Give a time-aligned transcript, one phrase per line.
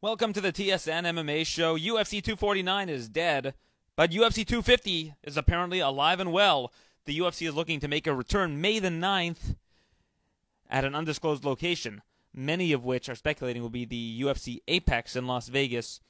[0.00, 1.76] Welcome to the TSN MMA show.
[1.76, 3.54] UFC 249 is dead,
[3.96, 6.72] but UFC 250 is apparently alive and well.
[7.06, 9.56] The UFC is looking to make a return May the 9th
[10.70, 15.26] at an undisclosed location, many of which are speculating will be the UFC Apex in
[15.26, 16.00] Las Vegas,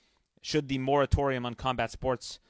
[0.43, 2.41] should the moratorium on combat sports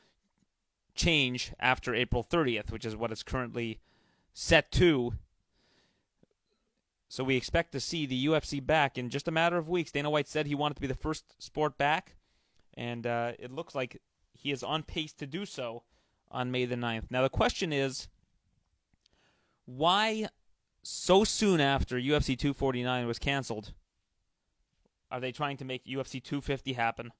[0.97, 3.79] change after April 30th, which is what it's currently
[4.33, 5.13] set to
[7.09, 9.91] so we expect to see the UFC back in just a matter of weeks.
[9.91, 12.17] Dana White said he wanted to be the first sport back,
[12.75, 14.01] and uh, it looks like
[14.33, 15.83] he is on pace to do so
[16.31, 17.11] on May the 9th.
[17.11, 18.09] Now, the question is
[19.65, 20.29] why
[20.83, 23.73] so soon after UFC 249 was canceled
[25.11, 27.13] are they trying to make UFC 250 happen?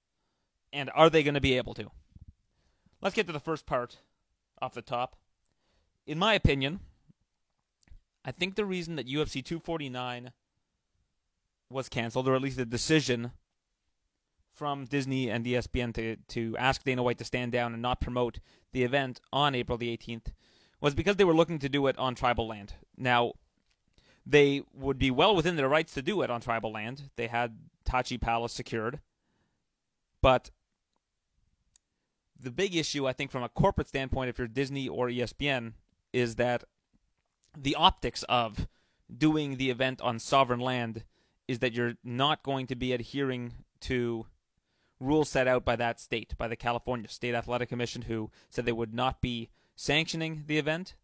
[0.73, 1.91] And are they going to be able to?
[3.01, 3.99] Let's get to the first part
[4.61, 5.17] off the top.
[6.07, 6.81] In my opinion,
[8.25, 10.33] I think the reason that UFC 249
[11.71, 13.33] was canceled, or at least the decision
[14.55, 18.41] from Disney and ESPN to, to ask Dana White to stand down and not promote
[18.73, 20.33] the event on April the 18th,
[20.81, 22.75] was because they were looking to do it on tribal land.
[22.97, 23.33] Now,
[24.27, 27.11] they would be well within their rights to do it on tribal land.
[27.17, 27.57] They had
[27.89, 29.01] Tachi Palace secured.
[30.21, 30.51] But
[32.39, 35.73] the big issue, I think, from a corporate standpoint, if you're Disney or ESPN,
[36.13, 36.65] is that
[37.61, 38.69] the optics of
[39.15, 41.05] doing the event on sovereign land
[41.47, 44.27] is that you're not going to be adhering to
[45.01, 48.73] rules set out by that state, by the California State Athletic Commission, who said they
[48.73, 50.95] would not be sanctioning the event,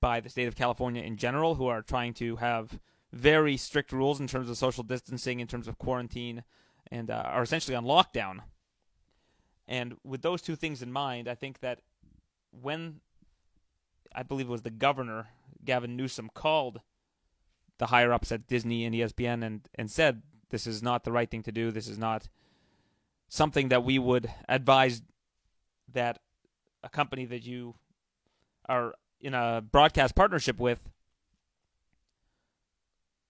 [0.00, 2.78] by the state of California in general, who are trying to have
[3.12, 6.44] very strict rules in terms of social distancing, in terms of quarantine,
[6.90, 8.40] and uh, are essentially on lockdown.
[9.66, 11.80] And with those two things in mind, I think that
[12.50, 13.00] when
[14.14, 15.28] I believe it was the governor,
[15.64, 16.80] Gavin Newsom, called
[17.78, 21.30] the higher ups at Disney and ESPN and, and said, this is not the right
[21.30, 21.70] thing to do.
[21.70, 22.28] This is not
[23.28, 25.02] something that we would advise
[25.92, 26.18] that
[26.82, 27.74] a company that you
[28.68, 30.80] are in a broadcast partnership with,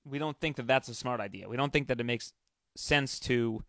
[0.05, 1.49] we don't think that that's a smart idea.
[1.49, 2.33] We don't think that it makes
[2.75, 3.63] sense to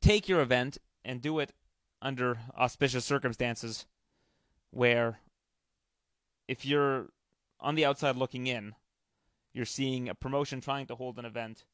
[0.00, 1.52] take your event and do it
[2.00, 3.86] under auspicious circumstances
[4.70, 5.18] where
[6.48, 7.08] if you're
[7.60, 8.74] on the outside looking in,
[9.52, 11.64] you're seeing a promotion trying to hold an event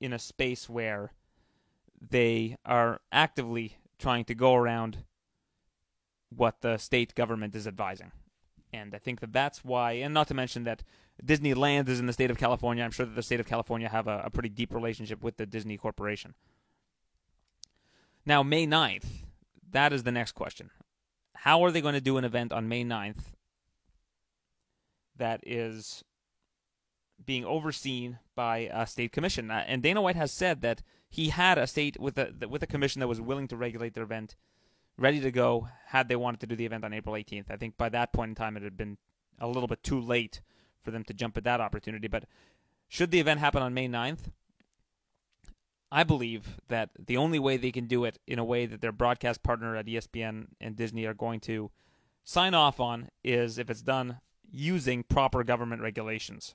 [0.00, 1.12] in a space where
[2.00, 5.04] they are actively trying to go around
[6.34, 8.12] what the state government is advising.
[8.72, 10.82] And I think that that's why, and not to mention that
[11.24, 12.82] Disneyland is in the state of California.
[12.84, 15.44] I'm sure that the state of California have a, a pretty deep relationship with the
[15.46, 16.34] Disney Corporation.
[18.24, 19.04] Now, May 9th,
[19.72, 20.70] that is the next question.
[21.42, 23.32] How are they going to do an event on May 9th
[25.16, 26.04] that is
[27.24, 29.50] being overseen by a state commission?
[29.50, 32.66] Uh, and Dana White has said that he had a state with a with a
[32.66, 34.36] commission that was willing to regulate their event,
[34.98, 37.50] ready to go had they wanted to do the event on April 18th.
[37.50, 38.98] I think by that point in time it had been
[39.38, 40.42] a little bit too late
[40.82, 42.06] for them to jump at that opportunity.
[42.06, 42.24] But
[42.86, 44.30] should the event happen on May 9th,
[45.92, 48.92] I believe that the only way they can do it in a way that their
[48.92, 51.70] broadcast partner at ESPN and Disney are going to
[52.22, 54.20] sign off on is if it's done
[54.52, 56.54] using proper government regulations.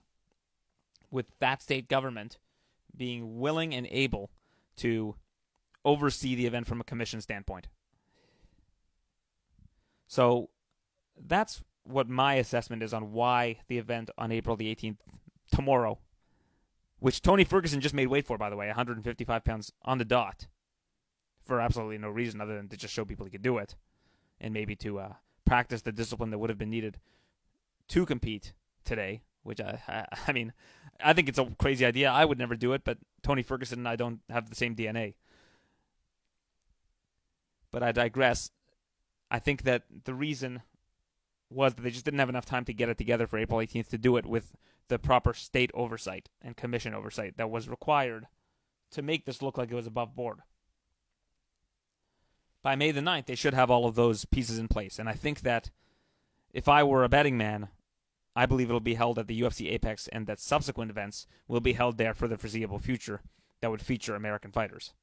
[1.11, 2.37] With that state government
[2.95, 4.31] being willing and able
[4.77, 5.15] to
[5.83, 7.67] oversee the event from a commission standpoint.
[10.07, 10.49] So
[11.17, 14.97] that's what my assessment is on why the event on April the 18th,
[15.53, 15.99] tomorrow,
[16.99, 20.47] which Tony Ferguson just made weight for, by the way, 155 pounds on the dot,
[21.43, 23.75] for absolutely no reason other than to just show people he could do it,
[24.39, 25.13] and maybe to uh,
[25.45, 26.97] practice the discipline that would have been needed
[27.89, 28.53] to compete
[28.83, 29.21] today.
[29.43, 30.53] Which I, I, I mean,
[31.03, 32.09] I think it's a crazy idea.
[32.09, 35.13] I would never do it, but Tony Ferguson and I don't have the same DNA.
[37.71, 38.51] But I digress.
[39.29, 40.61] I think that the reason
[41.55, 43.87] was that they just didn't have enough time to get it together for April 18th
[43.89, 44.55] to do it with
[44.87, 48.27] the proper state oversight and commission oversight that was required
[48.91, 50.39] to make this look like it was above board.
[52.61, 54.99] By May the 9th, they should have all of those pieces in place.
[54.99, 55.71] And I think that
[56.53, 57.69] if I were a betting man,
[58.35, 61.73] I believe it'll be held at the UFC Apex and that subsequent events will be
[61.73, 63.21] held there for the foreseeable future
[63.61, 64.93] that would feature American fighters.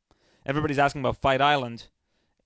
[0.45, 1.89] Everybody's asking about Fight Island,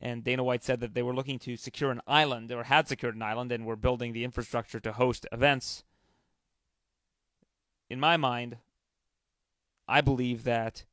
[0.00, 3.16] and Dana White said that they were looking to secure an island or had secured
[3.16, 5.84] an island and were building the infrastructure to host events
[7.88, 8.58] in my mind,
[9.88, 10.84] I believe that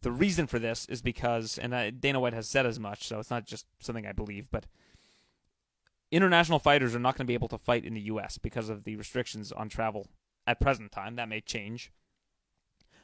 [0.00, 3.30] the reason for this is because, and Dana White has said as much, so it's
[3.30, 4.66] not just something I believe, but
[6.10, 8.38] international fighters are not going to be able to fight in the U.S.
[8.38, 10.08] because of the restrictions on travel
[10.46, 11.16] at present time.
[11.16, 11.92] That may change.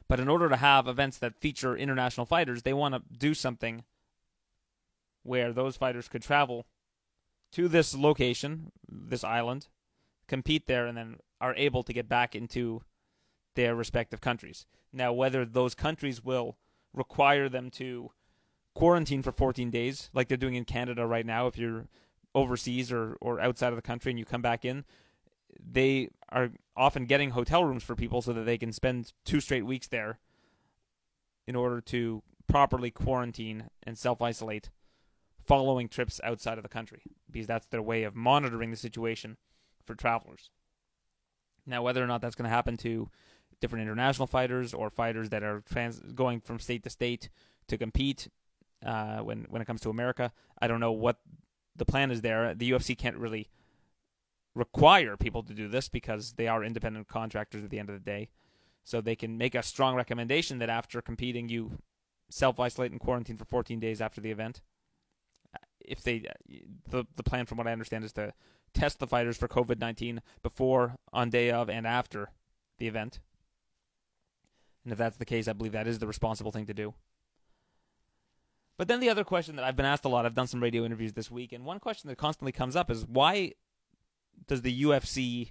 [0.08, 3.84] But in order to have events that feature international fighters, they want to do something
[5.28, 6.66] where those fighters could travel
[7.52, 9.68] to this location, this island,
[10.26, 12.82] compete there, and then are able to get back into
[13.54, 14.66] their respective countries.
[14.92, 16.56] Now, whether those countries will
[16.94, 18.10] require them to
[18.74, 21.86] quarantine for 14 days, like they're doing in Canada right now, if you're
[22.34, 24.84] overseas or, or outside of the country and you come back in,
[25.58, 29.66] they are often getting hotel rooms for people so that they can spend two straight
[29.66, 30.18] weeks there
[31.46, 34.70] in order to properly quarantine and self isolate
[35.48, 39.36] following trips outside of the country because that's their way of monitoring the situation
[39.84, 40.50] for travelers.
[41.66, 43.08] Now, whether or not that's going to happen to
[43.60, 47.28] different international fighters or fighters that are trans- going from state to state
[47.66, 48.28] to compete
[48.84, 51.18] uh, when when it comes to America, I don't know what
[51.74, 52.54] the plan is there.
[52.54, 53.48] The UFC can't really
[54.54, 58.10] require people to do this because they are independent contractors at the end of the
[58.10, 58.30] day.
[58.84, 61.78] So they can make a strong recommendation that after competing, you
[62.30, 64.60] self isolate and quarantine for 14 days after the event.
[65.80, 66.56] If they, uh,
[66.90, 68.32] the the plan from what I understand is to
[68.74, 72.30] test the fighters for COVID 19 before, on day of, and after
[72.78, 73.20] the event.
[74.84, 76.94] And if that's the case, I believe that is the responsible thing to do.
[78.76, 80.84] But then the other question that I've been asked a lot, I've done some radio
[80.84, 83.52] interviews this week, and one question that constantly comes up is why
[84.46, 85.50] does the UFC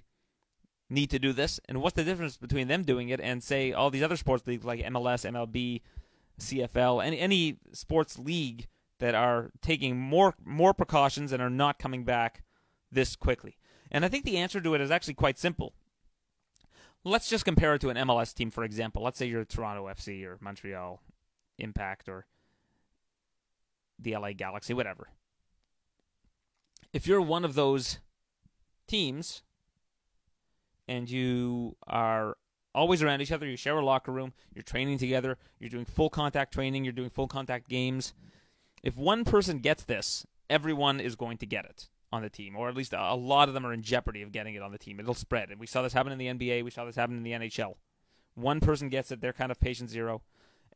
[0.88, 1.60] need to do this?
[1.68, 4.64] And what's the difference between them doing it and say all these other sports leagues
[4.64, 5.82] like MLS, MLB,
[6.40, 8.66] CFL, any any sports league
[8.98, 12.42] that are taking more more precautions and are not coming back
[12.90, 13.56] this quickly?
[13.90, 15.74] And I think the answer to it is actually quite simple.
[17.04, 19.02] Let's just compare it to an MLS team, for example.
[19.02, 21.00] Let's say you're Toronto FC or Montreal
[21.58, 22.26] Impact or
[23.98, 25.08] the LA Galaxy, whatever.
[26.92, 27.98] If you're one of those
[28.86, 29.42] teams
[30.86, 32.36] and you are
[32.74, 36.10] always around each other, you share a locker room, you're training together, you're doing full
[36.10, 38.14] contact training, you're doing full contact games.
[38.82, 42.68] If one person gets this, everyone is going to get it on the team, or
[42.68, 44.98] at least a lot of them are in jeopardy of getting it on the team.
[44.98, 45.50] It'll spread.
[45.50, 47.74] And we saw this happen in the NBA, we saw this happen in the NHL.
[48.34, 50.22] One person gets it, they're kind of patient zero,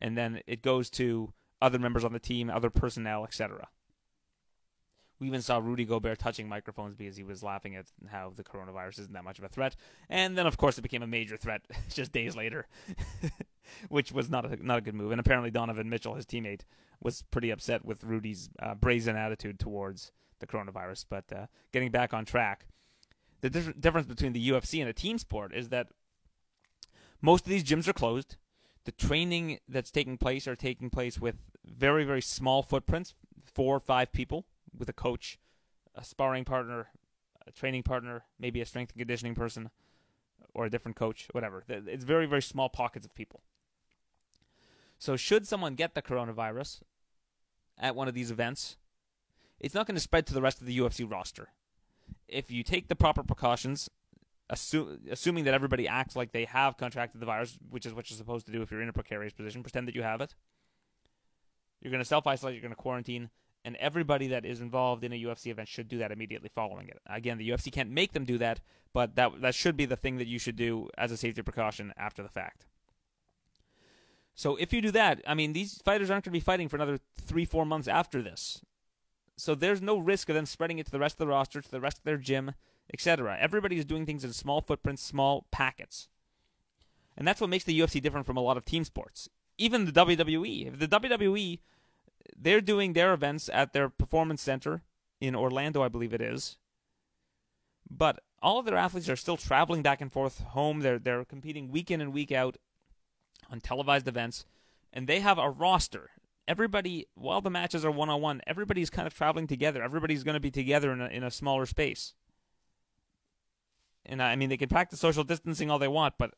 [0.01, 3.69] and then it goes to other members on the team, other personnel, etc.
[5.21, 8.99] We even saw Rudy Gobert touching microphones because he was laughing at how the coronavirus
[8.99, 9.77] isn't that much of a threat.
[10.11, 12.67] And then, of course, it became a major threat just days later,
[13.89, 15.11] which was not a not a good move.
[15.11, 16.63] And apparently, Donovan Mitchell, his teammate,
[17.01, 21.07] was pretty upset with Rudy's uh, brazen attitude towards the coronavirus.
[21.09, 22.67] But uh, getting back on track,
[23.41, 25.89] the diff- difference between the UFC and a team sport is that
[27.21, 28.37] most of these gyms are closed.
[28.85, 33.15] The training that's taking place are taking place with very very small footprints,
[33.45, 34.47] four or five people
[34.77, 35.39] with a coach,
[35.95, 36.89] a sparring partner,
[37.47, 39.71] a training partner, maybe a strength and conditioning person,
[40.55, 41.65] or a different coach, whatever.
[41.69, 43.41] It's very, very small pockets of people.
[45.03, 46.83] So, should someone get the coronavirus
[47.77, 48.77] at one of these events,
[49.59, 51.49] it's not going to spread to the rest of the UFC roster.
[52.29, 53.91] If you take the proper precautions,
[54.49, 58.47] assuming that everybody acts like they have contracted the virus, which is what you're supposed
[58.47, 60.37] to do if you're in a precarious position, pretend that you have it.
[61.81, 63.31] You're going to self isolate, you're going to quarantine,
[63.65, 67.01] and everybody that is involved in a UFC event should do that immediately following it.
[67.07, 68.61] Again, the UFC can't make them do that,
[68.93, 71.93] but that that should be the thing that you should do as a safety precaution
[71.97, 72.67] after the fact.
[74.35, 76.77] So if you do that, I mean, these fighters aren't going to be fighting for
[76.77, 78.61] another three, four months after this.
[79.37, 81.71] So there's no risk of them spreading it to the rest of the roster, to
[81.71, 82.53] the rest of their gym,
[82.93, 83.37] etc.
[83.41, 86.09] Everybody is doing things in small footprints, small packets.
[87.17, 89.29] And that's what makes the UFC different from a lot of team sports.
[89.59, 90.69] Even the WWE.
[90.69, 91.59] If the WWE
[92.37, 94.83] they're doing their events at their performance center
[95.21, 96.57] in Orlando, I believe it is.
[97.91, 100.81] But all of their athletes are still traveling back and forth home.
[100.81, 102.57] They're they're competing week in and week out
[103.51, 104.45] on televised events,
[104.93, 106.11] and they have a roster.
[106.49, 109.83] Everybody, while the matches are one on one, everybody's kind of traveling together.
[109.83, 112.15] Everybody's going to be together in a, in a smaller space.
[114.05, 116.35] And I mean, they can practice social distancing all they want, but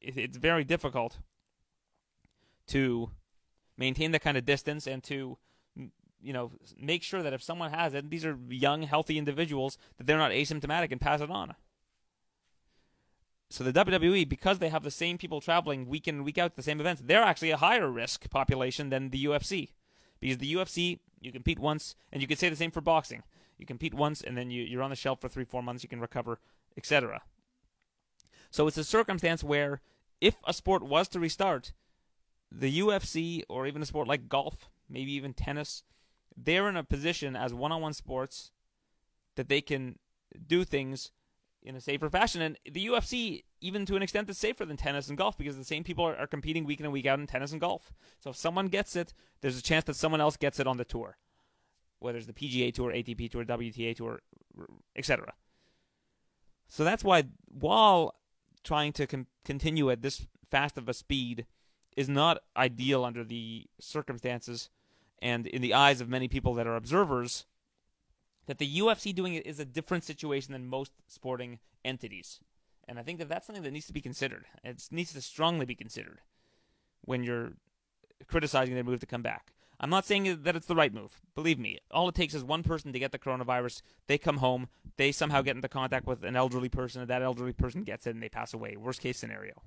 [0.00, 1.18] it, it's very difficult
[2.68, 3.10] to
[3.76, 5.38] maintain that kind of distance and to
[6.22, 10.06] you know make sure that if someone has it these are young healthy individuals that
[10.06, 11.54] they're not asymptomatic and pass it on
[13.50, 16.52] so the WWE because they have the same people traveling week in and week out
[16.52, 19.72] to the same events they're actually a higher risk population than the UFC
[20.20, 23.22] because the UFC you compete once and you can say the same for boxing.
[23.58, 25.88] You compete once and then you, you're on the shelf for three four months you
[25.88, 26.38] can recover
[26.78, 27.20] etc
[28.50, 29.80] so it's a circumstance where
[30.20, 31.72] if a sport was to restart
[32.50, 35.84] the UFC or even a sport like golf, maybe even tennis,
[36.36, 38.50] they're in a position as one-on-one sports
[39.36, 39.98] that they can
[40.46, 41.12] do things
[41.62, 42.42] in a safer fashion.
[42.42, 45.64] And the UFC even to an extent is safer than tennis and golf because the
[45.64, 47.92] same people are, are competing week in and week out in tennis and golf.
[48.18, 50.84] So if someone gets it, there's a chance that someone else gets it on the
[50.84, 51.16] tour,
[51.98, 54.20] whether it's the PGA Tour, ATP Tour, WTA Tour,
[54.96, 55.32] etc.
[56.68, 58.14] So that's why, while
[58.62, 61.46] trying to com- continue at this fast of a speed
[61.96, 64.70] is not ideal under the circumstances
[65.20, 67.46] and in the eyes of many people that are observers,
[68.50, 72.40] that the UFC doing it is a different situation than most sporting entities.
[72.88, 74.46] And I think that that's something that needs to be considered.
[74.64, 76.18] It needs to strongly be considered
[77.02, 77.52] when you're
[78.26, 79.52] criticizing their move to come back.
[79.78, 81.20] I'm not saying that it's the right move.
[81.36, 83.82] Believe me, all it takes is one person to get the coronavirus.
[84.08, 87.52] They come home, they somehow get into contact with an elderly person, and that elderly
[87.52, 88.76] person gets it and they pass away.
[88.76, 89.62] Worst case scenario.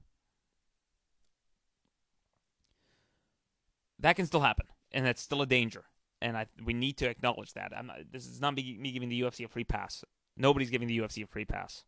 [3.97, 5.85] That can still happen, and that's still a danger.
[6.23, 7.73] And I, we need to acknowledge that.
[7.83, 10.05] Not, this is not me, me giving the UFC a free pass.
[10.37, 11.83] Nobody's giving the UFC a free pass.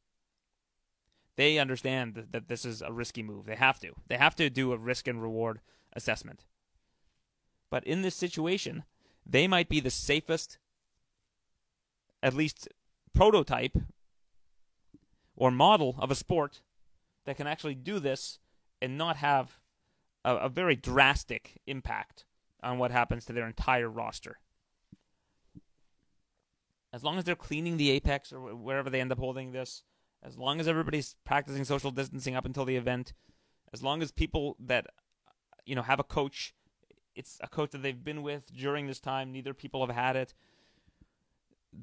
[1.37, 3.45] They understand that, that this is a risky move.
[3.45, 3.93] They have to.
[4.09, 5.61] They have to do a risk and reward
[5.93, 6.43] assessment.
[7.69, 8.83] But in this situation,
[9.25, 10.57] they might be the safest,
[12.21, 12.67] at least
[13.13, 13.77] prototype
[15.37, 16.59] or model of a sport
[17.25, 18.39] that can actually do this
[18.81, 19.59] and not have
[20.25, 22.25] a, a very drastic impact
[22.63, 24.37] on what happens to their entire roster.
[26.93, 29.83] As long as they're cleaning the apex or wherever they end up holding this,
[30.23, 33.13] as long as everybody's practicing social distancing up until the event,
[33.73, 34.87] as long as people that
[35.65, 36.53] you know have a coach,
[37.13, 40.33] it's a coach that they've been with during this time, neither people have had it.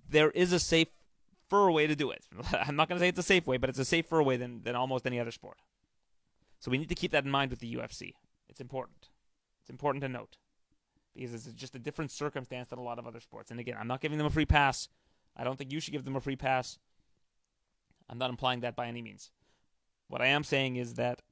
[0.09, 2.25] There is a safer way to do it.
[2.53, 4.63] I'm not going to say it's a safe way, but it's a safer way than
[4.63, 5.59] than almost any other sport.
[6.59, 8.15] So we need to keep that in mind with the UFC.
[8.49, 9.11] It's important.
[9.61, 10.37] It's important to note
[11.15, 13.51] because it's just a different circumstance than a lot of other sports.
[13.51, 14.89] And again, I'm not giving them a free pass.
[15.37, 16.79] I don't think you should give them a free pass.
[18.09, 19.31] I'm not implying that by any means.
[20.09, 21.23] What I am saying is that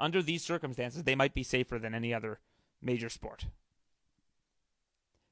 [0.00, 2.40] under these circumstances, they might be safer than any other
[2.82, 3.46] major sport.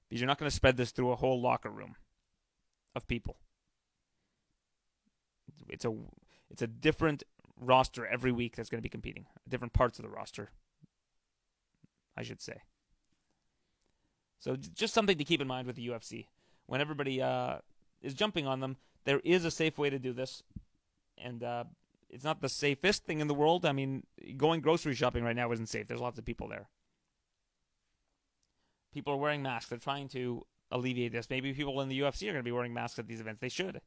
[0.09, 1.97] Because you're not going to spread this through a whole locker room
[2.95, 3.37] of people.
[5.69, 5.95] It's a
[6.51, 7.25] it's a different
[7.61, 9.27] roster every week that's going to be competing.
[9.49, 10.51] Different parts of the roster,
[12.17, 12.63] I should say.
[14.41, 16.27] So just something to keep in mind with the UFC.
[16.67, 17.59] When everybody uh,
[18.03, 20.43] is jumping on them, there is a safe way to do this
[21.23, 21.65] and uh,
[22.09, 23.67] it's not the safest thing in the world.
[23.67, 24.05] I mean,
[24.37, 25.87] going grocery shopping right now isn't safe.
[25.87, 26.69] There's lots of people there.
[28.93, 29.69] People are wearing masks.
[29.69, 31.29] They're trying to alleviate this.
[31.31, 33.41] Maybe people in the UFC are going to be wearing masks at these events.
[33.41, 33.81] They should.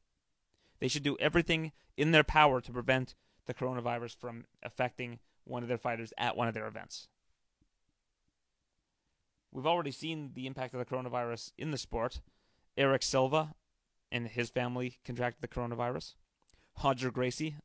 [0.79, 3.15] They should do everything in their power to prevent
[3.45, 7.07] the coronavirus from affecting one of their fighters at one of their events.
[9.51, 12.21] We've already seen the impact of the coronavirus in the sport.
[12.77, 13.53] Erick Silva
[14.11, 16.15] and his family contracted the coronavirus.
[16.83, 17.55] Roger Gracie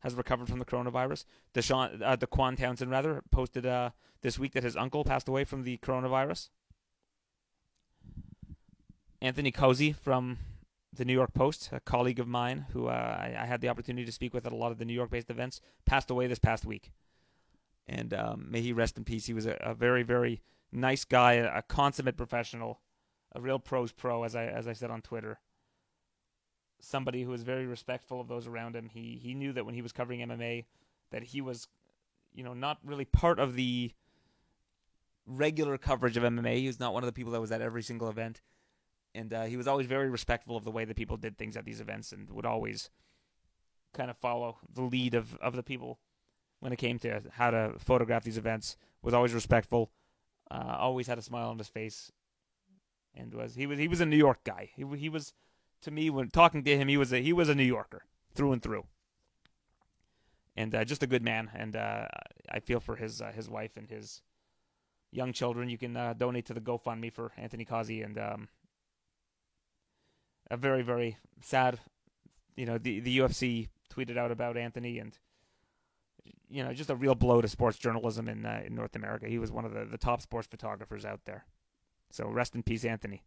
[0.00, 1.24] has recovered from the coronavirus.
[1.54, 3.90] Deshaun, uh, DeQuan Townsend, rather, posted uh,
[4.22, 6.48] this week that his uncle passed away from the coronavirus.
[9.20, 10.38] Anthony Causey from
[10.92, 14.04] the New York Post, a colleague of mine who uh, I, I, had the opportunity
[14.04, 16.38] to speak with at a lot of the New York based events, passed away this
[16.38, 16.90] past week.
[17.86, 19.26] And um, may he rest in peace.
[19.26, 20.40] He was a, a very, very
[20.72, 22.80] nice guy, a, consummate professional,
[23.32, 25.38] a real pros pro, as I as I said on Twitter
[26.80, 28.88] somebody who was very respectful of those around him.
[28.88, 30.64] He he knew that when he was covering MMA,
[31.10, 31.68] that he was,
[32.32, 33.92] you know, not really part of the
[35.26, 36.56] regular coverage of MMA.
[36.56, 38.40] He was not one of the people that was at every single event,
[39.14, 41.64] and uh, he was always very respectful of the way that people did things at
[41.64, 42.90] these events, and would always
[43.92, 45.98] kind of follow the lead of of the people
[46.60, 48.76] when it came to how to photograph these events.
[49.02, 49.90] Was always respectful,
[50.50, 52.10] uh, always had a smile on his face,
[53.14, 54.70] and was he was he was a New York guy.
[54.74, 55.32] He he was
[55.82, 58.04] to me when talking to him, he was a he was a New Yorker
[58.34, 58.84] through and through,
[60.56, 61.50] and uh, just a good man.
[61.54, 62.06] And uh,
[62.50, 64.22] I feel for his uh, his wife and his
[65.12, 65.68] young children.
[65.68, 68.48] You can uh, donate to the GoFundMe for Anthony Causey, and um,
[70.50, 71.78] a very very sad.
[72.56, 75.16] You know, the the UFC tweeted out about Anthony and
[76.48, 79.26] you know, just a real blow to sports journalism in uh, in North America.
[79.26, 81.44] He was one of the, the top sports photographers out there.
[82.10, 83.22] So rest in peace, Anthony.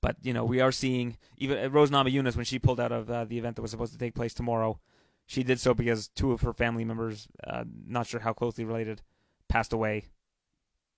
[0.00, 3.10] But you know, we are seeing even uh, Rose Namajunas when she pulled out of
[3.10, 4.80] uh, the event that was supposed to take place tomorrow.
[5.26, 9.02] She did so because two of her family members, uh, not sure how closely related,
[9.48, 10.06] passed away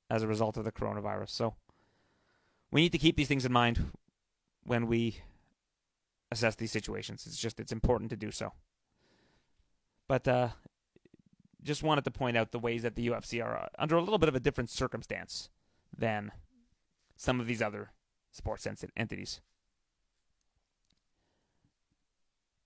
[0.09, 1.29] as a result of the coronavirus.
[1.29, 1.55] So
[2.71, 3.93] we need to keep these things in mind
[4.63, 5.19] when we
[6.31, 7.27] assess these situations.
[7.27, 8.53] It's just it's important to do so.
[10.09, 10.49] But uh,
[11.63, 14.19] just wanted to point out the ways that the UFC are uh, under a little
[14.19, 15.49] bit of a different circumstance
[15.97, 16.31] than
[17.17, 17.91] some of these other
[18.31, 19.41] sports entities.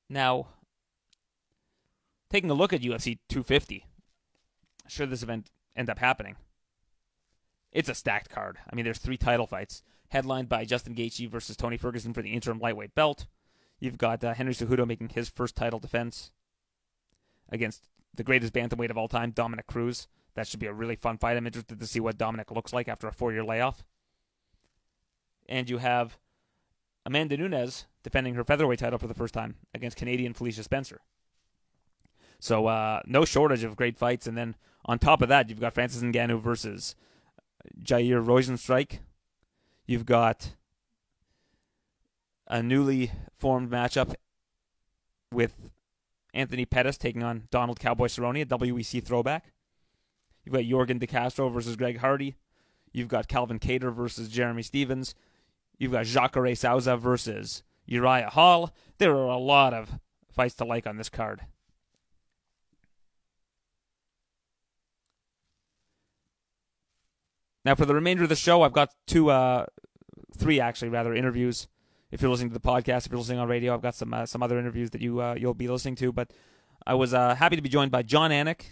[0.09, 0.49] Now,
[2.31, 3.85] taking a look at UFC 250,
[4.89, 6.37] should this event end up happening,
[7.71, 8.59] it's a stacked card.
[8.71, 12.33] I mean, there's three title fights headlined by Justin Gaethje versus Tony Ferguson for the
[12.33, 13.27] interim lightweight belt.
[13.79, 16.31] You've got uh, Henry Cejudo making his first title defense
[17.51, 20.09] against the greatest bantamweight of all time, Dominick Cruz.
[20.35, 21.37] That should be a really fun fight.
[21.37, 23.85] I'm interested to see what Dominick looks like after a four-year layoff.
[25.49, 26.19] And you have
[27.07, 31.01] Amanda Nunes defending her featherweight title for the first time against Canadian Felicia Spencer.
[32.39, 34.27] So uh, no shortage of great fights.
[34.27, 36.95] And then on top of that, you've got Francis Ngannou versus
[37.83, 38.99] Jair Rozenstruik.
[39.87, 40.55] You've got
[42.47, 44.15] a newly formed matchup
[45.33, 45.71] with
[46.35, 49.53] Anthony Pettis taking on Donald Cowboy Cerrone, a WEC throwback.
[50.45, 52.37] You've got Yorgan De Castro versus Greg Hardy.
[52.93, 55.15] You've got Calvin Kattar versus Jeremy Stephens.
[55.79, 58.73] You've got Jacare Souza versus Uriah Hall.
[58.99, 59.99] There are a lot of
[60.31, 61.43] fights to like on this card.
[67.65, 69.67] Now, for the remainder of the show, I've got two, uh,
[70.37, 71.69] three actually, rather, interviews.
[72.11, 74.25] If you're listening to the podcast, if you're listening on radio, I've got some uh,
[74.25, 76.13] some other interviews that you uh, you'll be listening to.
[76.13, 76.33] But
[76.87, 78.63] I was uh, happy to be joined by Jon Anik,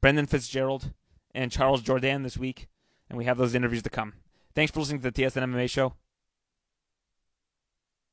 [0.00, 0.92] Brendan Fitzgerald,
[1.34, 2.68] and Charles Jourdain this week,
[3.08, 4.14] and we have those interviews to come.
[4.54, 5.94] Thanks for listening to the TSN MMA show,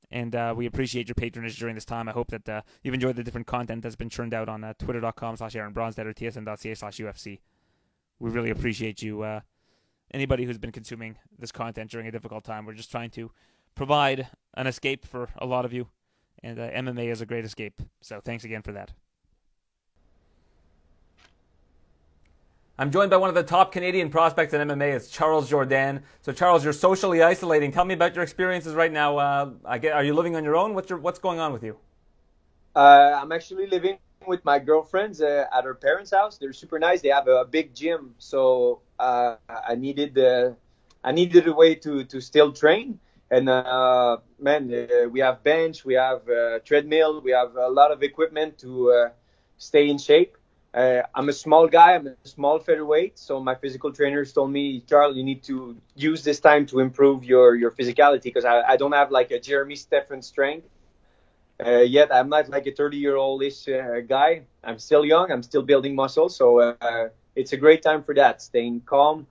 [0.09, 2.07] and uh, we appreciate your patronage during this time.
[2.07, 4.73] I hope that uh, you've enjoyed the different content that's been churned out on uh,
[4.79, 7.39] twitter.com slash Aaron or tsn.ca UFC.
[8.17, 9.41] We really appreciate you
[10.11, 12.65] anybody who's been consuming this content during a difficult time.
[12.65, 13.31] We're just trying to
[13.79, 15.87] provide an escape for a lot of you,
[16.43, 17.81] and uh, MMA is a great escape.
[18.01, 18.91] So thanks again for that.
[22.77, 24.95] I'm joined by one of the top Canadian prospects in MMA.
[24.97, 26.01] It's Charles Jourdain.
[26.23, 27.71] So Charles, you're socially isolating.
[27.71, 29.17] Tell me about your experiences right now.
[29.17, 30.73] Uh, get, are you living on your own?
[30.73, 31.77] What's your, what's going on with you?
[32.75, 36.37] Uh, I'm actually living with my girlfriends uh, at her parents' house.
[36.37, 37.01] They're super nice.
[37.01, 40.51] They have a, big gym, so uh, I needed uh,
[41.01, 42.99] I needed a way to to still train.
[43.31, 47.91] And uh, man, uh, we have bench, we have uh, treadmill, we have a lot
[47.91, 49.09] of equipment to uh,
[49.57, 50.37] stay in shape.
[50.73, 55.15] I'm a small guy, I'm a small featherweight, so my physical trainers told me, Charles,
[55.15, 58.93] you need to use this time to improve your your physicality because I, I don't
[58.93, 60.67] have like a Jeremy Steffen strength.
[61.63, 64.45] Uh, yet I'm not like a 30 year old ish uh, guy.
[64.63, 65.31] I'm still young.
[65.31, 66.29] I'm still building muscle.
[66.29, 68.41] So uh, it's a great time for that.
[68.41, 69.27] Staying calm,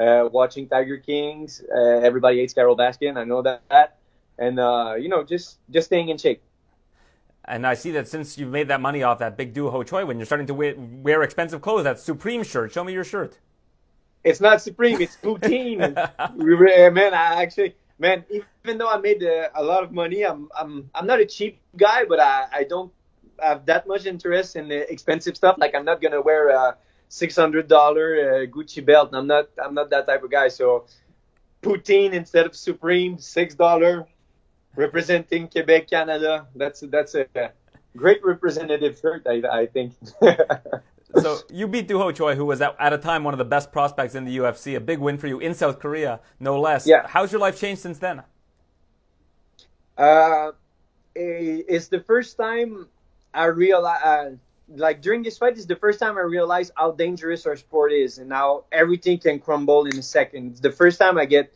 [0.00, 1.62] uh, watching Tiger Kings.
[1.62, 3.16] Uh, everybody hates Carole Baskin.
[3.16, 3.98] I know that.
[4.38, 6.42] And uh, you know, just just staying in shape.
[7.44, 10.06] And I see that since you've made that money off that big Doo Ho Choi,
[10.06, 12.72] when you're starting to wear, wear expensive clothes, that Supreme shirt.
[12.72, 13.38] Show me your shirt.
[14.24, 15.00] It's not Supreme.
[15.00, 15.78] It's Poutine.
[16.94, 20.90] man, I actually man, even though I made a, a, lot of money, I'm I'm
[20.94, 22.92] I'm not a cheap guy, but I I don't
[23.40, 25.56] have that much interest in the expensive stuff.
[25.58, 26.76] Like I'm not gonna wear a
[27.10, 29.10] six hundred dollar uh, Gucci belt.
[29.12, 30.48] I'm not I'm not that type of guy.
[30.48, 30.86] So
[31.60, 34.06] poutine instead of Supreme, six dollar,
[34.76, 36.46] representing Quebec, Canada.
[36.54, 37.26] That's that's a
[37.94, 39.92] great representative shirt, I I think.
[41.20, 43.44] so you beat Doo Ho Choi, who was at, at a time one of the
[43.44, 44.76] best prospects in the UFC.
[44.76, 46.86] A big win for you in South Korea, no less.
[46.86, 47.06] Yeah.
[47.06, 48.22] How's your life changed since then?
[49.98, 50.52] Uh,
[51.14, 52.88] it's the first time
[53.34, 54.30] I realized, uh,
[54.74, 58.18] like during this fight, it's the first time I realized how dangerous our sport is
[58.18, 60.52] and how everything can crumble in a second.
[60.52, 61.52] It's the first time I get,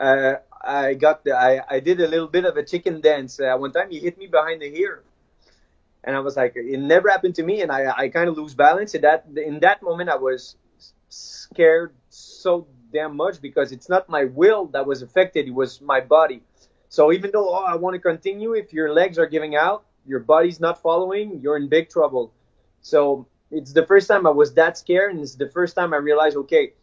[0.00, 3.40] uh, I got the, I, I did a little bit of a chicken dance.
[3.40, 5.02] Uh, one time he hit me behind the ear
[6.06, 8.54] and I was like, it never happened to me, and I, I kind of lose
[8.54, 8.94] balance.
[8.94, 10.56] In that in that moment, I was
[11.08, 16.00] scared so damn much because it's not my will that was affected; it was my
[16.00, 16.42] body.
[16.88, 20.20] So even though oh, I want to continue, if your legs are giving out, your
[20.20, 22.32] body's not following, you're in big trouble.
[22.86, 25.96] So it's the first time I was that scared, and it's the first time I
[25.96, 26.74] realized, okay,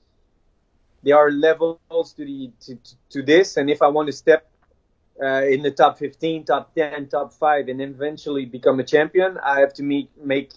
[1.01, 2.77] there are levels to the to,
[3.11, 4.45] to this, and if I want to step
[5.23, 9.61] uh, in the top 15, top 10, top 5, and eventually become a champion, I
[9.61, 10.51] have to make, make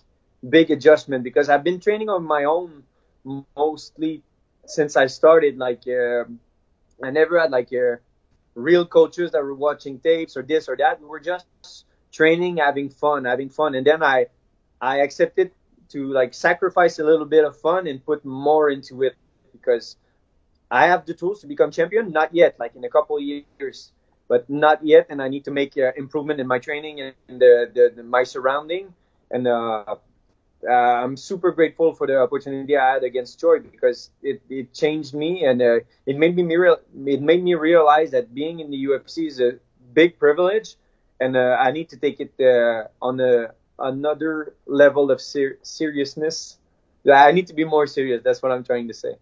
[0.48, 2.82] big adjustment because I've been training on my own
[3.56, 4.22] mostly
[4.64, 5.58] since I started.
[5.58, 6.24] Like, uh,
[7.04, 7.96] I never had like uh,
[8.56, 11.00] real coaches that were watching tapes or this or that.
[11.00, 11.46] We were just
[12.10, 13.76] training, having fun, having fun.
[13.76, 14.26] And then I,
[14.80, 15.50] I accepted
[15.90, 19.14] to like sacrifice a little bit of fun and put more into it
[19.52, 19.96] because
[20.70, 22.10] I have the tools to become champion.
[22.10, 23.92] Not yet, like in a couple of years
[24.28, 25.06] but not yet.
[25.08, 28.24] And I need to make uh, improvement in my training and the, the, the my
[28.24, 28.92] surrounding.
[29.30, 29.96] And uh,
[30.68, 35.14] uh, I'm super grateful for the opportunity I had against Choi because it, it changed
[35.14, 38.84] me and uh, it made me real it made me realize that being in the
[38.84, 39.58] UFC is a
[39.92, 40.76] big privilege,
[41.20, 46.58] and uh, I need to take it uh, on a another level of ser- seriousness.
[47.12, 48.22] I need to be more serious.
[48.22, 49.14] That's what I'm trying to say.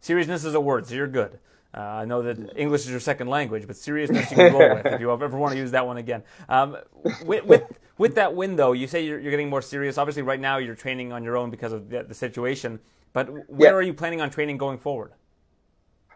[0.00, 1.38] Seriousness is a word, so you're good.
[1.74, 4.86] Uh, I know that English is your second language, but seriousness you can roll with
[4.86, 6.22] if you ever want to use that one again.
[6.48, 6.78] Um,
[7.24, 7.64] with, with,
[7.98, 9.98] with that win, though, you say you're, you're, getting more serious.
[9.98, 12.80] Obviously, right now you're training on your own because of the, the situation.
[13.12, 13.76] But where yeah.
[13.76, 15.12] are you planning on training going forward?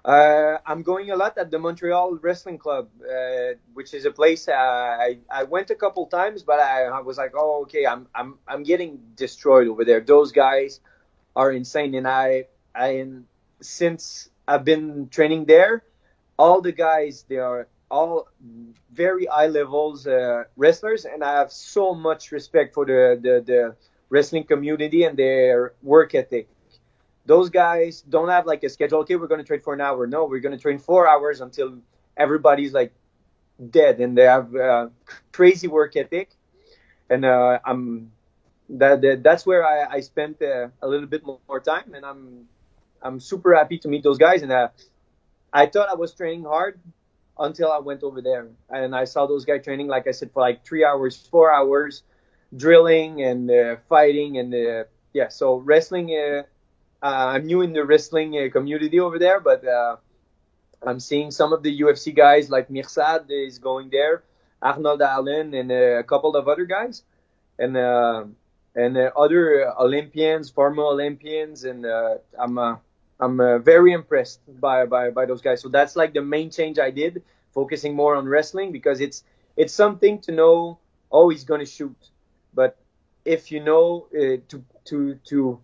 [0.04, 4.48] Uh, I'm going a lot at the Montreal Wrestling Club, uh, which is a place
[4.48, 8.08] uh, I I went a couple times, but I, I was like, oh, okay, I'm
[8.14, 10.00] I'm I'm getting destroyed over there.
[10.00, 10.80] Those guys
[11.36, 13.06] are insane, and I I
[13.60, 15.84] since I've been training there,
[16.36, 18.26] all the guys they are all
[18.92, 23.76] very high levels uh, wrestlers, and I have so much respect for the, the the
[24.10, 26.48] wrestling community and their work ethic
[27.26, 29.00] those guys don't have like a schedule.
[29.00, 30.06] Okay, we're going to train for an hour.
[30.06, 31.78] No, we're going to train four hours until
[32.16, 32.92] everybody's like
[33.70, 34.88] dead, and they have uh,
[35.32, 36.30] crazy work ethic.
[37.10, 38.12] And uh, I'm
[38.70, 42.48] that, that, that's where I, I spent uh, a little bit more time, and I'm
[43.02, 44.42] I'm super happy to meet those guys.
[44.42, 44.68] And uh,
[45.52, 46.78] I thought I was training hard
[47.38, 50.40] until I went over there, and I saw those guys training, like I said, for
[50.40, 52.02] like three hours, four hours,
[52.56, 54.54] drilling and uh, fighting, and
[55.12, 55.28] yeah.
[55.28, 56.10] So wrestling
[57.02, 59.96] I'm new in the wrestling uh, community over there, but uh,
[60.82, 64.22] I'm seeing some of the UFC guys like Mirsad is going there,
[64.60, 67.02] Arnold Allen, and a couple of other guys,
[67.58, 67.76] and
[68.74, 71.84] and other Olympians, former Olympians, and
[72.38, 72.78] I'm
[73.22, 75.62] I'm uh, very impressed by, by by those guys.
[75.62, 77.22] So that's like the main change I did,
[77.54, 79.22] focusing more on wrestling because it's
[79.56, 80.78] it's something to know.
[81.10, 81.96] Oh, he's gonna shoot,
[82.52, 82.76] but
[83.24, 85.60] if you know uh, to to to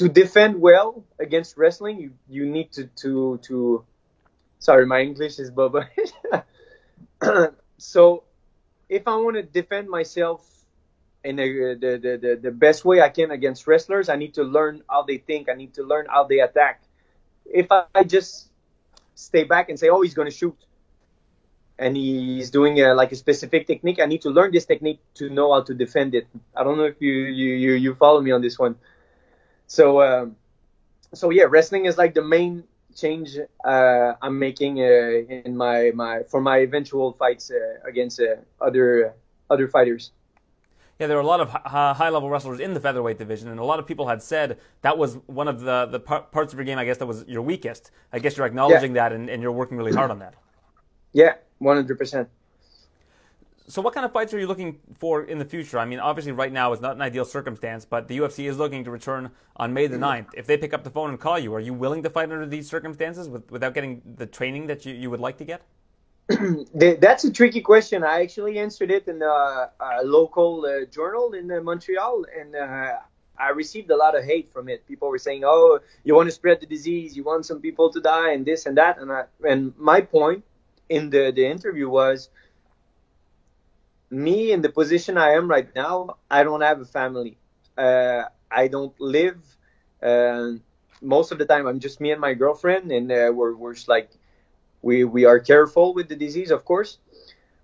[0.00, 3.84] to defend well against wrestling, you, you need to, to, to,
[4.58, 5.88] sorry, my English is bubba.
[7.76, 8.24] so
[8.88, 10.40] if I want to defend myself
[11.22, 14.82] in the, the, the, the best way I can against wrestlers, I need to learn
[14.88, 15.50] how they think.
[15.50, 16.80] I need to learn how they attack.
[17.44, 18.48] If I just
[19.14, 20.56] stay back and say, oh, he's going to shoot,
[21.78, 25.28] and he's doing a, like a specific technique, I need to learn this technique to
[25.28, 26.26] know how to defend it.
[26.56, 28.76] I don't know if you, you, you, you follow me on this one.
[29.70, 30.34] So um,
[31.14, 32.64] so yeah, wrestling is like the main
[32.96, 38.34] change uh, I'm making uh, in my, my for my eventual fights uh, against uh,
[38.60, 39.14] other
[39.48, 40.10] other fighters.
[40.98, 43.64] Yeah, there are a lot of high level wrestlers in the featherweight division, and a
[43.64, 46.76] lot of people had said that was one of the, the parts of your game,
[46.76, 47.90] I guess, that was your weakest.
[48.12, 49.08] I guess you're acknowledging yeah.
[49.08, 50.34] that, and, and you're working really hard on that.
[51.14, 52.26] Yeah, 100%
[53.66, 55.78] so what kind of fights are you looking for in the future?
[55.78, 58.84] I mean, obviously right now is not an ideal circumstance, but the UFC is looking
[58.84, 60.28] to return on May the 9th.
[60.34, 62.46] If they pick up the phone and call you, are you willing to fight under
[62.46, 65.62] these circumstances with, without getting the training that you, you would like to get?
[66.74, 68.04] That's a tricky question.
[68.04, 72.98] I actually answered it in a, a local uh, journal in uh, Montreal, and uh,
[73.38, 74.86] I received a lot of hate from it.
[74.86, 78.00] People were saying, "Oh, you want to spread the disease, you want some people to
[78.00, 80.44] die, and this and that." And I, and my point
[80.88, 82.28] in the the interview was
[84.10, 87.38] me in the position I am right now, I don't have a family.
[87.78, 89.38] Uh, I don't live.
[90.02, 90.52] Uh,
[91.00, 93.88] most of the time, I'm just me and my girlfriend, and uh, we're we're just
[93.88, 94.10] like
[94.82, 96.98] we we are careful with the disease, of course.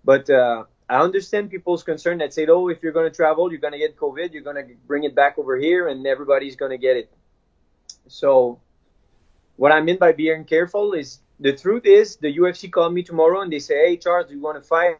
[0.04, 3.60] But uh, I understand people's concern that say, oh, if you're going to travel, you're
[3.60, 6.70] going to get COVID, you're going to bring it back over here, and everybody's going
[6.70, 7.10] to get it.
[8.06, 8.60] So,
[9.56, 13.40] what I mean by being careful is the truth is the UFC called me tomorrow
[13.40, 14.96] and they say, hey, Charles, do you want to fight?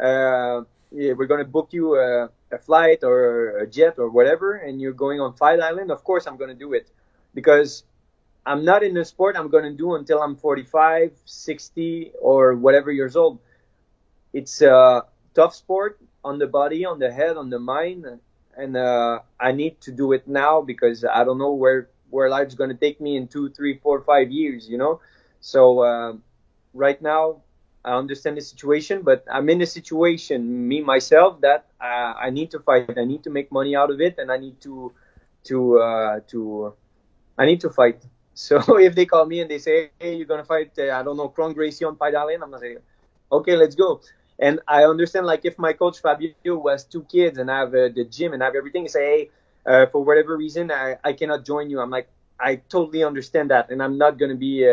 [0.00, 4.80] Uh, we're going to book you a, a, flight or a jet or whatever, and
[4.80, 6.90] you're going on Fight Island, of course I'm going to do it
[7.34, 7.84] because
[8.44, 12.90] I'm not in the sport I'm going to do until I'm 45, 60, or whatever
[12.90, 13.38] years old.
[14.32, 18.06] It's a tough sport on the body, on the head, on the mind,
[18.56, 22.56] and uh, I need to do it now because I don't know where where life's
[22.56, 25.00] going to take me in two, three, four, five years, you know.
[25.40, 26.14] So uh,
[26.74, 27.42] right now
[27.84, 32.50] I understand the situation, but I'm in a situation, me myself, that uh, I need
[32.52, 32.90] to fight.
[32.90, 34.90] I need to make money out of it, and I need to
[35.44, 36.74] to uh, to
[37.38, 38.02] I need to fight.
[38.34, 41.16] So if they call me and they say, "Hey, you're gonna fight," uh, I don't
[41.16, 42.76] know, Kron Gracie on Island, I'm gonna say,
[43.30, 44.00] "Okay, let's go."
[44.38, 47.74] And I understand, like, if my coach Fabio was two kids and I have uh,
[47.78, 49.30] the gym and I have everything, say, "Hey,
[49.66, 53.70] uh, for whatever reason, I, I cannot join you," I'm like, I totally understand that,
[53.70, 54.66] and I'm not gonna be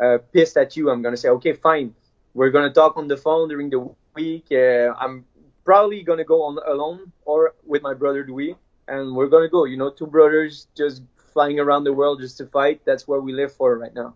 [0.00, 0.90] uh, pissed at you.
[0.90, 1.94] I'm gonna say, "Okay, fine."
[2.36, 4.48] We're gonna talk on the phone during the week.
[4.52, 5.24] Uh, I'm
[5.64, 8.54] probably gonna go on alone or with my brother Louis,
[8.88, 9.64] and we're gonna go.
[9.64, 12.82] You know, two brothers just flying around the world just to fight.
[12.84, 14.14] That's what we live for right now.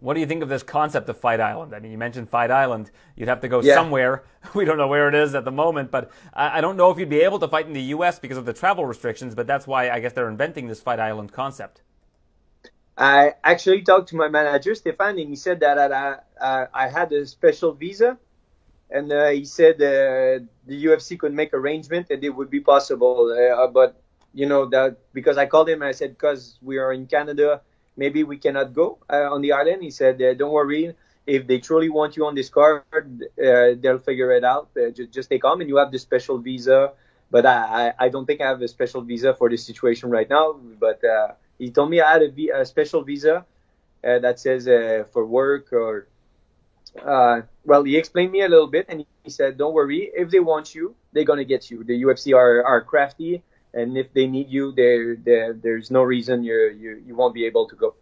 [0.00, 1.74] What do you think of this concept of Fight Island?
[1.74, 2.92] I mean, you mentioned Fight Island.
[3.16, 3.74] You'd have to go Yeah.
[3.74, 4.22] somewhere.
[4.54, 6.98] We don't know where it is at the moment, but I, I don't know if
[7.00, 8.20] you'd be able to fight in the U.S.
[8.20, 9.34] because of the travel restrictions.
[9.34, 11.82] But that's why I guess they're inventing this Fight Island concept.
[12.98, 17.12] I actually talked to my manager Stefan, and he said that I, I, I had
[17.12, 18.18] a special visa,
[18.90, 23.30] and uh, he said uh, the UFC could make arrangement and it would be possible.
[23.32, 24.00] Uh, but
[24.34, 27.62] you know that because I called him I said because we are in Canada,
[27.96, 29.82] maybe we cannot go uh, on the island.
[29.82, 30.94] He said, uh, don't worry.
[31.26, 34.70] If they truly want you on this card, uh, they'll figure it out.
[34.76, 36.92] Uh, just, just on, and you have the special visa.
[37.30, 40.28] But I, I I don't think I have a special visa for this situation right
[40.28, 40.54] now.
[40.54, 43.44] But uh, he told me I had a, a special visa
[44.04, 46.08] uh, that says uh, for work or.
[47.04, 50.10] Uh, well, he explained me a little bit, and he said, "Don't worry.
[50.14, 51.84] If they want you, they're gonna get you.
[51.84, 53.42] The UFC are, are crafty,
[53.74, 57.44] and if they need you, there there there's no reason you you you won't be
[57.44, 57.94] able to go."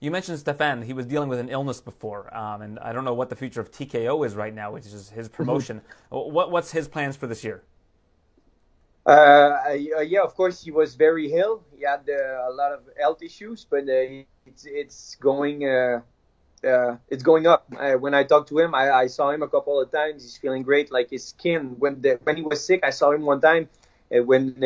[0.00, 0.82] You mentioned Stefan.
[0.82, 3.60] He was dealing with an illness before, um, and I don't know what the future
[3.60, 5.80] of TKO is right now, which is his promotion.
[6.10, 7.64] what, what's his plans for this year?
[9.08, 11.64] Uh, uh, yeah, of course, he was very ill.
[11.74, 16.02] He had uh, a lot of health issues, but uh, it's it's going uh,
[16.66, 17.64] uh, it's going up.
[18.00, 20.24] When I talked to him, I, I saw him a couple of times.
[20.24, 20.92] He's feeling great.
[20.92, 23.68] Like his skin when the when he was sick, I saw him one time
[24.10, 24.56] when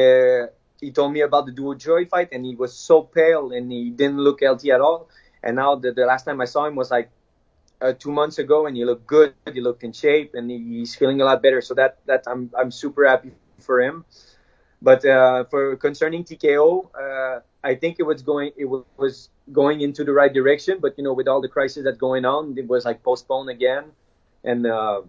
[0.81, 3.71] he told me about the Doo Ho Choi fight, and he was so pale and
[3.71, 5.09] he didn't look healthy at all.
[5.45, 7.11] And now the, the last time I saw him was like
[7.81, 9.35] uh, two months ago, and he looked good.
[9.53, 11.61] He looked in shape, and he, he's feeling a lot better.
[11.61, 14.05] So that that I'm I'm super happy for him.
[14.83, 20.03] But uh, for concerning TKO, uh, I think it was going it was going into
[20.05, 20.79] the right direction.
[20.81, 23.85] But you know, with all the crisis that's going on, it was like postponed again.
[24.43, 25.03] And uh,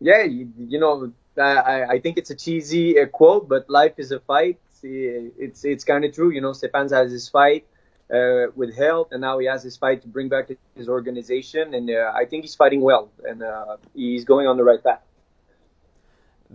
[0.00, 4.12] yeah, you, you know, I, I think it's a cheesy uh, quote, but life is
[4.12, 4.60] a fight.
[4.82, 6.30] It's it's kind of true.
[6.30, 7.66] You know, Stefan has his fight
[8.14, 11.74] uh, with health, and now he has his fight to bring back his organization.
[11.74, 13.42] And uh, I think he's fighting well, and
[13.94, 15.02] he's going on the right path.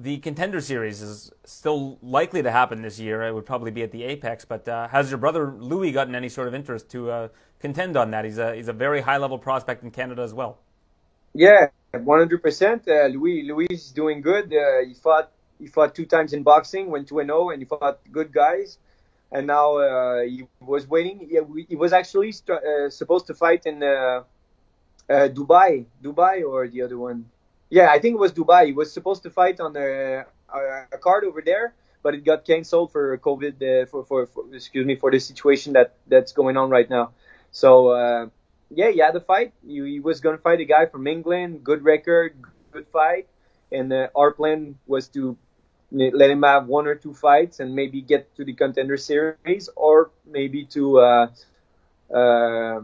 [0.01, 3.21] The contender series is still likely to happen this year.
[3.23, 6.29] It would probably be at the Apex, but uh, has your brother Louis gotten any
[6.29, 7.27] sort of interest to uh,
[7.59, 8.23] contend on that?
[8.23, 10.59] He's a he's a very high level prospect in Canada as well.
[11.33, 12.87] Yeah, 100%.
[12.87, 14.53] Uh, Louis Louis is doing good.
[14.53, 17.65] Uh, he fought he fought two times in boxing, went 2 and 0, and he
[17.65, 18.77] fought good guys.
[19.33, 21.27] And now uh, he was waiting.
[21.29, 23.79] He, he was actually st- supposed to fight in
[25.09, 27.25] Dubai, Dubai or the other one.
[27.69, 28.67] Yeah, I think it was Dubai.
[28.67, 30.25] He was supposed to fight on a,
[30.91, 33.61] a, card over there, but it got canceled for COVID.
[33.61, 37.11] Uh, for, for, for excuse me for the situation that that's going on right now.
[37.51, 38.29] So uh,
[38.71, 39.53] yeah, he had a fight.
[39.65, 42.35] He, he was to fight a guy from England, good record,
[42.71, 43.27] good fight,
[43.71, 45.37] and uh, our plan was to
[45.91, 50.11] let him have one or two fights and maybe get to the contender series or
[50.25, 51.27] maybe to uh,
[52.13, 52.81] uh,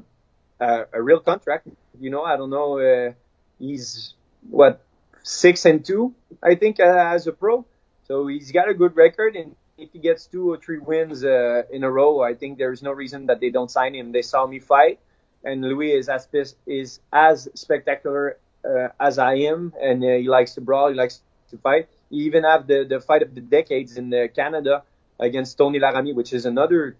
[0.60, 1.68] a, a real contract.
[2.00, 2.80] You know, I don't know.
[2.80, 3.14] Uh,
[3.60, 4.15] he's
[4.50, 4.82] what
[5.24, 7.66] six and two, I think, uh, as a pro.
[8.08, 11.64] So he's got a good record, and if he gets two or three wins uh,
[11.72, 14.12] in a row, I think there's no reason that they don't sign him.
[14.12, 15.00] They saw me fight,
[15.44, 16.28] and Louis is as
[16.66, 21.22] is as spectacular uh, as I am, and uh, he likes to brawl, he likes
[21.50, 21.88] to fight.
[22.10, 24.84] He even have the the fight of the decades in uh, Canada
[25.20, 26.98] against Tony Laramie, which is another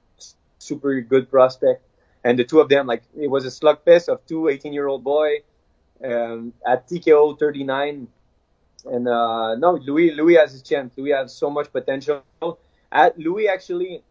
[0.60, 1.84] super good prospect.
[2.24, 5.04] And the two of them, like it was a slugfest of two 18 year old
[5.04, 5.42] boy
[6.04, 8.08] um, at TKO 39.
[8.86, 10.94] And uh, no, Louis Louis has his chance.
[10.98, 12.24] Louis has so much potential.
[12.92, 14.04] At Louis actually,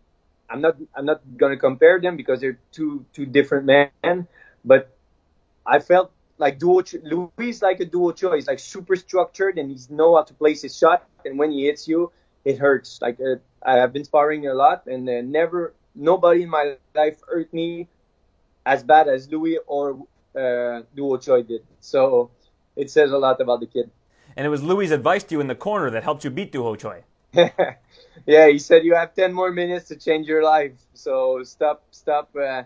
[0.50, 4.26] I'm not I'm not gonna compare them because they're two two different men.
[4.64, 4.90] But
[5.66, 9.90] I felt like duo Louis is like a duo choice, like super structured and he's
[9.90, 11.06] know how to place his shot.
[11.24, 12.10] And when he hits you,
[12.44, 13.00] it hurts.
[13.00, 17.20] Like uh, I have been sparring a lot, and uh, never nobody in my life
[17.28, 17.88] hurt me
[18.66, 19.98] as bad as Louis or
[20.36, 21.62] uh, Doo Ho Choi did.
[21.80, 22.30] So
[22.76, 23.90] it says a lot about the kid.
[24.36, 26.62] And it was Louis' advice to you in the corner that helped you beat Doo
[26.62, 27.04] Ho Choi.
[28.26, 30.72] yeah, he said you have ten more minutes to change your life.
[30.94, 32.62] So stop, stop, uh,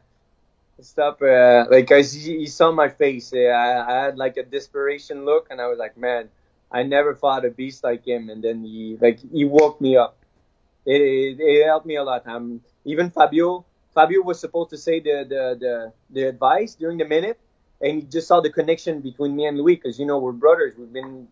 [0.80, 1.22] stop.
[1.22, 3.32] Uh, like I he saw my face.
[3.32, 6.28] Uh, I, I had like a desperation look, and I was like, man,
[6.70, 8.28] I never fought a beast like him.
[8.28, 10.16] And then he like he woke me up.
[10.84, 12.26] It, it, it helped me a lot.
[12.26, 17.04] Um, even Fabio, Fabio was supposed to say the the the, the advice during the
[17.06, 17.38] minute,
[17.80, 20.74] and he just saw the connection between me and Louis because you know we're brothers.
[20.78, 21.28] We've been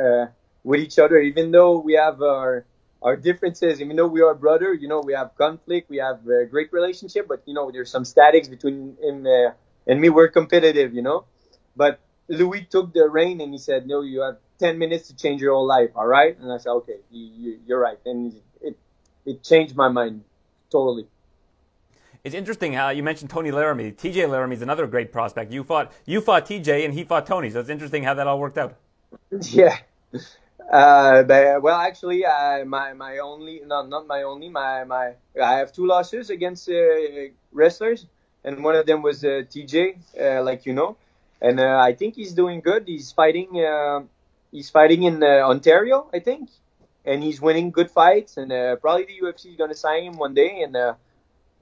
[0.00, 0.26] uh,
[0.64, 2.64] with each other, even though we have our
[3.02, 3.80] our differences.
[3.80, 5.90] Even though we are brother, you know we have conflict.
[5.90, 9.52] We have a great relationship, but you know there's some statics between him uh,
[9.86, 10.08] and me.
[10.10, 11.24] We're competitive, you know.
[11.76, 15.40] But Louis took the reign and he said, "No, you have 10 minutes to change
[15.40, 18.76] your whole life, all right?" And I said, "Okay, you, you, you're right." And it
[19.24, 20.24] it changed my mind
[20.70, 21.06] totally.
[22.22, 23.92] It's interesting how you mentioned Tony Laramie.
[23.92, 25.52] TJ Laramie is another great prospect.
[25.52, 28.38] You fought you fought TJ and he fought Tony, so it's interesting how that all
[28.38, 28.76] worked out.
[29.40, 29.76] Yeah.
[30.70, 35.54] Uh, but, well, actually, uh, my my only no, not my only my my I
[35.58, 36.74] have two losses against uh,
[37.52, 38.06] wrestlers,
[38.44, 40.96] and one of them was uh, TJ, uh, like you know,
[41.42, 42.84] and uh, I think he's doing good.
[42.86, 43.48] He's fighting.
[43.58, 44.02] Uh,
[44.52, 46.50] he's fighting in uh, Ontario, I think,
[47.04, 48.36] and he's winning good fights.
[48.36, 50.62] And uh, probably the UFC is gonna sign him one day.
[50.62, 50.76] And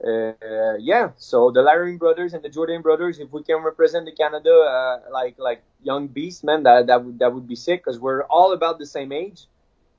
[0.05, 4.13] uh, yeah, so the Laramie brothers and the Jourdain brothers, if we can represent the
[4.13, 7.99] Canada uh, like like young beasts, man, that that would that would be sick because
[7.99, 9.45] we're all about the same age.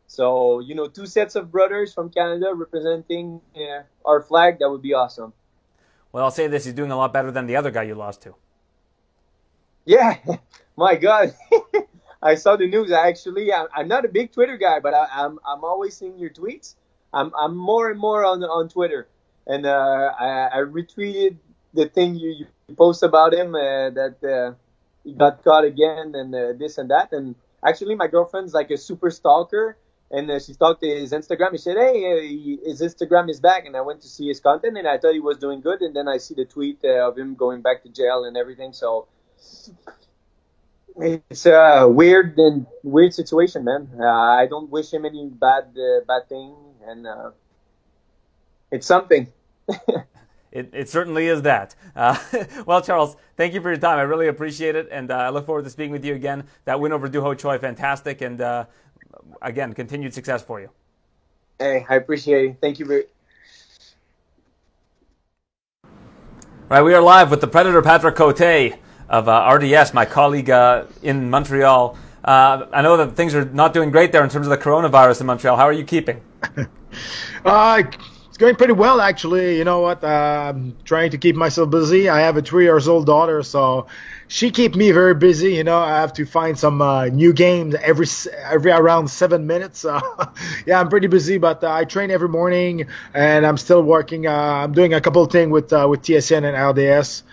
[0.07, 4.83] So you know, two sets of brothers from Canada representing uh, our flag, that would
[4.83, 5.35] be awesome.
[6.13, 8.23] Well, I'll say this: he's doing a lot better than the other guy you lost
[8.23, 8.35] to.
[9.85, 10.17] Yeah,
[10.77, 11.35] my God.
[12.23, 12.93] I saw the news.
[12.93, 16.19] I actually, I'm, I'm not a big Twitter guy, but I, I'm I'm always seeing
[16.19, 16.75] your tweets.
[17.13, 19.09] I'm I'm more and more on on Twitter,
[19.47, 21.37] and uh, I, I retweeted
[21.75, 24.55] the thing you, you post about him uh, that uh,
[25.05, 27.13] he got caught again and uh, this and that.
[27.13, 29.77] And actually, my girlfriend's like a super stalker,
[30.11, 31.53] and uh, she stalked his Instagram.
[31.53, 34.77] She said, "Hey, uh, his Instagram is back," and I went to see his content,
[34.77, 35.81] and I thought he was doing good.
[35.81, 38.73] And then I see the tweet of him going back to jail and everything.
[38.73, 39.07] So
[40.97, 43.89] it's a weird and weird situation, man.
[44.03, 45.75] I don't wish him any bad
[46.07, 46.55] bad thing,
[46.87, 47.07] and
[48.71, 49.27] it's something.
[50.53, 51.75] It, it certainly is that.
[51.95, 52.19] Uh,
[52.67, 53.99] well, Charles, thank you for your time.
[53.99, 56.45] I really appreciate it, and uh, I look forward to speaking with you again.
[56.65, 58.65] That win over Doo Ho Choi, fantastic, and uh,
[59.43, 60.69] again, continued success for you.
[61.59, 62.57] Hey, I appreciate it.
[62.61, 63.05] Thank you very.
[66.69, 68.73] Right, we are live with the Predator Patrick Cote
[69.09, 71.97] of uh, RDS, my colleague uh, in Montreal.
[72.25, 75.21] Uh, I know that things are not doing great there in terms of the coronavirus
[75.21, 75.57] in Montreal.
[75.57, 76.21] How are you keeping?
[77.43, 79.59] Uh, it's going pretty well, actually.
[79.59, 80.03] You know what?
[80.03, 82.09] I'm trying to keep myself busy.
[82.09, 83.87] I have a three years old daughter, so
[84.29, 85.55] she keep me very busy.
[85.55, 88.07] You know, I have to find some uh, new games every
[88.43, 89.85] every around seven minutes.
[90.01, 90.27] Uh,
[90.67, 94.27] yeah, I'm pretty busy, but uh, I train every morning, and I'm still working.
[94.27, 97.25] Uh, I'm doing a couple of things with uh, with TSN and RDS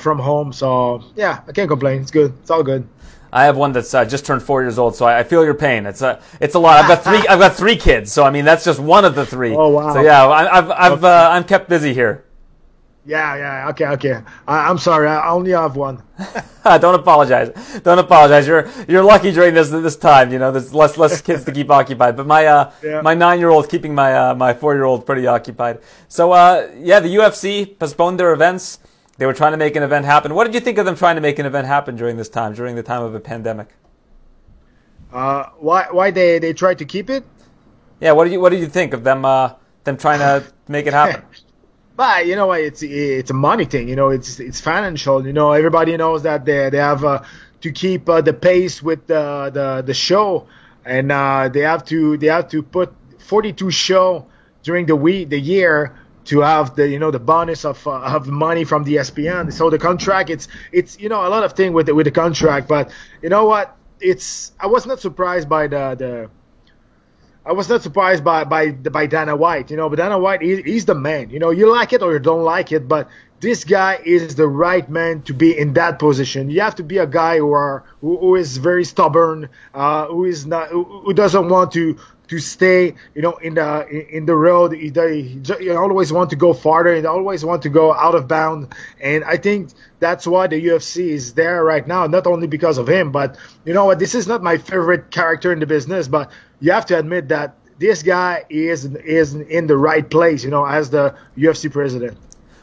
[0.00, 0.52] from home.
[0.52, 2.02] So yeah, I can't complain.
[2.02, 2.32] It's good.
[2.42, 2.86] It's all good.
[3.32, 5.54] I have one that's uh, just turned four years old, so I, I feel your
[5.54, 5.86] pain.
[5.86, 6.78] It's a, it's a lot.
[6.82, 7.26] I've got three.
[7.30, 9.54] I've got three kids, so I mean that's just one of the three.
[9.56, 9.94] Oh, wow.
[9.94, 12.24] So yeah, I, I've, I've, uh, I'm kept busy here.
[13.04, 13.68] Yeah, yeah.
[13.70, 14.20] Okay, okay.
[14.46, 15.08] I, I'm sorry.
[15.08, 16.02] I only have one.
[16.64, 17.50] Don't apologize.
[17.82, 18.46] Don't apologize.
[18.46, 20.30] You're you're lucky during this this time.
[20.32, 22.16] You know, there's less less kids to keep occupied.
[22.16, 23.00] But my uh, Yeah.
[23.00, 25.80] my nine year old keeping my uh, my four year old pretty occupied.
[26.06, 28.78] So uh, yeah, the UFC postponed their events.
[29.22, 30.34] They were trying to make an event happen.
[30.34, 32.54] What did you think of them trying to make an event happen during this time,
[32.54, 33.68] during the time of a pandemic?
[35.12, 37.22] Uh, why why they they try to keep it?
[38.00, 39.52] Yeah, what do you what did you think of them uh,
[39.84, 41.22] them trying to make it happen?
[41.94, 42.62] But you know what?
[42.62, 43.88] It's it's a money thing.
[43.88, 45.24] You know, it's it's financial.
[45.24, 47.22] You know, everybody knows that they they have uh,
[47.60, 50.48] to keep uh, the pace with the the, the show,
[50.84, 54.26] and uh, they have to they have to put 42 show
[54.64, 55.94] during the week the year
[56.26, 59.52] to have the you know the bonus of uh, of money from the ESPN.
[59.52, 62.12] So the contract it's it's you know a lot of thing with the, with the
[62.12, 62.68] contract.
[62.68, 63.76] But you know what?
[64.00, 66.30] It's I was not surprised by the the.
[67.44, 69.88] I was not surprised by by by Dana White, you know.
[69.88, 71.30] But Dana White, he, he's the man.
[71.30, 73.08] You know, you like it or you don't like it, but
[73.42, 76.48] this guy is the right man to be in that position.
[76.48, 80.24] You have to be a guy who are who, who is very stubborn, uh, who
[80.24, 84.34] is not who, who doesn't want to to stay, you know, in the in the
[84.34, 84.72] road.
[84.72, 86.94] He, he, he always want to go farther.
[86.94, 88.74] He always want to go out of bound.
[89.00, 92.06] And I think that's why the UFC is there right now.
[92.06, 93.98] Not only because of him, but you know what?
[93.98, 96.30] This is not my favorite character in the business, but
[96.60, 100.44] you have to admit that this guy is is in the right place.
[100.44, 102.16] You know, as the UFC president.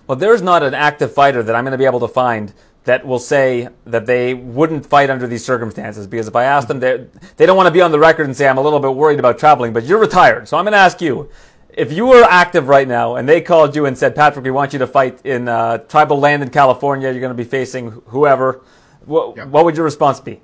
[0.08, 2.52] Well, there's not an active fighter that I'm going to be able to find
[2.86, 6.08] that will say that they wouldn't fight under these circumstances.
[6.08, 7.06] Because if I ask them, they
[7.38, 9.20] they don't want to be on the record and say I'm a little bit worried
[9.20, 9.74] about traveling.
[9.74, 11.30] But you're retired, so I'm going to ask you.
[11.72, 14.74] If you were active right now and they called you and said, Patrick, we want
[14.74, 18.62] you to fight in uh, tribal land in California, you're going to be facing whoever,
[19.06, 19.46] what, Yeah.
[19.46, 20.42] what would your response be?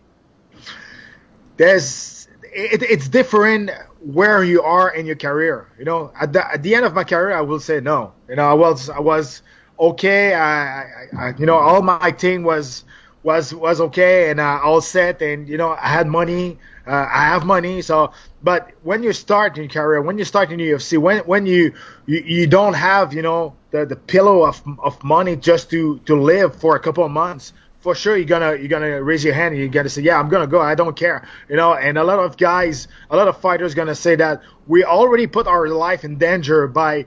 [1.57, 5.67] there's it, it's different where you are in your career.
[5.77, 8.13] You know, at the, at the end of my career, I will say no.
[8.29, 9.41] You know, I was I was
[9.79, 10.33] okay.
[10.33, 12.83] I, I, I you know all my thing was
[13.23, 16.57] was was okay and uh, all set and you know I had money.
[16.87, 17.81] Uh, I have money.
[17.81, 18.11] So,
[18.43, 21.73] but when you start in your career, when you start in UFC, when when you
[22.05, 26.15] you, you don't have you know the, the pillow of of money just to to
[26.21, 29.53] live for a couple of months for sure you're gonna you're gonna raise your hand
[29.53, 32.03] and you're gonna say yeah i'm gonna go i don't care you know and a
[32.03, 36.03] lot of guys a lot of fighters gonna say that we already put our life
[36.03, 37.05] in danger by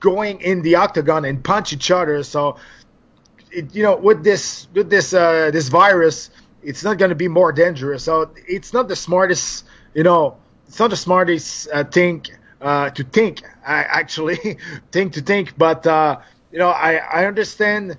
[0.00, 2.22] going in the octagon and punch each other.
[2.22, 2.56] So,
[3.52, 6.30] it, you know, with this with this uh, this virus,
[6.62, 8.04] it's not going to be more dangerous.
[8.04, 10.36] So it's not the smartest, you know,
[10.66, 12.24] it's not the smartest uh, thing
[12.60, 13.42] uh, to think.
[13.66, 14.58] I actually
[14.92, 16.20] think to think, but uh,
[16.52, 17.96] you know, I I understand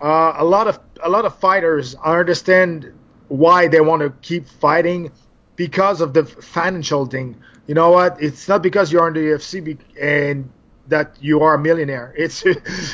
[0.00, 1.96] uh, a lot of a lot of fighters.
[2.02, 2.92] I understand
[3.28, 5.12] why they want to keep fighting
[5.56, 7.36] because of the financial thing.
[7.66, 8.22] You know what?
[8.22, 10.50] It's not because you're in the UFC and
[10.88, 12.14] that you are a millionaire.
[12.18, 12.42] It's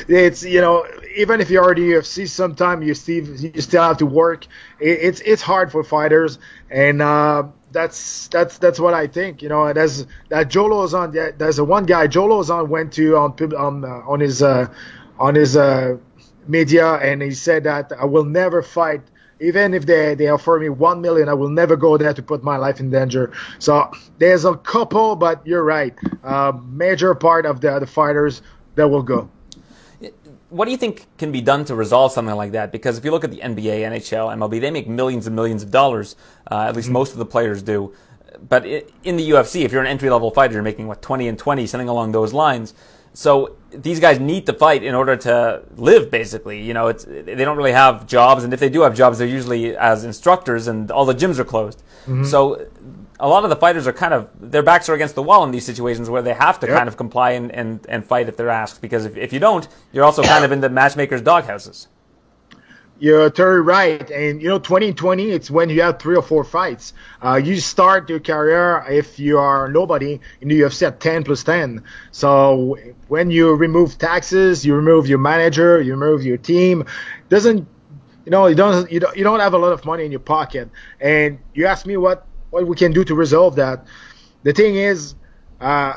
[0.08, 0.84] it's you know
[1.16, 4.46] even if you're the UFC, sometimes you still you still have to work.
[4.80, 6.38] It, it's it's hard for fighters,
[6.70, 9.42] and uh, that's that's that's what I think.
[9.42, 11.38] You know, there's that Joe Lauzon.
[11.38, 14.66] There's a one guy Joe Lauzon went to on on uh, on his uh,
[15.18, 15.96] on his uh,
[16.46, 19.02] media, and he said that I will never fight
[19.44, 22.42] even if they, they offer me one million, I will never go there to put
[22.42, 23.32] my life in danger.
[23.58, 25.94] So there's a couple, but you're right.
[26.22, 28.42] Uh, major part of the the fighters
[28.76, 29.28] that will go.
[30.50, 32.70] What do you think can be done to resolve something like that?
[32.70, 35.70] Because if you look at the NBA, NHL, MLB, they make millions and millions of
[35.70, 36.16] dollars.
[36.50, 36.94] Uh, at least mm-hmm.
[36.94, 37.92] most of the players do.
[38.48, 41.38] But in the UFC, if you're an entry level fighter, you're making what 20 and
[41.38, 42.74] 20, something along those lines.
[43.14, 46.10] So these guys need to fight in order to live.
[46.10, 49.18] Basically, you know, it's they don't really have jobs, and if they do have jobs,
[49.18, 51.82] they're usually as instructors, and all the gyms are closed.
[52.06, 52.24] Mm-hmm.
[52.24, 52.66] So
[53.20, 55.50] a lot of the fighters are kind of their backs are against the wall in
[55.50, 56.76] these situations where they have to yep.
[56.76, 58.82] kind of comply and, and, and fight if they're asked.
[58.82, 61.88] Because if, if you don't, you're also kind of in the matchmaker's doghouses.
[62.98, 64.08] You're totally right.
[64.10, 66.92] And, you know, 2020, it's when you have three or four fights.
[67.20, 71.42] Uh, you start your career, if you are nobody, in the UFC at 10 plus
[71.42, 71.82] 10.
[72.12, 72.78] So
[73.08, 76.84] when you remove taxes, you remove your manager, you remove your team,
[77.28, 77.66] doesn't,
[78.24, 80.20] you know, you don't, you don't, you don't have a lot of money in your
[80.20, 80.70] pocket.
[81.00, 83.86] And you ask me what, what we can do to resolve that.
[84.44, 85.16] The thing is,
[85.60, 85.94] uh,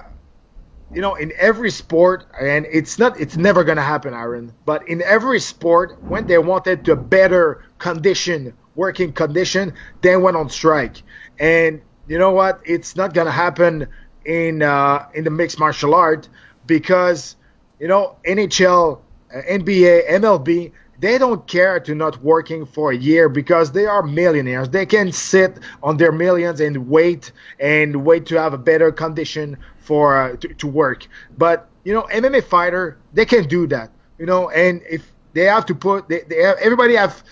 [0.94, 4.54] you know, in every sport, and it's not, it's never gonna happen, Aaron.
[4.66, 10.50] But in every sport, when they wanted to better condition, working condition, they went on
[10.50, 11.04] strike.
[11.40, 12.62] And you know what?
[12.66, 13.88] It's not gonna happen
[14.26, 16.30] in uh, in the mixed martial art
[16.66, 17.36] because
[17.80, 19.02] you know NHL,
[19.34, 24.02] uh, NBA, MLB, they don't care to not working for a year because they are
[24.04, 24.70] millionaires.
[24.70, 29.58] They can sit on their millions and wait and wait to have a better condition
[29.80, 31.08] for uh, to, to work.
[31.38, 33.92] But you know, MMA fighter they can do that.
[34.18, 37.24] You know, and if they have to put, they, they have, everybody have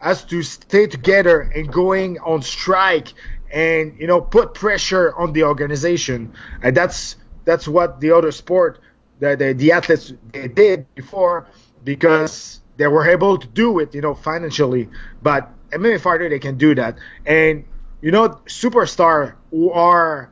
[0.00, 3.14] has to stay together and going on strike
[3.52, 6.32] and you know put pressure on the organization.
[6.62, 8.80] And that's that's what the other sport
[9.20, 11.46] the the, the athletes they did before
[11.84, 14.88] because they were able to do it, you know, financially.
[15.22, 17.64] But MMA fighter they can do that, and
[18.00, 20.30] you know, superstar who are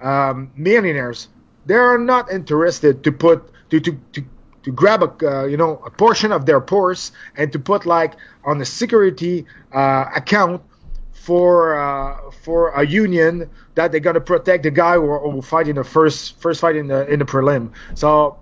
[0.00, 1.28] um, millionaires,
[1.66, 4.24] they are not interested to put to to to,
[4.64, 8.14] to grab a uh, you know a portion of their purse and to put like
[8.44, 10.62] on a security uh, account
[11.12, 15.76] for uh, for a union that they're gonna protect the guy who will fight in
[15.76, 17.72] the first first fight in the in the prelim.
[17.94, 18.38] So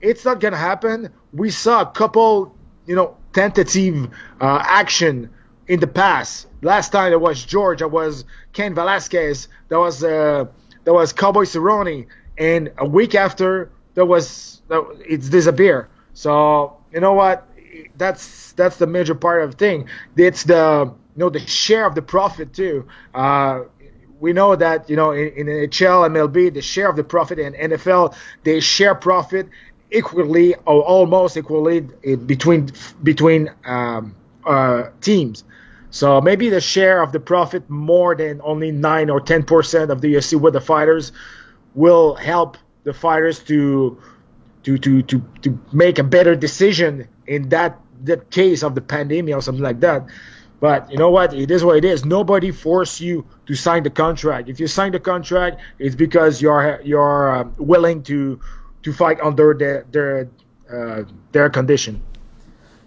[0.00, 1.12] it's not gonna happen.
[1.32, 4.10] We saw a couple you know tentative
[4.40, 5.30] uh, action
[5.68, 6.46] in the past.
[6.62, 10.46] Last time there was George, there was Cain Velasquez, there was uh,
[10.84, 12.06] there was Cowboy Cerrone,
[12.38, 15.88] and a week after there was it's disappear.
[16.14, 17.48] So you know what?
[17.96, 19.88] That's that's the major part of the thing.
[20.16, 22.86] It's the you know the share of the profit too.
[23.14, 23.62] Uh,
[24.20, 27.54] we know that you know in, in NHL, MLB, the share of the profit, and
[27.54, 28.14] NFL
[28.44, 29.48] they share profit
[29.92, 32.70] equally or almost equally between
[33.02, 34.14] between um,
[34.44, 35.44] uh, teams.
[35.90, 40.00] So maybe the share of the profit more than only nine or ten percent of
[40.00, 41.12] the UFC with the fighters
[41.74, 44.00] will help the fighters to
[44.64, 49.34] to to to to make a better decision in that that case of the pandemic
[49.34, 50.06] or something like that.
[50.60, 51.34] But you know what?
[51.34, 52.04] It is what it is.
[52.04, 54.48] Nobody forced you to sign the contract.
[54.48, 58.40] If you sign the contract, it's because you're you're uh, willing to
[58.82, 60.28] to fight under their their
[60.70, 62.00] uh, their condition.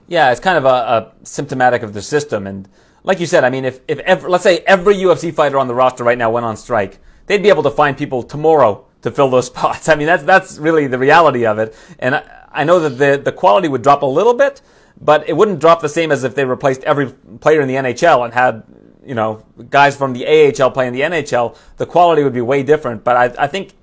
[0.08, 2.70] Yeah, it's kind of a, a symptomatic of the system and
[3.06, 5.76] like you said, I mean, if, if ever, let's say every UFC fighter on the
[5.76, 9.30] roster right now went on strike, they'd be able to find people tomorrow to fill
[9.30, 9.88] those spots.
[9.88, 11.76] I mean, that's, that's really the reality of it.
[12.00, 14.62] And I, I know that the, the quality would drop a little bit,
[15.00, 18.26] but it wouldn't drop the same as if they replaced every player in the NHL
[18.26, 18.64] and had,
[19.06, 21.56] you know, guys from the AHL playing in the NHL.
[21.78, 23.04] The quality would be way different.
[23.04, 23.74] But I, I think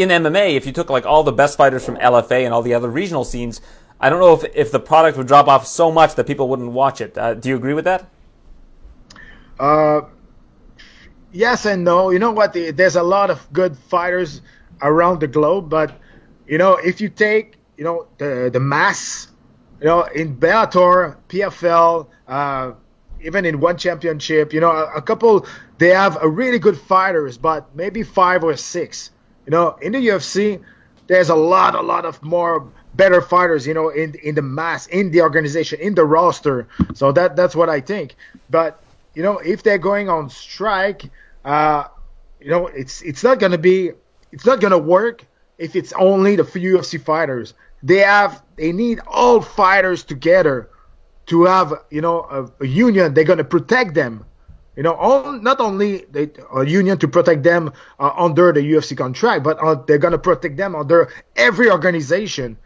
[0.00, 2.74] in MMA, if you took like all the best fighters from LFA and all the
[2.74, 3.60] other regional scenes,
[4.00, 6.72] I don't know if, if the product would drop off so much that people wouldn't
[6.72, 7.16] watch it.
[7.16, 8.08] Uh, do you agree with that?
[9.58, 10.02] Uh,
[11.32, 12.10] yes and no.
[12.10, 12.54] You know what?
[12.54, 14.40] There's a lot of good fighters
[14.80, 15.92] around the globe, but
[16.46, 19.28] you know, if you take you know the the mass,
[19.80, 22.72] you know in Bellator, PFL, uh,
[23.22, 25.46] even in one championship, you know a, a couple
[25.78, 29.10] they have a really good fighters, but maybe five or six.
[29.50, 30.62] You know in the UFC,
[31.08, 34.86] there's a lot a lot of more better fighters, you know, in in the mass,
[34.86, 36.68] in the organization, in the roster.
[36.94, 38.14] So that that's what I think.
[38.48, 38.80] But
[39.12, 41.10] you know, if they're going on strike,
[41.44, 41.88] uh,
[42.40, 43.90] you know, it's it's not gonna be,
[44.30, 45.26] it's not gonna work
[45.58, 47.54] if it's only the few UFC fighters.
[47.82, 50.70] They have, they need all fighters together
[51.26, 53.14] to have, you know, a, a union.
[53.14, 54.24] They're gonna protect them.
[54.76, 58.96] You know, all, not only they, a union to protect them uh, under the UFC
[58.96, 62.56] contract, but uh, they're gonna protect them under every organization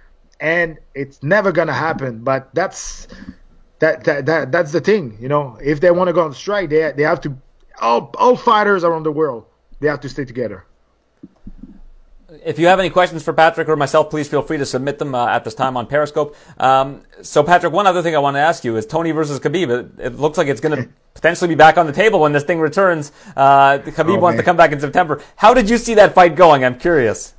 [0.41, 2.23] and it's never gonna happen.
[2.23, 3.09] But that's
[3.79, 5.59] that, that, that that's the thing, you know.
[5.63, 7.37] If they want to go on strike, they they have to.
[7.81, 9.47] All all fighters around the world,
[9.81, 10.65] they have to stay together.
[12.45, 15.15] If you have any questions for Patrick or myself, please feel free to submit them
[15.15, 16.35] uh, at this time on Periscope.
[16.59, 19.69] Um, so, Patrick, one other thing I want to ask you is Tony versus Khabib.
[19.71, 22.45] It, it looks like it's going to potentially be back on the table when this
[22.45, 23.13] thing returns.
[23.37, 24.39] Uh, Khabib oh, wants man.
[24.39, 25.23] to come back in September.
[25.37, 26.65] How did you see that fight going?
[26.65, 27.35] I'm curious.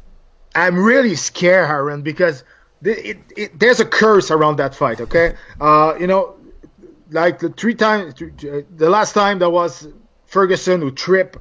[0.54, 2.43] I'm really scared, Aaron, because
[2.82, 5.02] it, it, there's a curse around that fight.
[5.02, 6.36] Okay, uh, you know,
[7.12, 9.88] like the three times, the last time there was
[10.26, 11.38] Ferguson who tripped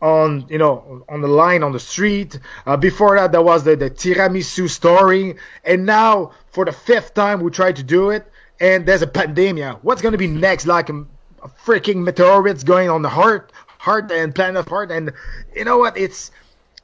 [0.00, 2.38] on you know on the line on the street.
[2.66, 7.40] Uh, before that, there was the, the tiramisu story, and now for the fifth time
[7.40, 8.30] we try to do it,
[8.60, 9.78] and there's a pandemic.
[9.82, 10.66] What's going to be next?
[10.66, 11.04] Like a,
[11.42, 15.12] a freaking meteorites going on the heart, heart and planet heart, and
[15.54, 15.96] you know what?
[15.96, 16.30] It's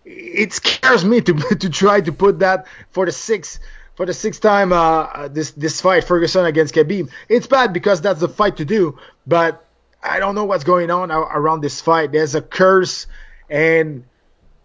[0.05, 3.59] it scares me to to try to put that for the sixth
[3.95, 7.11] for the sixth time uh, this this fight Ferguson against Khabib.
[7.29, 9.65] It's bad because that's the fight to do, but
[10.03, 12.13] I don't know what's going on around this fight.
[12.13, 13.07] There's a curse,
[13.49, 14.05] and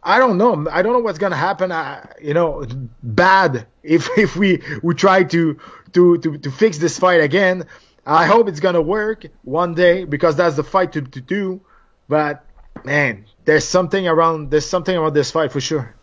[0.02, 0.68] I don't know.
[0.72, 1.72] I don't know what's gonna happen.
[2.22, 2.66] You know,
[3.04, 5.60] bad if if we we try to
[5.94, 7.66] to to to fix this fight again.
[8.06, 11.60] I hope it's gonna work one day because that's the fight to, to do.
[12.08, 12.46] But
[12.86, 15.97] man, there's something around there's something around this fight for sure.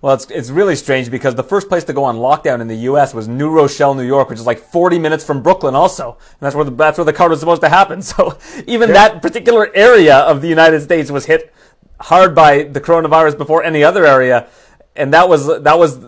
[0.00, 2.76] Well, it's, it's really strange because the first place to go on lockdown in the
[2.76, 3.12] U.S.
[3.12, 6.12] was New Rochelle, New York, which is like 40 minutes from Brooklyn also.
[6.12, 8.02] And that's where the, that's where the card was supposed to happen.
[8.08, 8.94] So even yeah.
[8.94, 11.52] that particular area of the United States was hit
[12.00, 14.48] hard by the coronavirus before any other area.
[14.96, 15.98] And that was, that was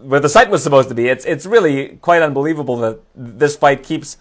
[0.00, 1.08] where the site was supposed to be.
[1.08, 4.16] It's, it's really quite unbelievable that this fight keeps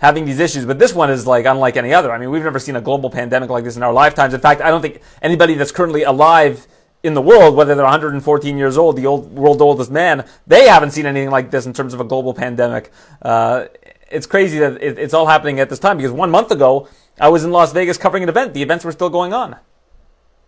[0.00, 0.66] having these issues.
[0.66, 2.12] But this one is like unlike any other.
[2.12, 4.34] I mean, we've never seen a global pandemic like this in our lifetimes.
[4.34, 6.66] In fact, I don't think anybody that's currently alive
[7.02, 10.92] in the world, whether they're 114 years old, the old world oldest man, they haven't
[10.92, 12.90] seen anything like this in terms of a global pandemic.
[13.20, 13.66] Uh,
[14.10, 16.88] it's crazy that it, it's all happening at this time because one month ago
[17.18, 18.54] I was in Las Vegas covering an event.
[18.54, 19.56] The events were still going on.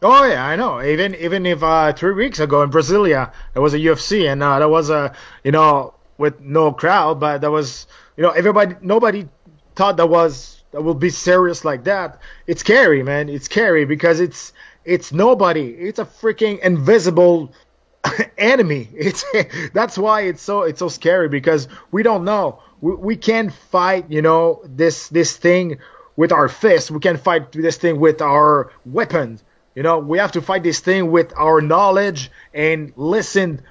[0.03, 0.83] Oh yeah, I know.
[0.83, 4.59] Even even if uh, three weeks ago in Brasilia there was a UFC and uh,
[4.59, 7.87] there was a you know with no crowd, but there was
[8.17, 9.27] you know everybody nobody
[9.75, 12.21] thought that was that will be serious like that.
[12.47, 13.29] It's scary, man.
[13.29, 14.53] It's scary because it's
[14.85, 15.71] it's nobody.
[15.71, 17.53] It's a freaking invisible
[18.39, 18.89] enemy.
[18.95, 19.25] It's
[19.73, 22.61] that's why it's so it's so scary because we don't know.
[22.81, 25.79] We, we can't fight, you know, this this thing
[26.17, 26.91] with our fists.
[26.91, 29.43] We can't fight this thing with our weapons.
[29.75, 33.63] You know, we have to fight this thing with our knowledge and listen.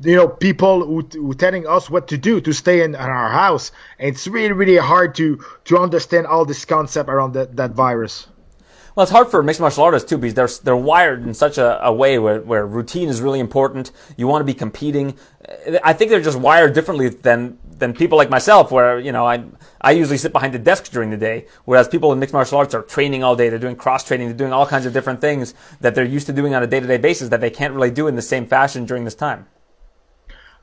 [0.00, 3.30] You know, people who, who telling us what to do to stay in, in our
[3.30, 3.70] house.
[3.98, 8.26] And it's really, really hard to to understand all this concept around that, that virus.
[8.94, 11.84] Well, it's hard for mixed martial artists too because they're they're wired in such a,
[11.84, 13.90] a way where, where routine is really important.
[14.16, 15.16] You want to be competing.
[15.82, 19.44] I think they're just wired differently than than people like myself, where you know I
[19.80, 22.72] I usually sit behind the desk during the day, whereas people in mixed martial arts
[22.72, 23.48] are training all day.
[23.48, 24.28] They're doing cross training.
[24.28, 26.78] They're doing all kinds of different things that they're used to doing on a day
[26.78, 29.48] to day basis that they can't really do in the same fashion during this time.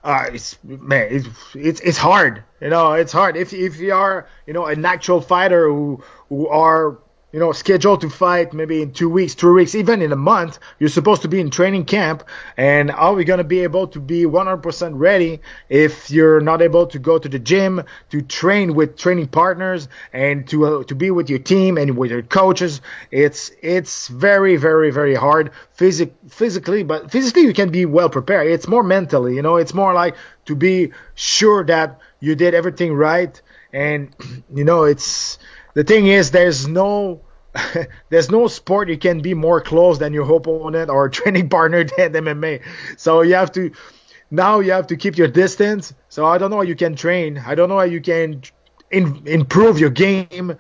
[0.06, 2.46] Uh, it's man, it's, it's it's hard.
[2.62, 6.48] You know, it's hard if if you are you know a natural fighter who who
[6.48, 6.98] are
[7.32, 10.60] you know, scheduled to fight maybe in two weeks, three weeks, even in a month.
[10.80, 12.24] You're supposed to be in training camp,
[12.58, 17.00] and are we gonna be able to be 100% ready if you're not able to
[17.00, 21.30] go to the gym to train with training partners and to uh, to be with
[21.30, 22.82] your team and with your coaches?
[23.12, 28.48] It's it's very very very hard physic physically, but physically you can be well prepared.
[28.48, 29.56] It's more mentally, you know.
[29.56, 30.16] It's more like
[30.46, 34.14] to be sure that you did everything right, and
[34.54, 35.40] you know it's
[35.74, 37.22] the thing is, there's no
[38.09, 42.13] there's no sport you can be more close than your opponent or training partner than
[42.13, 42.61] MMA.
[42.97, 43.72] So you have to
[44.30, 45.93] now you have to keep your distance.
[46.09, 47.41] So I don't know how you can train.
[47.45, 48.41] I don't know how you can
[48.89, 50.57] in, improve your game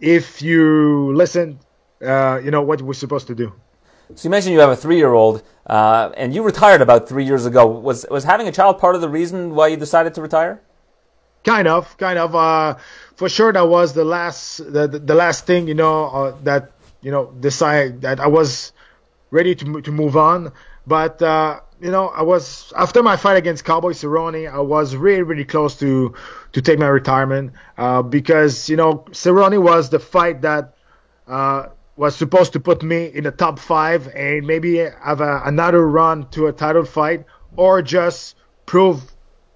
[0.00, 1.58] if you listen.
[2.02, 3.52] Uh, you know what we're supposed to do.
[4.14, 7.66] So you mentioned you have a three-year-old, uh, and you retired about three years ago.
[7.66, 10.60] Was was having a child part of the reason why you decided to retire?
[11.44, 12.34] Kind of, kind of.
[12.34, 12.76] Uh,
[13.20, 17.10] for sure, that was the last, the, the last thing, you know, uh, that you
[17.10, 18.72] know, decide that I was
[19.30, 20.52] ready to to move on.
[20.86, 25.20] But uh, you know, I was after my fight against Cowboy Cerrone, I was really,
[25.20, 26.14] really close to
[26.52, 30.74] to take my retirement uh, because you know, Cerrone was the fight that
[31.28, 31.66] uh,
[31.96, 36.26] was supposed to put me in the top five and maybe have a, another run
[36.30, 39.02] to a title fight or just prove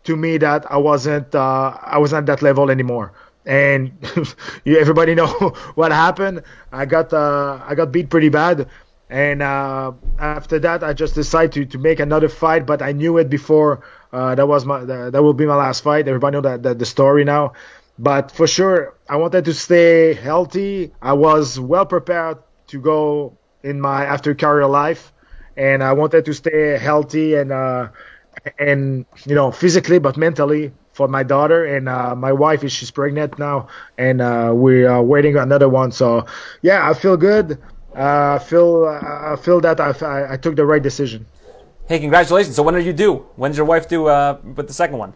[0.03, 3.15] to me that I wasn't uh, I wasn't at that level anymore.
[3.47, 3.92] And
[4.64, 5.26] you, everybody know
[5.74, 6.42] what happened.
[6.72, 8.68] I got uh, I got beat pretty bad.
[9.11, 13.18] And uh, after that, I just decided to, to make another fight, but I knew
[13.18, 13.84] it before.
[14.12, 16.09] Uh, that was my that will be my last fight.
[16.09, 17.53] Everybody know that, that the story now.
[17.99, 20.92] But for sure, I wanted to stay healthy.
[21.01, 22.38] I was well prepared
[22.68, 25.12] to go in my after career life,
[25.57, 27.88] and I wanted to stay healthy and uh,
[28.59, 32.90] and you know physically but mentally for my daughter and uh, my wife is she's
[32.90, 33.66] pregnant now
[33.99, 35.92] and uh, we are waiting another one.
[35.92, 36.26] So
[36.62, 37.61] yeah, I feel good.
[37.97, 41.26] Uh, I feel I feel that I, I took the right decision.
[41.86, 42.57] Hey, congratulations!
[42.57, 43.26] So when are you due?
[43.36, 45.12] When's your wife due uh, with the second one?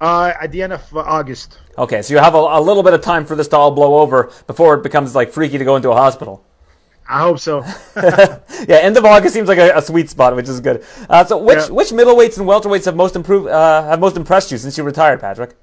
[0.00, 1.58] Uh, at the end of August.
[1.76, 3.98] Okay, so you have a, a, little bit of time for this to all blow
[3.98, 6.44] over before it becomes like freaky to go into a hospital.
[7.10, 7.64] I hope so.
[7.96, 10.84] yeah, end of August seems like a, a sweet spot, which is good.
[11.08, 11.68] Uh, so, which yeah.
[11.70, 15.20] which middleweights and welterweights have most improved uh, have most impressed you since you retired,
[15.20, 15.56] Patrick?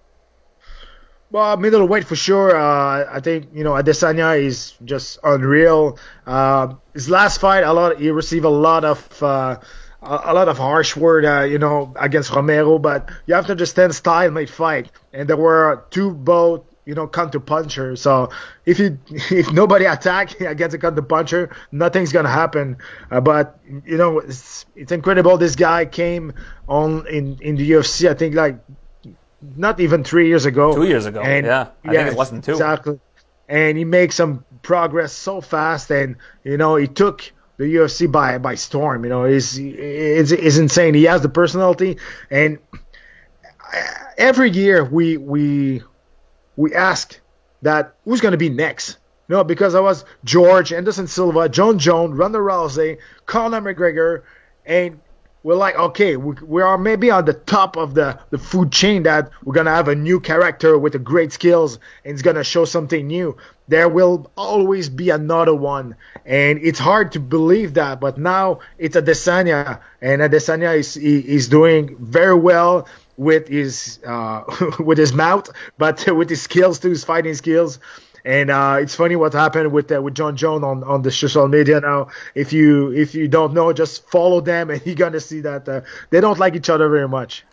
[1.32, 2.54] Well, middleweight for sure.
[2.54, 5.98] Uh, I think you know Adesanya is just unreal.
[6.26, 9.58] Uh, his last fight, a lot he received a lot of uh,
[10.02, 12.78] a, lot of harsh word, uh, you know, against Romero.
[12.78, 17.08] But you have to understand style made fight, and there were two both you know
[17.08, 17.96] counter puncher.
[17.96, 18.30] So
[18.66, 22.78] if you if nobody attack against a counter puncher, nothing's gonna happen.
[23.12, 25.38] Uh, but you know it's it's incredible.
[25.38, 26.34] This guy came
[26.68, 28.10] on in in the UFC.
[28.10, 28.58] I think like
[29.56, 30.74] not even three years ago.
[30.74, 31.22] Two years ago.
[31.22, 32.54] And, yeah, I yeah, think it wasn't two.
[32.54, 33.00] Exactly.
[33.50, 38.38] And he makes some progress so fast, and you know he took the UFC by
[38.38, 39.04] by storm.
[39.04, 40.94] You know, he's is is insane.
[40.94, 41.98] He has the personality,
[42.32, 42.60] and
[44.18, 45.84] every year we we
[46.58, 47.18] we ask
[47.62, 48.98] that who's going to be next.
[49.30, 54.24] No, because I was George, Anderson Silva, Jon Jones, Ronda Rousey, Conor McGregor,
[54.66, 55.00] and
[55.44, 59.04] we're like, okay, we, we are maybe on the top of the, the food chain
[59.04, 62.36] that we're going to have a new character with a great skills and it's going
[62.36, 63.38] to show something new.
[63.70, 65.96] There will always be another one.
[66.26, 71.96] And it's hard to believe that, but now it's Adesanya and Adesanya is, is doing
[71.98, 72.88] very well
[73.18, 74.44] with his, uh,
[74.80, 77.80] with his mouth, but with his skills too, his fighting skills.
[78.26, 81.48] And uh, it's funny what happened with uh, with Jon Jones on, on the social
[81.48, 82.10] media now.
[82.36, 85.82] If you if you don't know, just follow them, and you're gonna see that uh,
[86.10, 87.46] they don't like each other very much.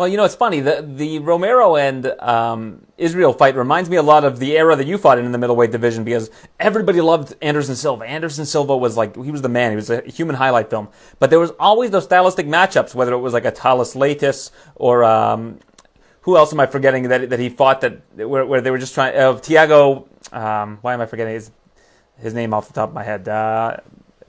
[0.00, 0.60] Well, you know, it's funny.
[0.60, 4.86] The the Romero and um, Israel fight reminds me a lot of the era that
[4.86, 8.06] you fought in, in the middleweight division because everybody loved Anderson Silva.
[8.06, 9.72] Anderson Silva was like he was the man.
[9.72, 10.88] He was a human highlight film.
[11.18, 15.04] But there was always those stylistic matchups, whether it was like a Thales Leites or
[15.04, 15.58] um,
[16.22, 18.94] who else am I forgetting that that he fought that where, where they were just
[18.94, 21.50] trying of uh, Thiago um, why am I forgetting his
[22.18, 23.28] his name off the top of my head?
[23.28, 23.76] Uh,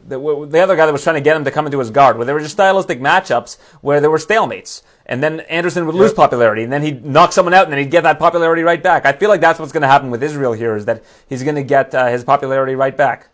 [0.08, 2.18] the, the, other guy that was trying to get him to come into his guard,
[2.18, 6.14] where there were just stylistic matchups where there were stalemates, and then Anderson would lose
[6.14, 9.06] popularity, and then he'd knock someone out, and then he'd get that popularity right back.
[9.06, 11.56] I feel like that's what's going to happen with Israel here, is that he's going
[11.56, 13.30] to get uh, his popularity right back.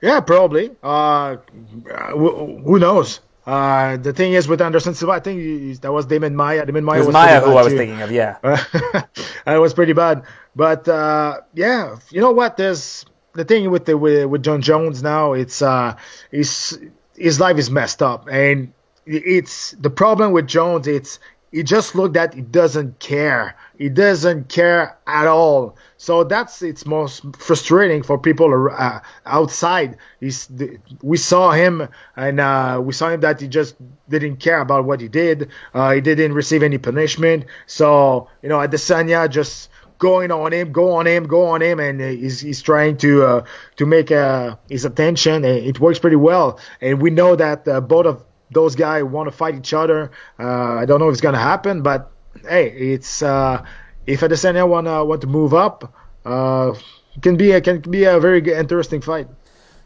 [0.00, 0.70] Yeah, probably.
[0.82, 1.36] Uh,
[2.10, 3.20] who knows?
[3.46, 6.64] Uh, the thing is with Anderson Silva, I think that was Demian Maia.
[6.64, 7.78] Demian Maia was, was Maia who I was too.
[7.78, 8.12] thinking of.
[8.12, 8.36] Yeah,
[9.46, 10.22] it was pretty bad.
[10.54, 12.56] But uh, yeah, you know what?
[12.56, 13.04] There's
[13.34, 15.32] the thing with the with, with Jon Jones now.
[15.32, 15.96] It's uh,
[16.30, 16.78] his
[17.16, 18.72] his life is messed up, and
[19.06, 20.86] it's the problem with Jones.
[20.86, 21.18] It's
[21.52, 23.56] he just looked that he doesn't care.
[23.76, 25.76] He doesn't care at all.
[25.98, 29.98] So that's it's most frustrating for people uh, outside.
[30.18, 30.48] He's,
[31.02, 33.76] we saw him and uh, we saw him that he just
[34.08, 35.50] didn't care about what he did.
[35.74, 37.44] Uh, he didn't receive any punishment.
[37.66, 39.68] So you know, Adesanya just
[40.02, 43.44] going on him, go on him, go on him, and he's, he's trying to uh,
[43.76, 45.44] to make uh, his attention.
[45.44, 49.30] It works pretty well, and we know that uh, both of those guys want to
[49.30, 50.10] fight each other.
[50.40, 52.10] Uh, I don't know if it's gonna happen, but
[52.42, 53.64] hey, it's uh,
[54.04, 55.94] if Adesanya want to want to move up,
[56.24, 56.74] uh,
[57.22, 59.28] can be can be a very interesting fight.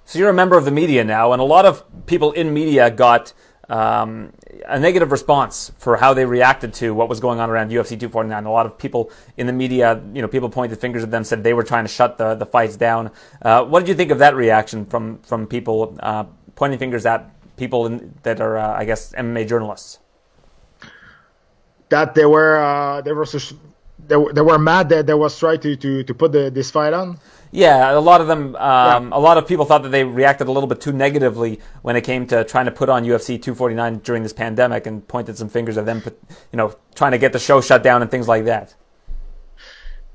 [0.06, 2.90] So you're a member of the media now, and a lot of people in media
[2.90, 3.34] got
[3.68, 4.32] um,
[4.66, 8.44] a negative response for how they reacted to what was going on around UFC 249.
[8.44, 11.42] A lot of people in the media, you know, people pointed fingers at them, said
[11.42, 13.10] they were trying to shut the, the fights down.
[13.42, 17.30] Uh, what did you think of that reaction from from people uh, pointing fingers at
[17.56, 19.98] people in, that are, uh, I guess, MMA journalists?
[21.88, 25.76] That they were uh, they were they they were mad that they was trying to,
[25.76, 27.18] to, to put the, this fight on.
[27.52, 29.16] Yeah, a lot of them, um, yeah.
[29.16, 32.02] a lot of people thought that they reacted a little bit too negatively when it
[32.02, 35.78] came to trying to put on UFC 249 during this pandemic and pointed some fingers
[35.78, 36.02] at them,
[36.52, 38.74] you know, trying to get the show shut down and things like that.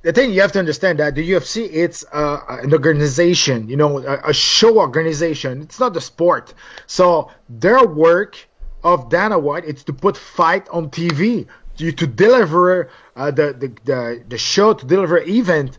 [0.03, 3.99] The thing you have to understand that the UFC it's uh, an organization, you know,
[3.99, 5.61] a, a show organization.
[5.61, 6.55] It's not the sport.
[6.87, 8.35] So their work
[8.83, 11.45] of Dana White it's to put fight on TV,
[11.77, 15.77] to, to deliver uh, the, the the the show, to deliver event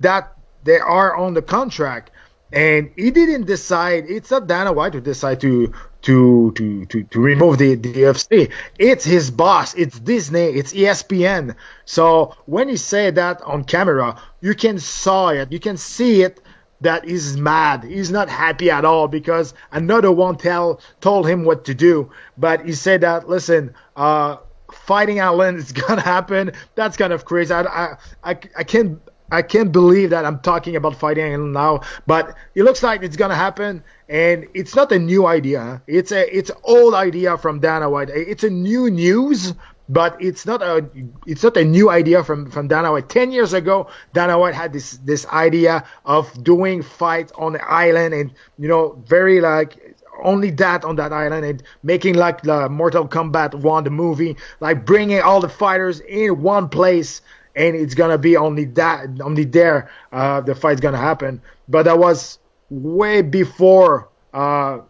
[0.00, 2.10] that they are on the contract.
[2.52, 4.06] And he didn't decide.
[4.08, 8.50] It's not Dana White who decide to to to to, to remove the, the UFC.
[8.76, 9.74] It's his boss.
[9.74, 10.46] It's Disney.
[10.46, 11.54] It's ESPN.
[11.84, 15.52] So when he said that on camera, you can saw it.
[15.52, 16.40] You can see it
[16.80, 17.84] that he's mad.
[17.84, 22.10] He's not happy at all because another one tell told him what to do.
[22.36, 24.38] But he said that listen, uh,
[24.72, 26.52] Fight Island is gonna happen.
[26.74, 27.52] That's kind of crazy.
[27.54, 29.00] I I I, I can't
[29.30, 33.36] I can't believe that I'm talking about fighting now, but it looks like it's gonna
[33.36, 35.82] happen, and it's not a new idea.
[35.86, 38.10] It's a it's old idea from Dana White.
[38.10, 39.54] It's a new news,
[39.88, 40.88] but it's not a
[41.26, 43.08] it's not a new idea from from Dana White.
[43.08, 48.14] Ten years ago, Dana White had this this idea of doing fights on the island,
[48.14, 53.08] and you know, very like only that on that island and making like the Mortal
[53.08, 57.22] Kombat one the movie, like bringing all the fighters in one place
[57.56, 61.40] and it's gonna be only that only there uh, the fight's gonna happen.
[61.68, 62.38] But that was
[62.70, 64.08] way before.
[64.32, 64.80] Uh,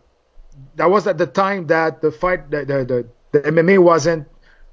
[0.77, 4.29] that was at the time that the fight the the, the, the MMA wasn't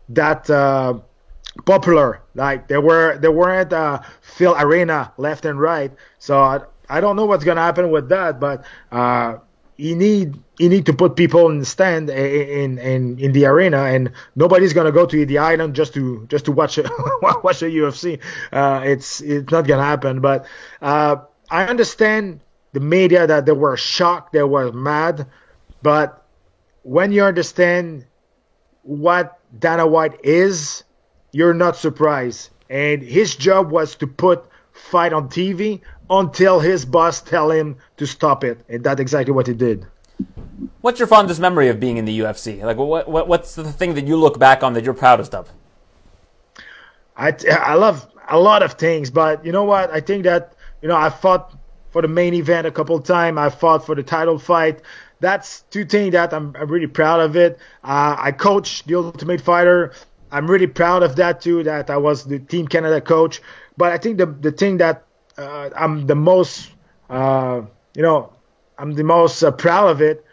[0.10, 1.00] that uh,
[1.66, 2.22] popular.
[2.36, 5.92] Like there were there weren't uh, Phil Arena left and right.
[6.20, 9.38] So I, I don't know what's gonna happen with that, but uh,
[9.78, 13.84] you need you need to put people in the stand in in in the arena,
[13.84, 16.84] and nobody's gonna go to the island just to just to watch a,
[17.44, 18.20] watch a UFC.
[18.52, 20.20] Uh, it's it's not gonna happen.
[20.20, 20.48] But
[20.82, 21.18] uh,
[21.50, 22.42] I understand
[22.74, 25.28] the media that they were shocked, they were mad,
[25.82, 26.26] but
[26.82, 28.06] when you understand
[28.82, 30.84] what Dana White is,
[31.32, 32.50] you're not surprised.
[32.70, 38.08] And his job was to put fight on TV until his boss tell him to
[38.08, 39.86] stop it, and that's exactly what he did.
[40.82, 42.64] What's your fondest memory of being in the UFC?
[42.64, 45.50] Like, what, what what's the thing that you look back on that you're proudest of?
[47.16, 49.92] I I love a lot of things, but you know what?
[49.92, 51.54] I think that you know I fought
[51.92, 53.38] for the main event a couple times.
[53.38, 54.82] I fought for the title fight.
[55.20, 57.58] That's two things that I'm, I'm really proud of it.
[57.84, 59.94] Uh, I coached the Ultimate Fighter.
[60.32, 61.64] I'm really proud of that too.
[61.64, 63.42] That I was the Team Canada coach.
[63.78, 65.07] But I think the the thing that
[65.38, 66.72] uh, I'm the most,
[67.10, 67.62] uh,
[67.96, 68.34] you know,
[68.78, 70.26] I'm the most uh, proud of it.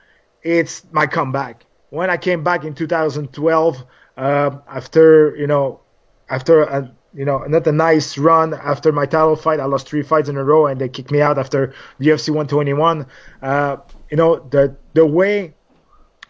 [0.42, 1.64] It's my comeback.
[1.90, 3.84] When I came back in 2012,
[4.16, 5.80] uh, after you know,
[6.28, 10.02] after a, you know, not a nice run after my title fight, I lost three
[10.02, 13.06] fights in a row, and they kicked me out after the UFC 121.
[13.42, 13.76] Uh,
[14.10, 15.54] you know, the the way,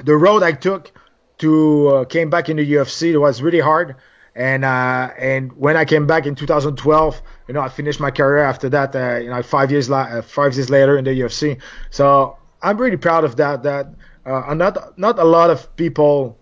[0.04, 0.92] the road I took
[1.38, 3.96] to uh, came back in the UFC was really hard.
[4.36, 8.44] And uh, and when I came back in 2012, you know, I finished my career
[8.44, 8.94] after that.
[8.94, 11.60] Uh, you know, five years la- uh, five years later in the UFC.
[11.90, 13.62] So I'm really proud of that.
[13.62, 13.88] That
[14.24, 16.38] uh, not not a lot of people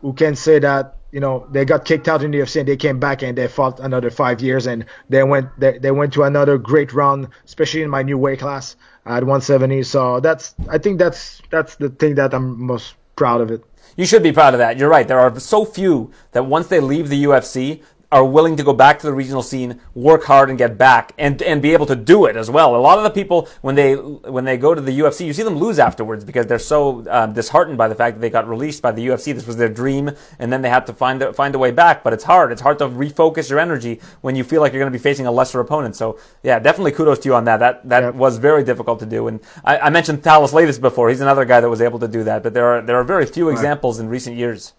[0.00, 2.76] who can say that you know they got kicked out in the UFC and they
[2.76, 6.24] came back and they fought another five years and they went they, they went to
[6.24, 8.76] another great run, especially in my new weight class
[9.06, 9.82] at 170.
[9.84, 13.62] So that's I think that's that's the thing that I'm most proud of it.
[13.96, 14.78] You should be proud of that.
[14.78, 15.06] You're right.
[15.06, 17.82] There are so few that once they leave the UFC,
[18.12, 21.40] are willing to go back to the regional scene, work hard and get back and,
[21.42, 22.74] and be able to do it as well.
[22.74, 25.44] A lot of the people, when they, when they go to the UFC, you see
[25.44, 28.82] them lose afterwards because they're so um, disheartened by the fact that they got released
[28.82, 29.32] by the UFC.
[29.32, 32.02] This was their dream and then they had to find, the, find a way back.
[32.02, 32.50] But it's hard.
[32.50, 35.26] It's hard to refocus your energy when you feel like you're going to be facing
[35.26, 35.94] a lesser opponent.
[35.94, 37.58] So yeah, definitely kudos to you on that.
[37.58, 38.14] That, that yep.
[38.14, 39.28] was very difficult to do.
[39.28, 41.10] And I, I mentioned Thales Leites before.
[41.10, 43.26] He's another guy that was able to do that, but there are, there are very
[43.26, 44.72] few examples in recent years.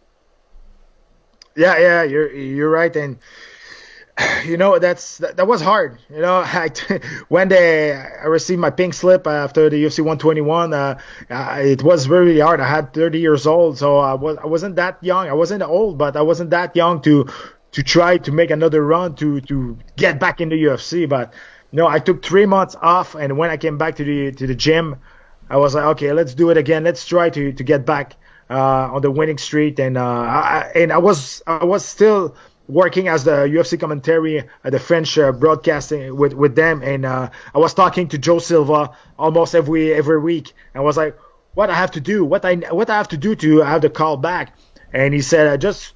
[1.55, 3.17] Yeah, yeah, you're you're right, and
[4.45, 5.99] you know that's that, that was hard.
[6.09, 6.69] You know, I,
[7.29, 10.99] when they I received my pink slip after the UFC 121, uh,
[11.29, 12.59] uh, it was very hard.
[12.59, 15.27] I had 30 years old, so I was I wasn't that young.
[15.27, 17.27] I wasn't old, but I wasn't that young to
[17.71, 21.05] to try to make another run to to get back in the UFC.
[21.07, 21.33] But
[21.71, 24.55] know, I took three months off, and when I came back to the to the
[24.55, 24.97] gym,
[25.49, 26.83] I was like, okay, let's do it again.
[26.83, 28.15] Let's try to to get back
[28.51, 32.35] uh, on the winning streak, and uh, I, and I was I was still
[32.67, 37.29] working as the UFC commentary at the French uh, broadcasting with with them, and uh,
[37.55, 41.17] I was talking to Joe Silva almost every every week, I was like,
[41.53, 43.89] what I have to do, what I what I have to do to have the
[43.89, 44.57] call back,
[44.93, 45.93] and he said, just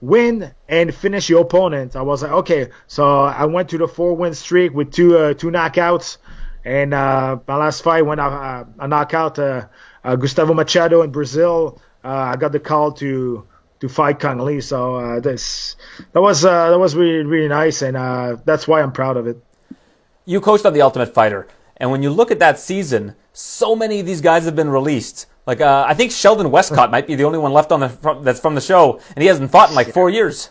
[0.00, 1.96] win and finish your opponent.
[1.96, 5.34] I was like, okay, so I went to the four win streak with two uh,
[5.34, 6.18] two knockouts,
[6.64, 9.68] and uh, my last fight when I, I knocked out uh,
[10.02, 13.46] uh, Gustavo Machado in Brazil, uh, I got the call to
[13.80, 14.60] to fight Cung Le.
[14.62, 15.76] So uh, this
[16.12, 19.26] that was uh, that was really really nice, and uh, that's why I'm proud of
[19.26, 19.36] it.
[20.24, 21.46] You coached on the Ultimate Fighter,
[21.76, 25.26] and when you look at that season, so many of these guys have been released.
[25.46, 28.24] Like uh, I think Sheldon Westcott might be the only one left on the from,
[28.24, 30.50] that's from the show, and he hasn't fought in like four years.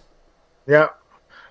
[0.67, 0.89] Yeah.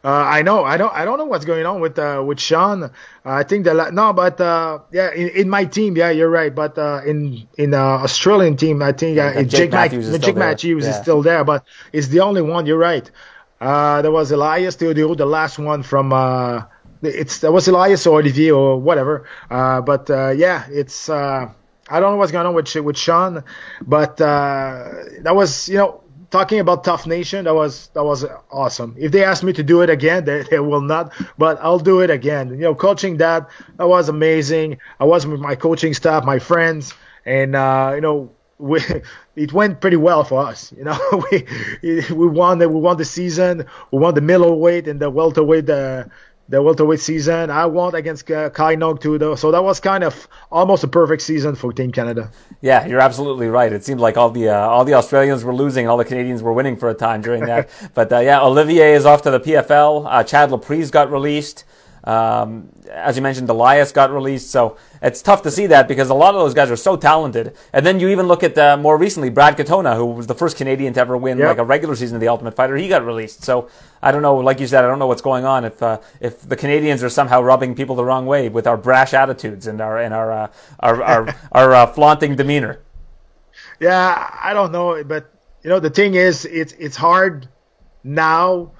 [0.04, 0.64] Uh, I know.
[0.64, 0.92] I don't.
[0.92, 2.82] I don't know what's going on with uh, with Sean.
[2.82, 2.90] Uh,
[3.24, 6.52] I think that no, but uh, yeah, in, in my team, yeah, you're right.
[6.52, 10.22] But uh, in in uh, Australian team, I think uh, Jake Jake, Matthews is Mac-
[10.22, 10.48] still there.
[10.48, 10.90] Matthews Yeah.
[10.90, 12.66] is still there, but it's the only one.
[12.66, 13.08] You're right.
[13.60, 16.12] Uh, there was Elias Theodorou, the last one from.
[16.12, 16.64] Uh,
[17.02, 19.24] it's that was Elias or Olivier or whatever.
[19.50, 21.08] Uh, but uh, yeah, it's.
[21.08, 21.48] Uh,
[21.88, 23.44] I don't know what's going on with with Sean,
[23.86, 24.88] but uh,
[25.20, 26.01] that was you know
[26.32, 28.96] talking about TUF Nation, that was that was awesome.
[28.98, 32.00] If they ask me to do it again, they, they will not, but I'll do
[32.00, 32.48] it again.
[32.50, 34.78] You know, coaching that that was amazing.
[34.98, 38.80] I was with my coaching staff, my friends, and uh, you know, we,
[39.36, 40.72] it went pretty well for us.
[40.72, 40.98] You know,
[41.30, 41.46] we
[42.10, 45.70] we won the we won the season, we won the middleweight and the welterweight.
[45.70, 46.04] Uh,
[46.48, 47.50] the welterweight season.
[47.50, 49.34] I won against uh, Kyle Noke too, though.
[49.34, 52.30] So that was kind of almost a perfect season for Team Canada.
[52.60, 53.72] Yeah, you're absolutely right.
[53.72, 56.52] It seemed like all the uh, all the Australians were losing, all the Canadians were
[56.52, 57.68] winning for a time during that.
[57.94, 60.06] but uh, yeah, Olivier is off to the PFL.
[60.08, 61.64] Uh, Chad Laprise got released.
[62.04, 64.50] Um, as you mentioned, Elias got released.
[64.50, 67.54] So it's tough to see that because a lot of those guys are so talented.
[67.72, 70.56] And then you even look at uh, more recently Brad Katona, who was the first
[70.56, 71.48] Canadian to ever win Yep.
[71.48, 72.76] like a regular season of the Ultimate Fighter.
[72.76, 73.44] He got released.
[73.44, 73.68] So
[74.02, 74.36] I don't know.
[74.36, 75.64] Like you said, I don't know what's going on.
[75.64, 79.14] If uh, if the Canadians are somehow rubbing people the wrong way with our brash
[79.14, 80.48] attitudes and our and our uh,
[80.80, 82.80] our our, our uh, flaunting demeanor.
[83.80, 85.32] Yeah, I don't know, but
[85.62, 87.48] you know the thing is, it's it's hard
[88.04, 88.72] now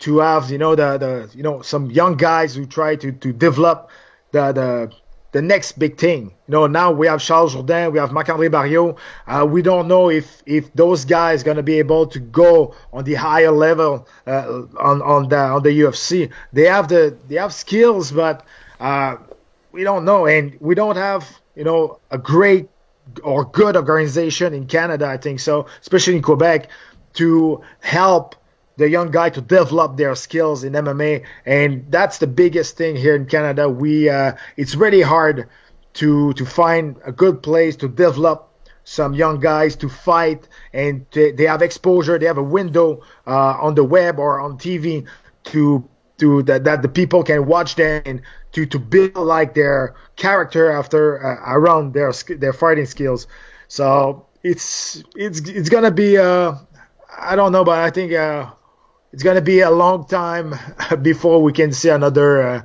[0.00, 3.32] to have you know the the you know some young guys who try to to
[3.32, 3.90] develop
[4.32, 4.92] the the
[5.32, 6.34] the next big thing.
[6.48, 8.96] You know now we have Charles Jourdain, we have Marc-André Barriot.
[9.26, 13.14] Uh, we don't know if if those guys gonna be able to go on the
[13.14, 16.30] higher level uh, on on the on the UFC.
[16.52, 18.44] They have the they have skills, but
[18.80, 19.16] uh,
[19.72, 22.68] we don't know, and we don't have you know a great
[23.22, 26.70] or good organization in Canada, I think so, especially in Quebec,
[27.14, 28.36] to help
[28.80, 33.14] the young guy to develop their skills in MMA, and that's the biggest thing here
[33.14, 33.68] in Canada.
[33.68, 35.48] We uh, it's really hard
[36.00, 38.48] to to find a good place to develop
[38.84, 43.54] some young guys to fight, and they, they have exposure, they have a window uh,
[43.60, 45.06] on the web or on TV
[45.44, 45.86] to
[46.18, 48.22] to that, that the people can watch them and
[48.52, 53.26] to to build like their character after uh, around their their fighting skills.
[53.68, 56.54] So it's it's it's gonna be uh
[57.18, 58.50] I don't know, but I think uh
[59.12, 60.54] it's gonna be a long time
[61.02, 62.62] before we can see another uh,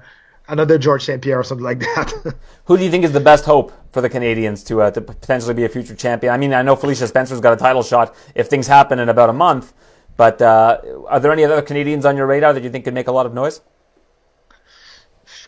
[0.47, 2.35] another George St Pierre or something like that.
[2.65, 5.53] Who do you think is the best hope for the Canadians to uh, to potentially
[5.53, 6.33] be a future champion?
[6.33, 9.29] I mean, I know Felicia Spencer's got a title shot if things happen in about
[9.29, 9.73] a month.
[10.17, 10.79] But uh,
[11.09, 13.25] are there any other Canadians on your radar that you think could make a lot
[13.25, 13.59] of noise?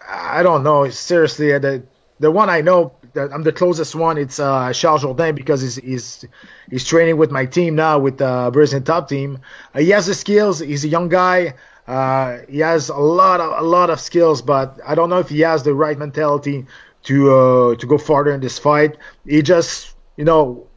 [0.09, 0.89] I don't know.
[0.89, 1.83] Seriously, uh, the
[2.19, 4.17] the one I know that I'm the closest one.
[4.17, 6.25] It's uh, Charles Jourdain because he's, he's
[6.69, 9.39] he's training with my team now with the uh, Brazilian top team.
[9.73, 10.59] Uh, he has the skills.
[10.59, 11.55] He's a young guy.
[11.87, 15.29] Uh, he has a lot of a lot of skills, but I don't know if
[15.29, 16.65] he has the right mentality
[17.03, 18.97] to uh, to go farther in this fight.
[19.25, 20.67] He just you know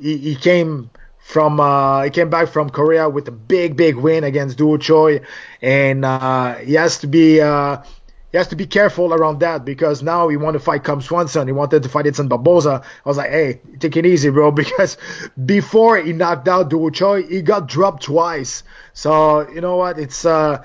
[0.00, 4.24] he, he came from uh, he came back from Korea with a big big win
[4.24, 5.20] against Doo Ho Choi,
[5.62, 7.78] and uh, he has to be uh,
[8.32, 11.48] he has to be careful around that because now he want to fight Cub Swanson.
[11.48, 12.82] He wanted to fight Edson Barboza.
[13.04, 14.96] I was like, hey, take it easy, bro, because
[15.44, 18.62] before he knocked out Doo Ho Choi, he got dropped twice.
[18.92, 19.98] So you know what?
[19.98, 20.64] It's uh,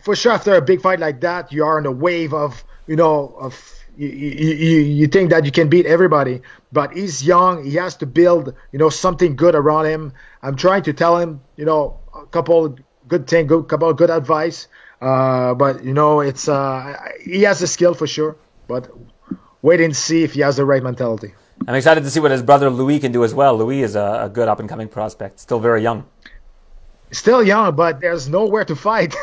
[0.00, 2.96] for sure after a big fight like that, you are in a wave of you
[2.96, 3.54] know of
[3.96, 6.40] you, you, you think that you can beat everybody,
[6.72, 7.64] but he's young.
[7.64, 10.12] He has to build, you know, something good around him.
[10.42, 12.76] I'm trying to tell him, you know, a couple
[13.08, 14.68] good thing, good couple good advice.
[15.00, 18.36] Uh, but you know, it's uh, he has the skill for sure.
[18.68, 18.90] But
[19.62, 21.34] wait and see if he has the right mentality.
[21.66, 23.56] I'm excited to see what his brother Louis can do as well.
[23.56, 26.06] Louis is a, a good up and coming prospect, still very young.
[27.12, 29.16] Still young, but there's nowhere to fight.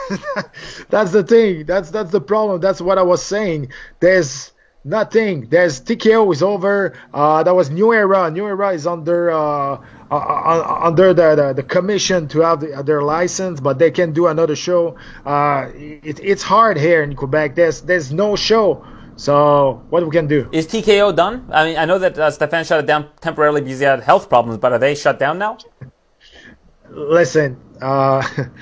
[0.89, 1.65] that's the thing.
[1.65, 2.59] That's that's the problem.
[2.59, 3.71] That's what I was saying.
[4.01, 4.51] There's
[4.83, 5.47] nothing.
[5.49, 6.93] There's TKO is over.
[7.13, 8.29] Uh, that was New Era.
[8.29, 13.01] New Era is under uh, uh, under the, the, the commission to have the, their
[13.01, 14.97] license, but they can do another show.
[15.25, 17.55] Uh, it, it's hard here in Quebec.
[17.55, 18.85] There's there's no show.
[19.17, 20.47] So what we can do?
[20.51, 21.49] Is TKO done?
[21.51, 24.29] I mean, I know that uh, Stefan shut it down temporarily because he had health
[24.29, 25.57] problems, but are they shut down now?
[26.91, 28.21] Listen, uh,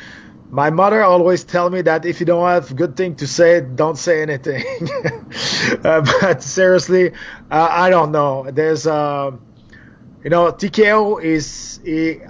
[0.49, 3.97] my mother always tell me that if you don't have good thing to say, don't
[3.97, 4.63] say anything.
[5.83, 7.11] uh, but seriously,
[7.51, 8.49] uh, I don't know.
[8.49, 9.31] There's, uh,
[10.25, 11.79] you know, TKO is.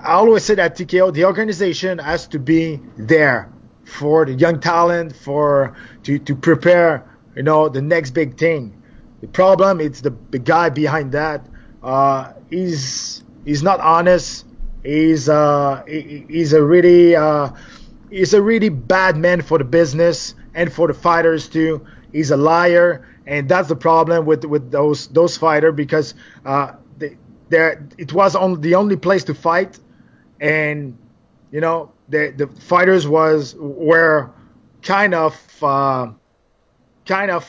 [0.03, 3.49] I always say that TKO, the organization has to be there
[3.85, 8.83] for the young talent, for to to prepare, you know, the next big thing.
[9.21, 11.47] The problem is the, the guy behind that.
[11.81, 14.45] Uh, he's he's not honest.
[14.83, 17.51] He's uh he, he's a really uh
[18.09, 21.87] he's a really bad man for the business and for the fighters too.
[22.11, 26.73] He's a liar, and that's the problem with with those those fighters because uh,
[27.49, 29.79] there it was on the only place to fight,
[30.39, 30.97] and
[31.51, 34.31] you know the the fighters was were
[34.81, 36.11] kind of uh,
[37.05, 37.45] kind of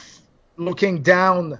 [0.56, 1.58] looking down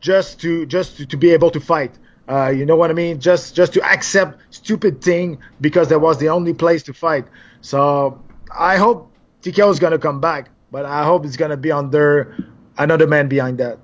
[0.00, 1.98] just to just to, to be able to fight.
[2.28, 3.20] Uh, you know what I mean?
[3.20, 7.26] Just just to accept stupid thing because that was the only place to fight.
[7.60, 8.22] So
[8.56, 12.36] I hope TKO is gonna come back, but I hope it's gonna be under
[12.78, 13.78] another man behind that.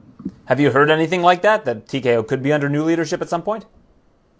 [0.46, 1.64] Have you heard anything like that?
[1.64, 3.66] That TKO could be under new leadership at some point?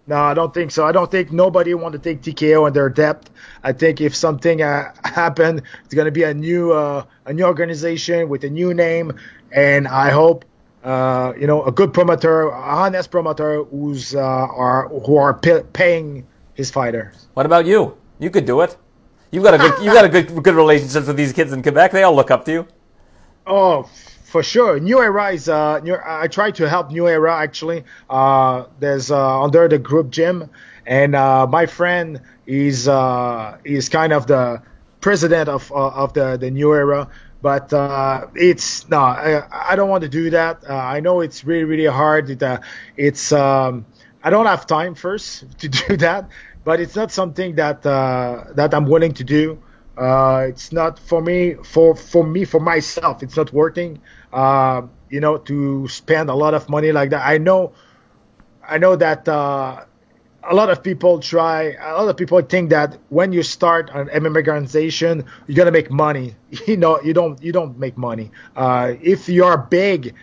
[0.06, 0.86] No, I don't think so.
[0.86, 3.30] I don't think nobody want to take TKO in their depth.
[3.62, 8.28] I think if something uh, happen, it's gonna be a new uh, a new organization
[8.28, 9.12] with a new name,
[9.52, 10.46] and I hope
[10.84, 15.62] uh, you know, a good promoter, a honest promoter who's uh, are who are pay,
[15.72, 17.26] paying his fighters.
[17.34, 17.96] What about you?
[18.18, 18.76] You could do it.
[19.30, 21.92] You've got a good, you've got a good, good relationships with these kids in Quebec.
[21.92, 22.68] They all look up to you.
[23.46, 23.88] Oh,
[24.28, 24.78] for sure.
[24.78, 25.48] New Era is.
[25.48, 27.84] Uh, new, I try to help New Era actually.
[28.10, 30.50] Uh, there's uh, under the group gym,
[30.86, 34.62] and uh, my friend is uh, is kind of the
[35.00, 37.08] president of uh, of the the New Era.
[37.40, 37.72] But
[38.34, 40.68] it's no, I, I don't want to do that.
[40.68, 42.28] I know it's really really hard.
[42.28, 42.42] It,
[42.96, 43.86] it's um,
[44.22, 46.28] I don't have time first to do that,
[46.64, 49.58] but it's not something that that I'm willing to do.
[49.98, 53.22] Uh, it's not for me for for me for myself.
[53.22, 54.00] It's not working.
[54.32, 57.26] Uh, you know, to spend a lot of money like that.
[57.26, 57.72] I know,
[58.68, 59.84] I know that uh,
[60.48, 61.72] a lot of people try.
[61.80, 65.90] A lot of people think that when you start an MMA organization, you're gonna make
[65.90, 66.36] money.
[66.66, 67.42] You know, you don't.
[67.42, 68.30] You don't make money.
[68.56, 70.14] Uh, if you are big,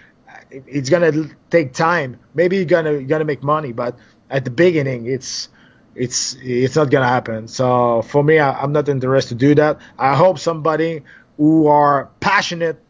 [0.51, 1.11] it's gonna
[1.49, 2.17] take time.
[2.33, 3.97] Maybe you're gonna you're gonna make money, but
[4.29, 5.49] at the beginning, it's
[5.95, 7.47] it's it's not gonna happen.
[7.47, 9.79] So for me, I, I'm not interested to do that.
[9.97, 11.03] I hope somebody
[11.37, 12.81] who are passionate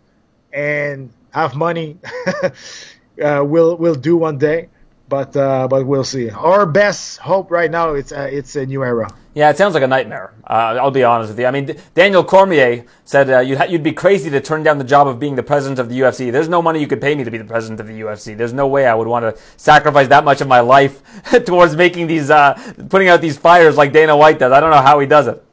[0.52, 1.98] and have money
[3.24, 4.70] uh, will will do one day.
[5.08, 6.32] But uh, but we'll see.
[6.32, 9.14] Our best hope right now it's uh, it's a new era.
[9.36, 10.34] Yeah, it sounds like a nightmare.
[10.50, 11.46] Uh, I'll be honest with you.
[11.46, 14.78] I mean, D- Daniel Cormier said uh, you'd, ha- you'd be crazy to turn down
[14.78, 16.32] the job of being the president of the UFC.
[16.32, 18.36] There's no money you could pay me to be the president of the UFC.
[18.36, 21.02] There's no way I would want to sacrifice that much of my life
[21.46, 22.54] towards making these, uh,
[22.90, 24.54] putting out these fires like Dana White does.
[24.54, 25.44] I don't know how he does it.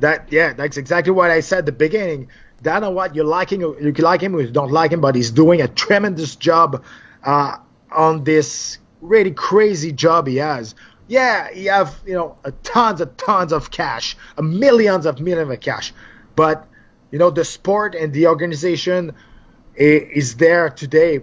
[0.00, 2.28] That yeah, that's exactly what I said at the beginning.
[2.62, 5.60] Dana White, you like you like him, or you don't like him, but he's doing
[5.60, 6.84] a tremendous job
[7.24, 7.56] uh,
[7.92, 10.74] on this really crazy job he has.
[11.08, 15.92] Yeah, you have you know tons of tons of cash, millions of millions of cash,
[16.36, 16.68] but
[17.10, 19.14] you know the sport and the organization
[19.78, 21.20] eh, is there today.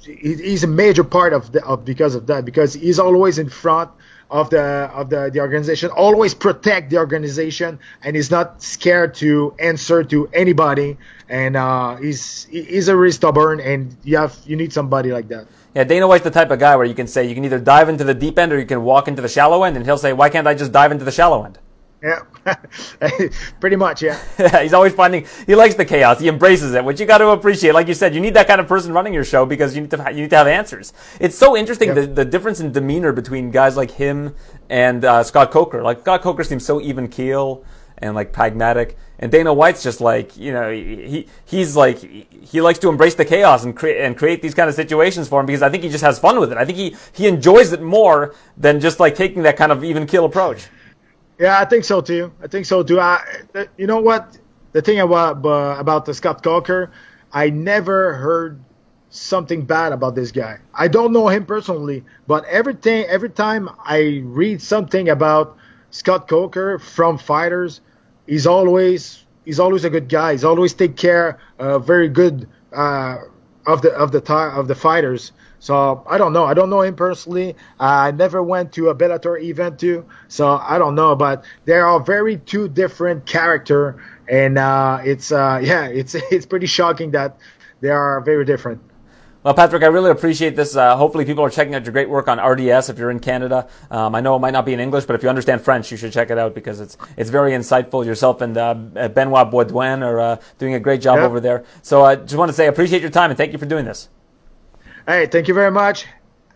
[0.00, 3.48] He- He's a major part of the of because of that because he's always in
[3.50, 3.90] front
[4.34, 9.54] of the of the, the organization, always protect the organization, and he's not scared to
[9.60, 10.98] answer to anybody.
[11.28, 15.46] And uh, he's he's a really stubborn, and you have you need somebody like that.
[15.76, 17.88] Yeah, Dana White's the type of guy where you can say you can either dive
[17.88, 20.12] into the deep end or you can walk into the shallow end, and he'll say,
[20.12, 21.60] "Why can't I just dive into the shallow end?"
[22.02, 22.22] Yeah,
[23.60, 24.02] pretty much.
[24.02, 24.18] Yeah.
[24.62, 26.20] He's always finding he likes the chaos.
[26.20, 27.72] He embraces it, which you got to appreciate.
[27.72, 29.90] Like you said, you need that kind of person running your show because you need
[29.90, 30.92] to you need to have answers.
[31.20, 31.94] It's so interesting Yep.
[31.96, 34.34] the, the difference in demeanor between guys like him
[34.70, 35.82] and uh, Scott Coker.
[35.82, 37.64] Like Scott Coker seems so even keel
[37.98, 42.78] and like pragmatic, and Dana White's just like you know he he's like he likes
[42.80, 45.62] to embrace the chaos and create and create these kind of situations for him because
[45.62, 46.58] I think he just has fun with it.
[46.58, 50.06] I think he he enjoys it more than just like taking that kind of even
[50.06, 50.66] keel approach.
[51.38, 52.32] Yeah, I think so too.
[52.42, 53.00] I think so too.
[53.00, 53.22] I,
[53.76, 54.38] you know what?
[54.72, 56.90] The thing about about the Scott Coker,
[57.32, 58.60] I never heard
[59.10, 60.58] something bad about this guy.
[60.74, 65.56] I don't know him personally, but everything every time I read something about
[65.90, 67.80] Scott Coker from fighters,
[68.26, 70.32] he's always he's always a good guy.
[70.32, 73.18] He's always take care, uh, very good, uh,
[73.66, 75.32] of the of the of the fighters.
[75.64, 76.44] So I don't know.
[76.44, 77.56] I don't know him personally.
[77.80, 81.16] I never went to a Bellator event too, so I don't know.
[81.16, 83.96] But they are very two different character,
[84.28, 87.38] and uh, it's uh, yeah, it's it's pretty shocking that
[87.80, 88.82] they are very different.
[89.42, 90.76] Well, Patrick, I really appreciate this.
[90.76, 93.66] Uh, hopefully, people are checking out your great work on RDS if you're in Canada.
[93.90, 95.96] Um, I know it might not be in English, but if you understand French, you
[95.96, 98.04] should check it out because it's it's very insightful.
[98.04, 101.64] Yourself and uh, Benoit Baudouin are uh, doing a great job over there.
[101.80, 103.86] So I just want to say I appreciate your time and thank you for doing
[103.86, 104.10] this.
[105.06, 106.06] Hey, thank you very much.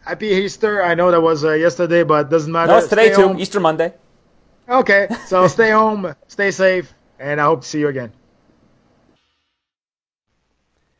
[0.07, 0.83] Happy Easter.
[0.83, 2.73] I know that was uh, yesterday, but doesn't matter.
[2.73, 3.29] No, it's today stay too.
[3.29, 3.39] Home.
[3.39, 3.93] Easter Monday.
[4.67, 8.11] Okay, so stay home, stay safe, and I hope to see you again.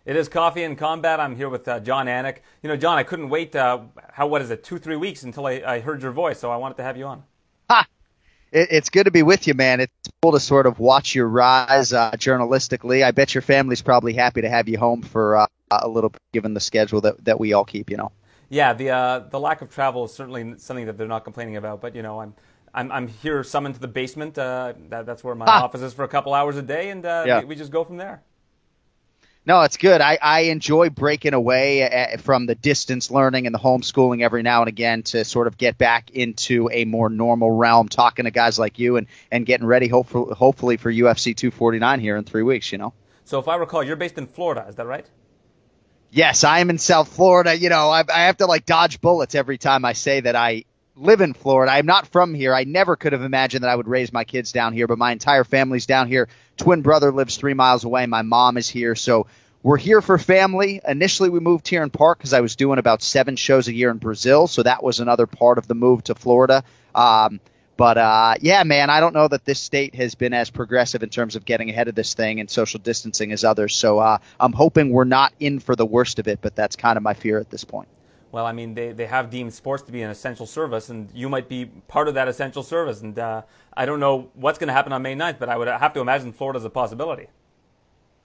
[0.05, 1.21] It is Coffee and Combat.
[1.21, 2.39] I'm here with uh, Jon Anik.
[2.63, 3.57] You know, Jon, I couldn't wait.
[3.57, 3.81] Uh,
[4.13, 4.63] how what is it?
[4.63, 7.07] Two, three weeks until I, I, heard your voice, so I wanted to have you
[7.07, 7.23] on.
[7.71, 7.87] Ha!
[8.53, 9.81] It, it's good to be with you, man.
[9.81, 9.93] It's
[10.23, 13.05] cool to sort of watch your rise uh, journalistically.
[13.05, 16.21] I bet your family's probably happy to have you home for uh, a little bit,
[16.33, 17.91] given the schedule that that we all keep.
[17.91, 18.13] You know.
[18.49, 21.81] Yeah, the uh, the lack of travel is certainly something that they're not complaining about.
[21.81, 22.35] But you know, I'm
[22.75, 24.39] I'm, I'm here summoned to the basement.
[24.39, 27.41] Uh, that, that's where my office is for a couple hours a day, and yeah.
[27.41, 28.23] we, we just go from there.
[29.49, 30.03] No, it's good.
[30.03, 34.61] I, I enjoy breaking away uh, from the distance learning and the homeschooling every now
[34.61, 38.59] and again to sort of get back into a more normal realm, talking to guys
[38.59, 42.71] like you and, and getting ready, hopefully, hopefully for UFC 249 here in three weeks,
[42.73, 42.93] you know?
[43.25, 45.07] So if I recall, you're based in Florida, is that right?
[46.11, 47.57] Yes, I am in South Florida.
[47.57, 50.65] You know, I, I have to like dodge bullets every time I say that I
[50.97, 51.73] live in Florida.
[51.73, 52.55] I'm not from here.
[52.55, 55.13] I never could have imagined that I would raise my kids down here, but my
[55.13, 56.29] entire family's down here.
[56.57, 58.07] Twin brother lives three miles away.
[58.07, 58.95] My mom is here.
[58.95, 59.27] So
[59.63, 60.81] we're here for family.
[60.87, 63.91] Initially, we moved here in part because I was doing about seven shows a year
[63.91, 64.47] in Brazil.
[64.47, 66.65] So that was another part of the move to Florida.
[66.95, 67.41] Um,
[67.79, 71.11] but uh, yeah, man, I don't know that this state has been as progressive in
[71.11, 73.77] terms of getting ahead of this thing and social distancing as others.
[73.77, 76.97] So uh, I'm hoping we're not in for the worst of it, but that's kind
[76.97, 77.87] of my fear at this point.
[78.33, 81.29] Well, I mean, they, they have deemed sports to be an essential service, and you
[81.29, 83.01] might be part of that essential service.
[83.01, 83.43] And uh,
[83.75, 86.01] I don't know what's going to happen on May 9th, but I would have to
[86.01, 87.29] imagine Florida's a possibility.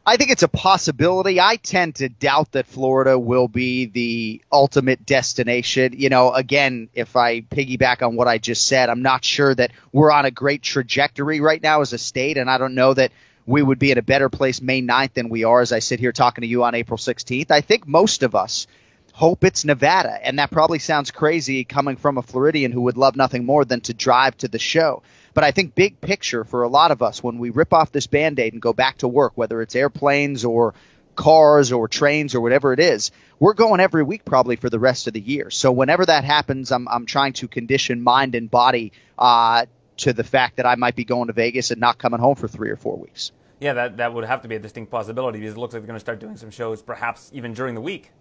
[0.05, 1.39] I think it's a possibility.
[1.39, 5.93] I tend to doubt that Florida will be the ultimate destination.
[5.95, 9.71] You know, again, if I piggyback on what I just said, I'm not sure that
[9.93, 13.13] we're on a great trajectory right now as a state, and I don't know that
[13.45, 16.01] we would be in a better place May 9th than we are as I sit
[16.01, 17.51] here talking to you on April 16th.
[17.51, 18.67] I think most of us
[19.13, 20.17] hope it's Nevada.
[20.21, 23.79] And that probably sounds crazy coming from a Floridian who would love nothing more than
[23.81, 25.03] to drive to the show.
[25.33, 28.07] But I think big picture for a lot of us, when we rip off this
[28.07, 30.73] band aid and go back to work, whether it's airplanes or
[31.15, 35.07] cars or trains or whatever it is, we're going every week probably for the rest
[35.07, 35.49] of the year.
[35.49, 39.65] So whenever that happens, I'm, I'm trying to condition mind and body uh,
[39.97, 42.47] to the fact that I might be going to Vegas and not coming home for
[42.47, 43.31] three or four weeks.
[43.59, 45.87] Yeah, that, that would have to be a distinct possibility because it looks like they're
[45.87, 48.11] going to start doing some shows perhaps even during the week.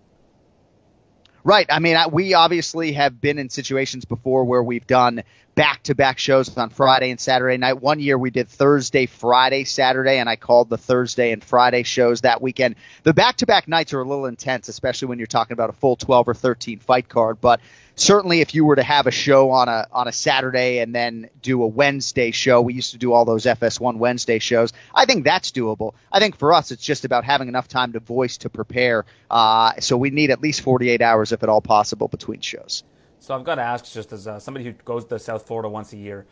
[1.45, 1.67] Right.
[1.69, 5.25] I mean, we obviously have been in situations before where we've done
[5.55, 7.83] back to back shows on Friday and Saturday night.
[7.83, 12.23] One year we did Thursday, Friday, Saturday, and I called the Thursday and Friday shows
[12.23, 12.77] that weekend.
[13.03, 15.75] The back to back nights are a little intense, especially when you're talking about a
[15.75, 17.41] full 12 or 13 fight card.
[17.41, 17.61] But
[17.97, 21.29] certainly if you were to have a show on a on a Saturday and then
[21.41, 24.73] do a Wednesday show, we used to do all those FS1 Wednesday shows.
[24.95, 25.95] I think that's doable.
[26.11, 29.05] I think for us, it's just about having enough time to voice to prepare.
[29.31, 32.85] Uh, so we need at least 48 hours, if at all possible, between shows.
[33.21, 35.93] So I've got to ask, just as uh, somebody who goes to South Florida once
[35.93, 36.27] a year,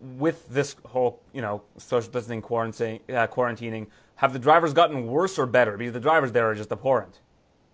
[0.00, 5.38] with this whole you know social distancing quarantining, uh, quarantining, have the drivers gotten worse
[5.38, 5.76] or better?
[5.76, 7.20] Because the drivers there are just abhorrent.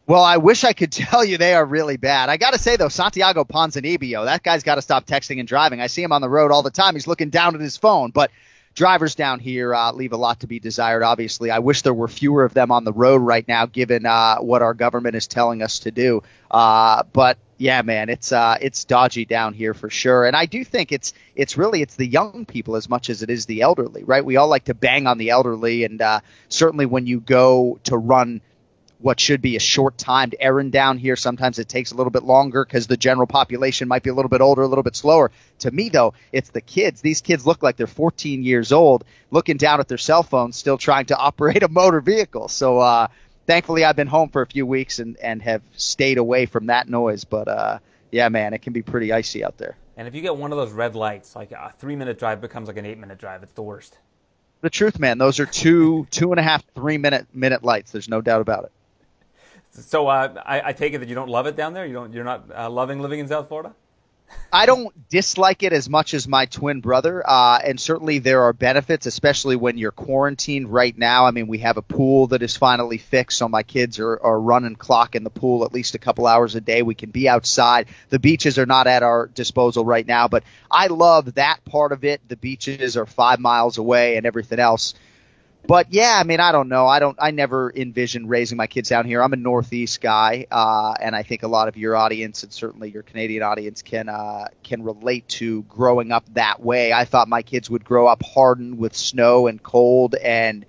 [0.08, 2.30] Well, I wish I could tell you they are really bad.
[2.30, 5.80] I got to say though, Santiago Ponzinibbio, that guy's got to stop texting and driving.
[5.82, 6.94] I see him on the road all the time.
[6.94, 8.30] He's looking down at his phone, but
[8.74, 11.02] drivers down here uh, leave a lot to be desired.
[11.02, 14.38] Obviously, I wish there were fewer of them on the road right now, given uh,
[14.38, 16.22] what our government is telling us to do.
[16.50, 20.24] Uh, but yeah, man, it's uh, it's dodgy down here for sure.
[20.24, 23.28] And I do think it's it's really it's the young people as much as it
[23.28, 24.24] is the elderly, right?
[24.24, 27.98] We all like to bang on the elderly, and uh, certainly when you go to
[27.98, 28.40] run
[29.00, 31.16] what should be a short timed errand down here.
[31.16, 34.28] Sometimes it takes a little bit longer because the general population might be a little
[34.28, 35.30] bit older, a little bit slower.
[35.60, 37.00] To me, though, it's the kids.
[37.00, 40.78] These kids look like they're 14 years old, looking down at their cell phones, still
[40.78, 42.48] trying to operate a motor vehicle.
[42.48, 43.08] So, uh,
[43.46, 46.88] thankfully, I've been home for a few weeks and, and have stayed away from that
[46.88, 47.24] noise.
[47.24, 47.78] But, uh,
[48.10, 49.76] yeah, man, it can be pretty icy out there.
[49.96, 52.68] And if you get one of those red lights, like a three minute drive becomes
[52.68, 53.96] like an eight minute drive, it's the worst.
[54.60, 57.92] The truth, man, those are two, two and a half, three minute minute lights.
[57.92, 58.72] There's no doubt about it.
[59.80, 61.86] So uh, I, I, take it that you don't love it down there.
[61.86, 62.12] You don't.
[62.12, 63.74] You're not uh, loving living in South Florida.
[64.52, 68.52] I don't dislike it as much as my twin brother, uh, and certainly there are
[68.52, 71.26] benefits, especially when you're quarantined right now.
[71.26, 74.40] I mean, we have a pool that is finally fixed, so my kids are, are
[74.40, 76.82] running clock in the pool at least a couple hours a day.
[76.82, 77.88] We can be outside.
[78.08, 82.04] The beaches are not at our disposal right now, but I love that part of
[82.04, 82.20] it.
[82.28, 84.94] The beaches are five miles away and everything else
[85.68, 86.86] but yeah, I mean, I don't know.
[86.86, 87.18] I don't.
[87.20, 89.22] I never envisioned raising my kids down here.
[89.22, 92.90] I'm a Northeast guy, uh, and I think a lot of your audience, and certainly
[92.90, 96.94] your Canadian audience, can uh, can relate to growing up that way.
[96.94, 100.64] I thought my kids would grow up hardened with snow and cold, and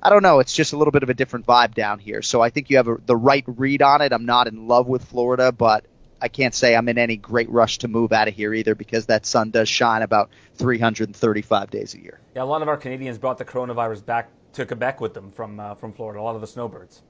[0.00, 0.38] I don't know.
[0.38, 2.22] It's just a little bit of a different vibe down here.
[2.22, 4.12] So I think you have a, the right read on it.
[4.12, 5.84] I'm not in love with Florida, but
[6.22, 9.06] I can't say I'm in any great rush to move out of here either because
[9.06, 12.20] that sun does shine about 335 days a year.
[12.36, 15.60] Yeah, a lot of our Canadians brought the coronavirus back to Quebec with them from
[15.60, 16.20] uh, from Florida.
[16.20, 17.02] A lot of the snowbirds.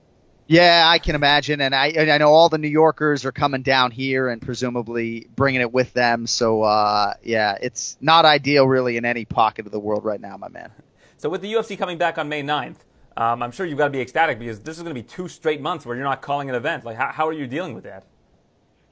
[0.46, 3.62] Yeah, I can imagine, and I and I know all the New Yorkers are coming
[3.62, 6.26] down here and presumably bringing it with them.
[6.26, 10.36] So uh, yeah, it's not ideal really in any pocket of the world right now,
[10.36, 10.70] my man.
[11.16, 12.76] So with the UFC coming back on May 9th,
[13.16, 15.28] um, I'm sure you've got to be ecstatic because this is going to be two
[15.28, 16.84] straight months where you're not calling an event.
[16.84, 18.04] Like, how, how are you dealing with that?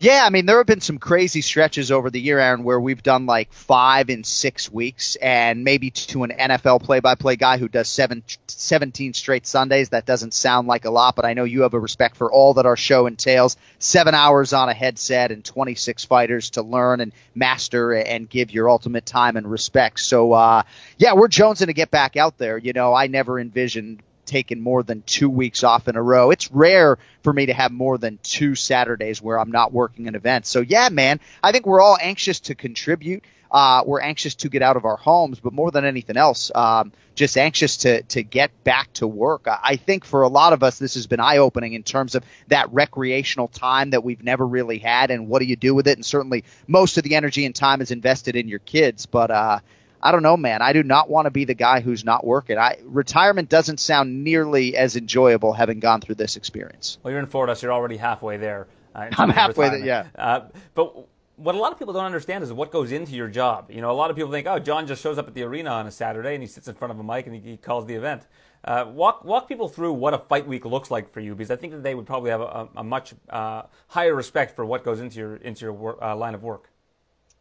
[0.03, 3.05] Yeah, I mean, there have been some crazy stretches over the year, Aaron, where we've
[3.05, 7.89] done like five in six weeks, and maybe to an NFL play-by-play guy who does
[7.89, 11.75] seven, 17 straight Sundays, that doesn't sound like a lot, but I know you have
[11.75, 13.57] a respect for all that our show entails.
[13.79, 18.69] Seven hours on a headset and 26 fighters to learn and master and give your
[18.69, 20.01] ultimate time and respect.
[20.01, 20.65] So, uh,
[20.99, 22.59] yeah, we're jonesing to get back out there.
[22.59, 26.31] You know, I never envisioned taken more than two weeks off in a row.
[26.31, 30.15] It's rare for me to have more than two Saturdays where I'm not working an
[30.15, 30.47] event.
[30.47, 33.25] So yeah, man, I think we're all anxious to contribute.
[33.53, 36.91] Uh, we're anxious to get out of our homes, but more than anything else, um,
[37.15, 39.47] just anxious to to get back to work.
[39.47, 42.15] I, I think for a lot of us, this has been eye opening in terms
[42.15, 45.87] of that recreational time that we've never really had, and what do you do with
[45.87, 45.99] it?
[45.99, 49.59] And certainly, most of the energy and time is invested in your kids, but uh,
[50.03, 50.63] I don't know, man.
[50.63, 52.59] I do not want to be the guy who's not working.
[52.59, 56.99] I retirement doesn't sound nearly as enjoyable having gone through this experience.
[57.03, 58.67] Well, you're in Florida, so you're already halfway there.
[58.95, 60.07] Uh, I'm halfway there, yeah.
[60.17, 60.41] Uh,
[60.75, 61.07] but
[61.37, 63.71] what a lot of people don't understand is what goes into your job.
[63.71, 65.71] You know, a lot of people think, oh, Jon just shows up at the arena
[65.71, 67.87] on a Saturday and he sits in front of a mic and he, he calls
[67.87, 68.23] the event.
[68.65, 71.57] Uh, walk walk people through what a fight week looks like for you, because I
[71.57, 75.01] think that they would probably have a, a much uh, higher respect for what goes
[75.01, 76.69] into your into your wor- uh, line of work.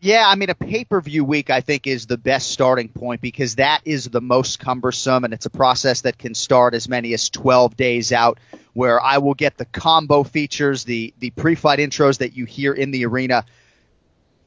[0.03, 3.22] Yeah, I mean, a pay per view week, I think, is the best starting point
[3.22, 7.14] because that is the most cumbersome, and it's a process that can start as many
[7.14, 8.40] as 12 days out,
[8.73, 12.73] where I will get the combo features, the, the pre fight intros that you hear
[12.73, 13.45] in the arena,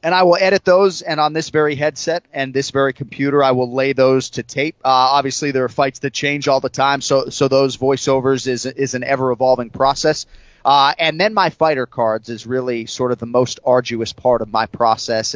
[0.03, 1.01] and I will edit those.
[1.01, 4.75] And on this very headset and this very computer, I will lay those to tape.
[4.83, 8.65] Uh, obviously, there are fights that change all the time, so, so those voiceovers is,
[8.65, 10.25] is an ever evolving process.
[10.65, 14.51] Uh, and then my fighter cards is really sort of the most arduous part of
[14.51, 15.35] my process.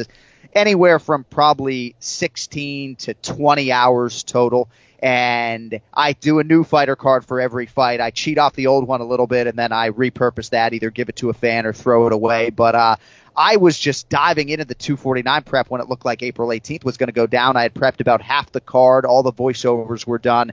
[0.52, 4.68] Anywhere from probably 16 to 20 hours total.
[5.00, 8.00] And I do a new fighter card for every fight.
[8.00, 10.90] I cheat off the old one a little bit and then I repurpose that, either
[10.90, 12.50] give it to a fan or throw it away.
[12.50, 12.96] But, uh,
[13.36, 16.96] I was just diving into the 249 prep when it looked like April 18th was
[16.96, 17.56] going to go down.
[17.56, 19.06] I had prepped about half the card.
[19.06, 20.52] All the voiceovers were done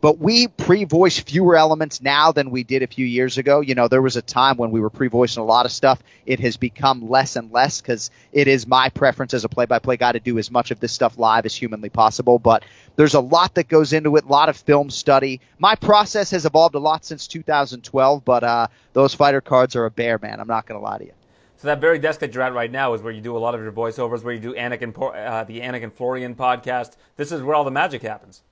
[0.00, 3.60] but we pre-voice fewer elements now than we did a few years ago.
[3.60, 6.00] You know, there was a time when we were pre-voicing a lot of stuff.
[6.24, 10.12] It has become less and less because it is my preference as a play-by-play guy
[10.12, 12.38] to do as much of this stuff live as humanly possible.
[12.38, 12.64] But
[12.94, 15.40] there's a lot that goes into it, a lot of film study.
[15.58, 19.90] My process has evolved a lot since 2012, but uh, those fighter cards are a
[19.90, 20.38] bear, man.
[20.38, 21.12] I'm not going to lie to you.
[21.56, 23.56] So that very desk that you're at right now is where you do a lot
[23.56, 26.92] of your voiceovers, where you do Anik and, uh, the Anik and Florian podcast.
[27.16, 28.44] This is where all the magic happens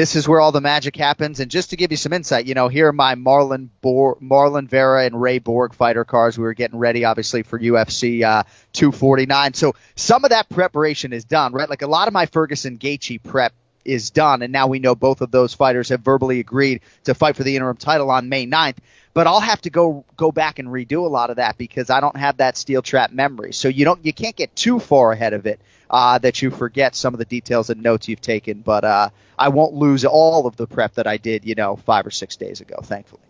[0.00, 1.40] this is where all the magic happens.
[1.40, 4.66] And just to give you some insight, you know, here are my Marlon Bor- Marlon
[4.66, 6.38] Vera and Ray Borg fighter cars.
[6.38, 9.52] We were getting ready, obviously, for UFC uh, 249.
[9.52, 11.68] So some of that preparation is done, right?
[11.68, 13.52] Like a lot of my Ferguson Gaethje prep
[13.84, 17.36] is done, and now we know both of those fighters have verbally agreed to fight
[17.36, 18.76] for the interim title on May 9th.
[19.12, 22.00] But I'll have to go go back and redo a lot of that because I
[22.00, 23.52] don't have that steel trap memory.
[23.52, 26.94] So you don't you can't get too far ahead of it uh, that you forget
[26.94, 28.60] some of the details and notes you've taken.
[28.60, 32.06] But uh, I won't lose all of the prep that I did, you know, five
[32.06, 33.22] or six days ago, thankfully.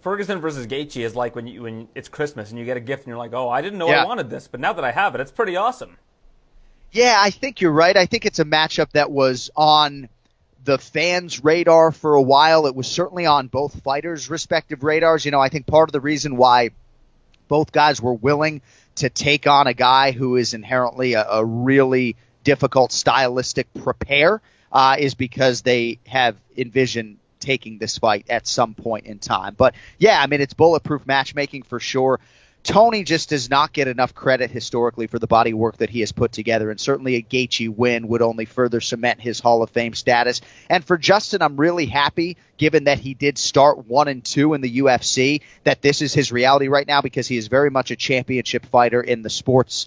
[0.00, 3.02] Ferguson versus Gaethje is like when you when it's Christmas and you get a gift
[3.02, 4.04] and you're like, oh, I didn't know yeah.
[4.04, 5.96] I wanted this, but now that I have it, it's pretty awesome.
[6.96, 7.94] Yeah, I think you're right.
[7.94, 10.08] I think it's a matchup that was on
[10.64, 12.66] the fans' radar for a while.
[12.66, 15.26] It was certainly on both fighters' respective radars.
[15.26, 16.70] You know, I think part of the reason why
[17.48, 18.62] both guys were willing
[18.94, 24.40] to take on a guy who is inherently a, a really difficult stylistic prepare
[24.72, 29.54] uh, is because they have envisioned taking this fight at some point in time.
[29.54, 32.20] But yeah, I mean, it's bulletproof matchmaking for sure.
[32.66, 36.10] Tony just does not get enough credit historically for the body work that he has
[36.10, 39.94] put together, and certainly a Gaethje win would only further cement his Hall of Fame
[39.94, 40.40] status.
[40.68, 44.62] And for Justin, I'm really happy, given that he did start one and two in
[44.62, 47.96] the UFC, that this is his reality right now because he is very much a
[47.96, 49.86] championship fighter in the sports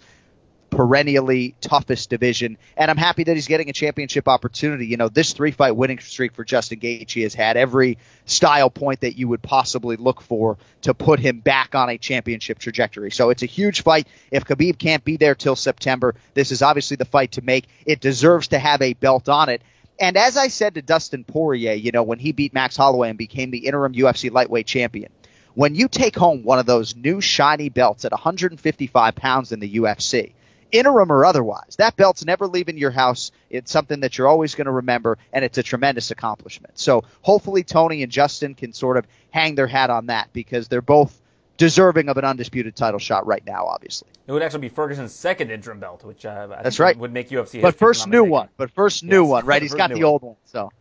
[0.79, 2.57] perennially toughest division.
[2.77, 4.85] And I'm happy that he's getting a championship opportunity.
[4.85, 9.01] You know, this three fight winning streak for Justin Gaethje has had every style point
[9.01, 13.11] that you would possibly look for to put him back on a championship trajectory.
[13.11, 14.07] So it's a huge fight.
[14.31, 17.67] If Khabib can't be there till September, this is obviously the fight to make.
[17.85, 19.61] It deserves to have a belt on it.
[19.99, 23.17] And as I said to Dustin Poirier, you know, when he beat Max Holloway and
[23.17, 25.11] became the interim UFC lightweight champion,
[25.55, 29.75] when you take home one of those new shiny belts at 155 pounds in the
[29.75, 30.31] UFC,
[30.71, 31.75] interim or otherwise.
[31.77, 33.31] That belt's never leaving your house.
[33.49, 36.77] It's something that you're always going to remember, and it's a tremendous accomplishment.
[36.79, 40.81] So hopefully Tony and Justin can sort of hang their hat on that because they're
[40.81, 41.19] both
[41.57, 43.65] deserving of an undisputed title shot right now.
[43.67, 47.29] Obviously, it would actually be Ferguson's second interim belt, which uh, that's right would make
[47.29, 47.61] UFC.
[47.61, 48.49] But first new one.
[48.57, 49.29] But first new yes.
[49.29, 49.61] one, right?
[49.61, 50.71] He's got the old one, so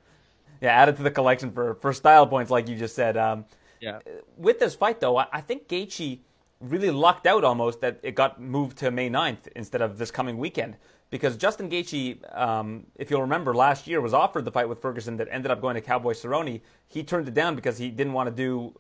[0.61, 3.17] yeah, added to the collection for for style points, like you just said.
[3.17, 3.45] Um,
[3.81, 4.01] yeah.
[4.37, 6.19] With this fight, though, I, I think Gaethje
[6.61, 10.39] really lucked out almost that it got moved to May 9th instead of this coming
[10.39, 10.77] weekend.
[11.11, 15.17] Because Justin Gaethje, um, if you'll remember, last year was offered the fight with Ferguson
[15.17, 16.61] that ended up going to Cowboy Cerrone.
[16.89, 18.75] He turned it down because he didn't want to do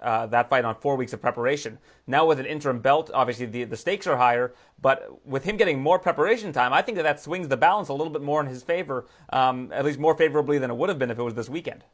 [0.00, 1.78] uh, that fight on four weeks of preparation.
[2.06, 5.80] Now with an interim belt, obviously the, the stakes are higher, but with him getting
[5.80, 8.46] more preparation time, I think that that swings the balance a little bit more in
[8.46, 11.34] his favor, um, at least more favorably than it would have been if it was
[11.34, 11.84] this weekend.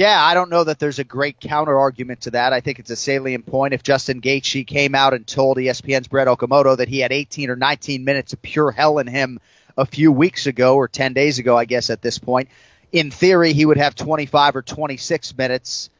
[0.00, 2.54] Yeah, I don't know that there's a great counter argument to that.
[2.54, 3.74] I think it's a salient point.
[3.74, 7.56] If Justin Gaethje came out and told ESPN's Brett Okamoto that he had 18 or
[7.56, 9.40] 19 minutes of pure hell in him
[9.76, 12.48] a few weeks ago or 10 days ago, I guess at this point,
[12.92, 15.90] in theory he would have 25 or 26 minutes,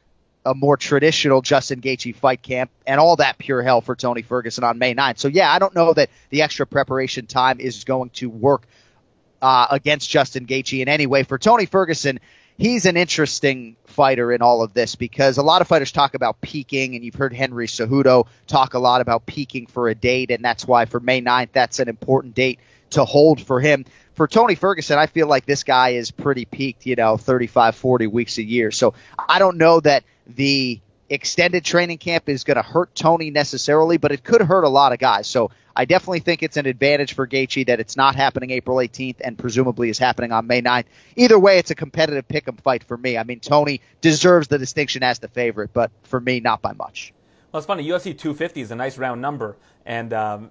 [0.47, 4.63] a more traditional Justin Gaethje fight camp, and all that pure hell for Tony Ferguson
[4.63, 5.19] on May 9th.
[5.19, 8.63] So yeah, I don't know that the extra preparation time is going to work
[9.43, 11.21] uh, against Justin Gaethje in any way.
[11.21, 12.19] For Tony Ferguson,
[12.61, 16.39] he's an interesting fighter in all of this because a lot of fighters talk about
[16.41, 20.45] peaking, and you've heard Henry Cejudo talk a lot about peaking for a date, and
[20.45, 22.59] that's why for May 9th, that's an important date
[22.91, 23.85] to hold for him.
[24.13, 28.07] For Tony Ferguson, I feel like this guy is pretty peaked, you know, 35, 40
[28.07, 28.69] weeks a year.
[28.69, 30.79] So I don't know that the
[31.09, 34.93] extended training camp is going to hurt Tony necessarily, but it could hurt a lot
[34.93, 35.25] of guys.
[35.25, 39.17] So I definitely think it's an advantage for Gaethje that it's not happening April 18th
[39.21, 40.85] and presumably is happening on May 9th.
[41.15, 43.17] Either way, it's a competitive pick 'em fight for me.
[43.17, 47.13] I mean, Tony deserves the distinction as the favorite, but for me, not by much.
[47.51, 47.83] Well, it's funny.
[47.83, 50.49] UFC 250 is a nice round number, and um,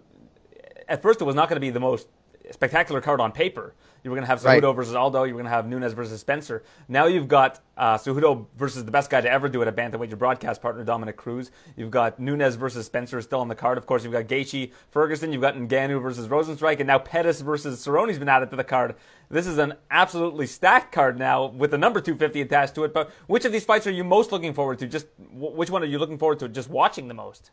[0.88, 2.06] at first it was not going to be the most
[2.50, 3.74] spectacular card on paper.
[4.02, 4.76] You were going to have Cejudo right.
[4.76, 5.24] versus Aldo.
[5.24, 6.62] You were going to have Nunes versus Spencer.
[6.88, 10.08] Now you've got uh, Cejudo versus the best guy to ever do it at bantamweight,
[10.08, 11.50] your broadcast partner Dominick Cruz.
[11.76, 13.76] You've got Nunes versus Spencer still on the card.
[13.76, 15.32] Of course, you've got Gaethje, Ferguson.
[15.32, 18.94] You've got Ngannou versus Rozenstruik, and now Pettis versus Cerrone's been added to the card.
[19.28, 22.94] This is an absolutely stacked card now with the number 250 attached to it.
[22.94, 24.86] But which of these fights are you most looking forward to?
[24.86, 27.50] Just which one are you looking forward to just watching the most?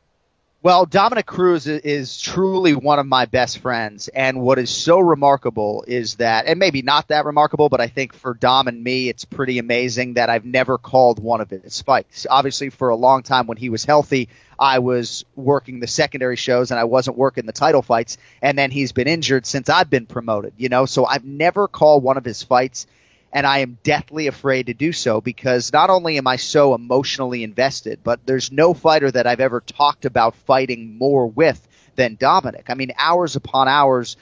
[0.63, 4.07] Well, Dominick Cruz is truly one of my best friends.
[4.07, 8.13] And what is so remarkable is that, and maybe not that remarkable, but I think
[8.13, 12.25] for Dom and me, it's pretty amazing that I've never called one of his fights.
[12.27, 16.71] Obviously, for a long time when he was healthy, I was working the secondary shows
[16.71, 18.17] and I wasn't working the title fights.
[18.41, 20.87] And then he's been injured since I've been promoted, you know?
[20.87, 22.87] So I've never called one of his fights
[23.33, 27.43] and I am deathly afraid to do so because not only am I so emotionally
[27.43, 32.69] invested, but there's no fighter that I've ever talked about fighting more with than Dominick.
[32.69, 34.15] I mean, hours upon hours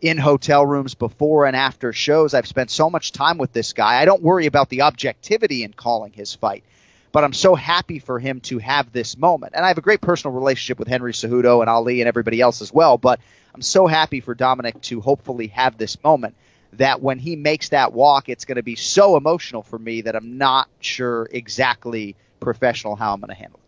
[0.00, 2.34] in hotel rooms before and after shows.
[2.34, 4.00] I've spent so much time with this guy.
[4.00, 6.64] I don't worry about the objectivity in calling his fight,
[7.12, 9.52] but I'm so happy for him to have this moment.
[9.54, 12.62] And I have a great personal relationship with Henry Cejudo and Ali and everybody else
[12.62, 13.20] as well, but
[13.54, 16.34] I'm so happy for Dominick to hopefully have this moment
[16.74, 20.16] that when he makes that walk, it's going to be so emotional for me that
[20.16, 23.59] I'm not sure exactly professional how I'm going to handle.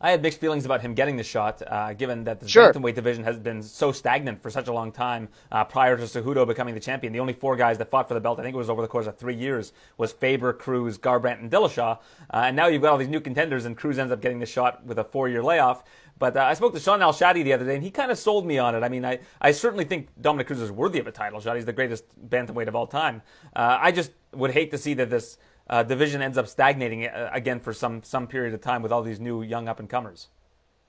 [0.00, 2.72] I had mixed feelings about him getting the shot, uh, given that the sure.
[2.72, 5.28] bantamweight division has been so stagnant for such a long time.
[5.50, 8.20] Uh, prior to Cejudo becoming the champion, the only four guys that fought for the
[8.20, 11.40] belt, I think it was over the course of three years, was Faber, Cruz, Garbrandt,
[11.40, 11.98] and Dillashaw.
[11.98, 14.46] Uh, and now you've got all these new contenders, and Cruz ends up getting the
[14.46, 15.84] shot with a four-year layoff.
[16.18, 18.44] But uh, I spoke to Shaun Al-Shatti the other day, and he kind of sold
[18.44, 18.82] me on it.
[18.82, 21.56] I mean, I, I certainly think Dominick Cruz is worthy of a title shot.
[21.56, 23.22] He's the greatest bantamweight of all time.
[23.54, 25.38] Uh, I just would hate to see that this
[25.82, 29.20] division ends up stagnating uh, again for some some period of time with all these
[29.20, 30.28] new young up and comers.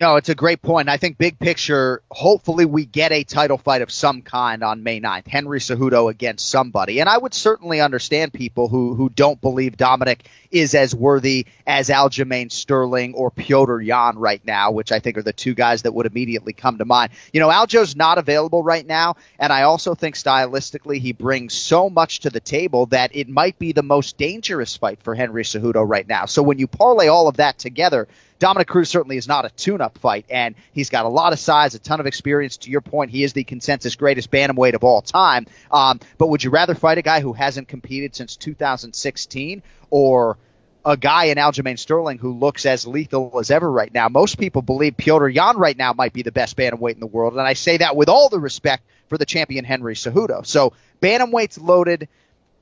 [0.01, 0.87] No, it's a great point.
[0.87, 5.01] I think big picture, hopefully we get a title fight of some kind on May
[5.01, 5.27] 9th.
[5.27, 7.01] Henry Cejudo against somebody.
[7.01, 11.89] And I would certainly understand people who, who don't believe Dominick is as worthy as
[11.89, 15.93] Aljamain Sterling or Petr Yan right now, which I think are the two guys that
[15.93, 17.11] would immediately come to mind.
[17.33, 21.89] You know, Aljo's not available right now, and I also think stylistically he brings so
[21.89, 25.85] much to the table that it might be the most dangerous fight for Henry Cejudo
[25.85, 26.25] right now.
[26.25, 28.07] So when you parlay all of that together,
[28.39, 31.75] Dominick Cruz certainly is not a tune-up fight, and he's got a lot of size,
[31.75, 32.57] a ton of experience.
[32.57, 35.45] To your point, he is the consensus greatest bantamweight of all time.
[35.69, 40.37] Um, but would you rather fight a guy who hasn't competed since 2016 or
[40.85, 44.07] a guy in Aljamain Sterling who looks as lethal as ever right now?
[44.07, 47.33] Most people believe Petr Yan right now might be the best bantamweight in the world,
[47.33, 50.45] and I say that with all the respect for the champion Henry Cejudo.
[50.45, 52.07] So bantamweight's loaded.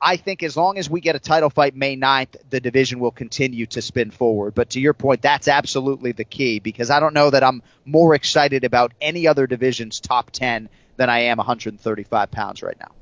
[0.00, 3.10] I think as long as we get a title fight May 9th, the division will
[3.10, 4.54] continue to spin forward.
[4.54, 8.14] But to your point, that's absolutely the key because I don't know that I'm more
[8.14, 12.92] excited about any other division's top 10 than I am 135 pounds right now.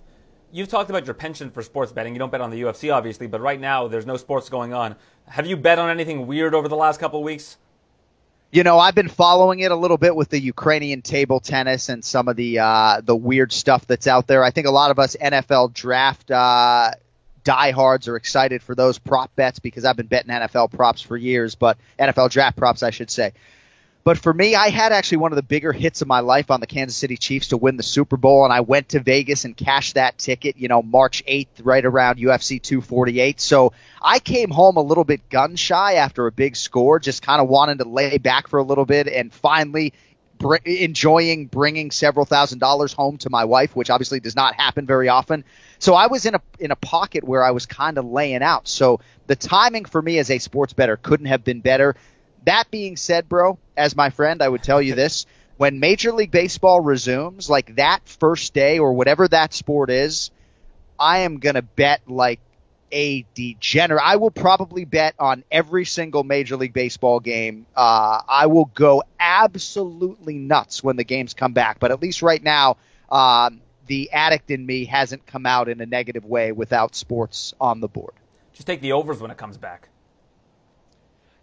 [0.53, 2.15] You've talked about your penchant for sports betting.
[2.15, 4.97] You don't bet on the UFC, obviously, but right now there's no sports going on.
[5.27, 7.59] Have you bet on anything weird over the last couple of weeks?
[8.53, 12.05] You know, I've been following it a little bit with the Ukrainian table tennis and
[12.05, 14.45] some of the uh, the weird stuff that's out there.
[14.45, 16.93] I think a lot of us NFL draft uh,
[17.47, 21.55] diehards are excited for those prop bets because I've been betting NFL props for years,
[21.55, 23.33] but NFL draft props, I should say.
[24.07, 26.61] But for me, I had actually one of the bigger hits of my life on
[26.61, 29.57] the Kansas City Chiefs to win the Super Bowl, and I went to Vegas and
[29.57, 33.41] cashed that ticket, you know, March 8th, right around UFC 248.
[33.41, 37.43] So I came home a little bit gun shy after a big score, just kind
[37.43, 39.93] of wanted to lay back for a little bit, and finally
[40.39, 44.87] br- enjoying bringing several thousand dollars home to my wife, which obviously does not happen
[44.87, 45.43] very often.
[45.81, 48.69] So I was in a in a pocket where I was kind of laying out.
[48.69, 51.97] So the timing for me as a sports better couldn't have been better.
[52.47, 55.27] That being said, bro, as my friend, I would tell you this.
[55.59, 60.31] When Major League Baseball resumes, like that first day or whatever that sport is,
[60.99, 62.41] I am going to bet like
[62.93, 64.03] a degenerate.
[64.05, 67.65] I will probably bet on every single Major League Baseball game.
[67.75, 71.79] Uh, I will go absolutely nuts when the games come back.
[71.81, 72.77] But at least right now,
[73.11, 77.81] um, the addict in me hasn't come out in a negative way without sports on
[77.81, 78.13] the board.
[78.53, 79.89] Just take the overs when it comes back.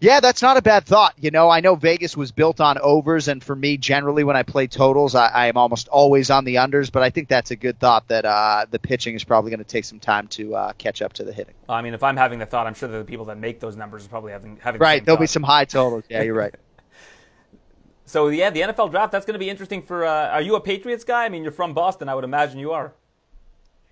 [0.03, 1.13] Yeah, that's not a bad thought.
[1.17, 4.43] You know, I know Vegas was built on overs, and for me, generally, when I
[4.43, 6.91] play totals, I, I am almost always on the unders.
[6.91, 9.63] But I think that's a good thought that uh, the pitching is probably going to
[9.63, 11.53] take some time to uh, catch up to the hitting.
[11.69, 13.77] I mean, if I'm having the thought, I'm sure that the people that make those
[13.77, 14.99] numbers are probably having having right.
[14.99, 15.23] The there'll thought.
[15.23, 16.03] be some high totals.
[16.09, 16.53] Yeah, you're right.
[18.05, 19.83] so yeah, the NFL draft that's going to be interesting.
[19.83, 21.23] For uh, are you a Patriots guy?
[21.23, 22.09] I mean, you're from Boston.
[22.09, 22.93] I would imagine you are.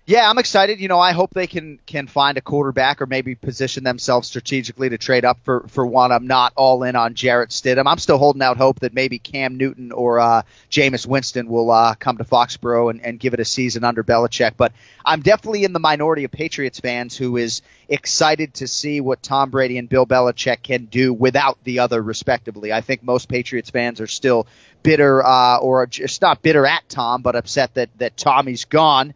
[0.04, 0.80] Yeah, I'm excited.
[0.80, 4.88] You know, I hope they can can find a quarterback or maybe position themselves strategically
[4.88, 6.10] to trade up for for one.
[6.10, 7.84] I'm not all in on Jarrett Stidham.
[7.86, 11.94] I'm still holding out hope that maybe Cam Newton or uh, Jameis Winston will uh,
[11.94, 14.54] come to Foxborough and, and give it a season under Belichick.
[14.56, 14.72] But
[15.06, 19.50] I'm definitely in the minority of Patriots fans who is excited to see what Tom
[19.50, 22.72] Brady and Bill Belichick can do without the other, respectively.
[22.72, 24.48] I think most Patriots fans are still
[24.82, 29.14] bitter, uh, or just not bitter at Tom, but upset that that Tommy's gone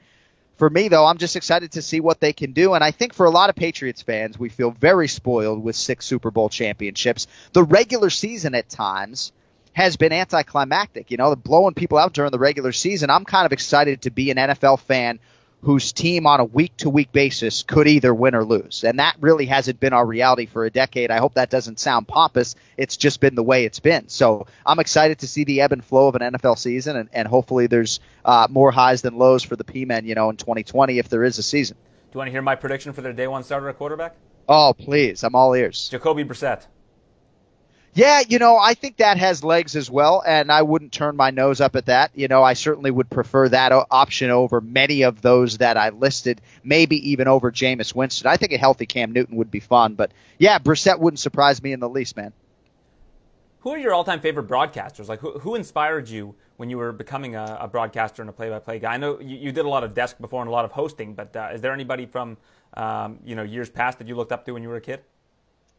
[0.56, 2.74] for me, though, I'm just excited to see what they can do.
[2.74, 6.06] And I think for a lot of Patriots fans, we feel very spoiled with six
[6.06, 7.26] Super Bowl championships.
[7.52, 9.32] The regular season at times
[9.74, 11.10] has been anticlimactic.
[11.10, 13.10] You know, blowing people out during the regular season.
[13.10, 15.18] I'm kind of excited to be an NFL fan
[15.62, 18.84] whose team on a week to week basis could either win or lose.
[18.84, 21.10] And that really hasn't been our reality for a decade.
[21.10, 22.54] I hope that doesn't sound pompous.
[22.76, 24.08] It's just been the way it's been.
[24.08, 27.26] So I'm excited to see the ebb and flow of an NFL season, and, and
[27.26, 30.98] hopefully there's uh, more highs than lows for the P men, you know, in 2020
[30.98, 31.76] if there is a season.
[31.76, 34.14] Do you want to hear my prediction for their day one starter at quarterback?
[34.48, 35.24] Oh, please.
[35.24, 35.88] I'm all ears.
[35.88, 36.66] Jacoby Brissett.
[37.96, 41.30] Yeah, you know, I think that has legs as well, and I wouldn't turn my
[41.30, 42.10] nose up at that.
[42.14, 46.42] You know, I certainly would prefer that option over many of those that I listed,
[46.62, 48.26] maybe even over Jameis Winston.
[48.26, 51.72] I think a healthy Cam Newton would be fun, but yeah, Brissett wouldn't surprise me
[51.72, 52.34] in the least, man.
[53.60, 55.08] Who are your all-time favorite broadcasters?
[55.08, 58.80] Like, who, who inspired you when you were becoming a, a broadcaster and a play-by-play
[58.80, 58.92] guy?
[58.92, 61.14] I know you, you, did a lot of desk before and a lot of hosting,
[61.14, 62.36] but uh, is there anybody from
[62.74, 65.00] um, you know years past that you looked up to when you were a kid?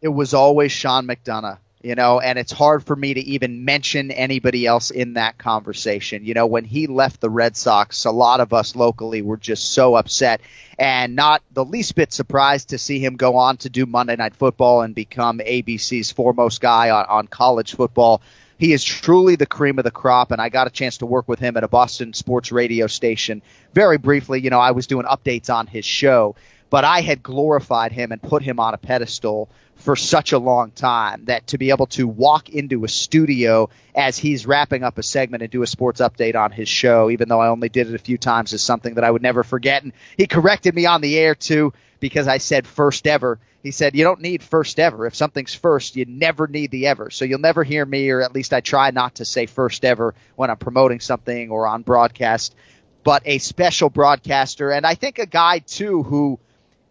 [0.01, 4.09] It was always Sean McDonough you know, and it's hard for me to even mention
[4.09, 6.25] anybody else in that conversation.
[6.25, 9.73] You know, when he left the Red Sox, a lot of us locally were just
[9.73, 10.41] so upset
[10.79, 14.35] and not the least bit surprised to see him go on to do Monday Night
[14.35, 18.21] Football and become ABC's foremost guy on, on college football.
[18.59, 21.27] He is truly the cream of the crop, and I got a chance to work
[21.27, 23.43] with him at a Boston sports radio station
[23.73, 24.41] very briefly.
[24.41, 26.35] You know, I was doing updates on his show
[26.69, 30.71] but I had glorified him and put him on a pedestal for such a long
[30.71, 35.03] time that to be able to walk into a studio as he's wrapping up a
[35.03, 37.95] segment and do a sports update on his show, even though I only did it
[37.95, 39.83] a few times, is something that I would never forget.
[39.83, 43.39] And he corrected me on the air too because I said first ever.
[43.63, 45.05] He said, You don't need first ever.
[45.05, 47.09] If something's first, you never need the ever.
[47.09, 50.15] So you'll never hear me, or at least I try not to say first ever
[50.35, 52.55] when I'm promoting something or on broadcast,
[53.03, 54.71] but a special broadcaster.
[54.71, 56.39] And I think a guy, too, who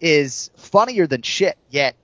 [0.00, 1.96] is funnier than shit, yet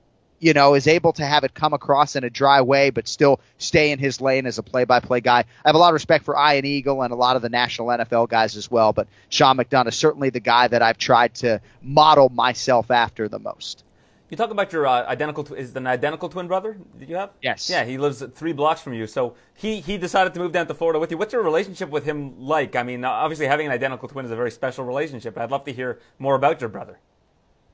[0.43, 3.39] you know, is able to have it come across in a dry way, but still
[3.59, 5.39] stay in his lane as a play-by-play guy.
[5.39, 7.87] I have a lot of respect for Ian Eagle and a lot of the national
[7.87, 11.61] NFL guys as well, but Sean McDonough is certainly the guy that I've tried to
[11.81, 13.85] model myself after the most.
[14.31, 17.31] You talk about your uh, identical tw- is an identical twin brother Did you have?
[17.41, 17.71] Yes.
[17.71, 19.07] Yeah, he lives three blocks from you.
[19.07, 21.19] So he he decided to move down to Florida with you.
[21.19, 22.75] What's your relationship with him like?
[22.75, 25.37] I mean, obviously having an identical twin is a very special relationship.
[25.39, 26.99] I'd love to hear more about your brother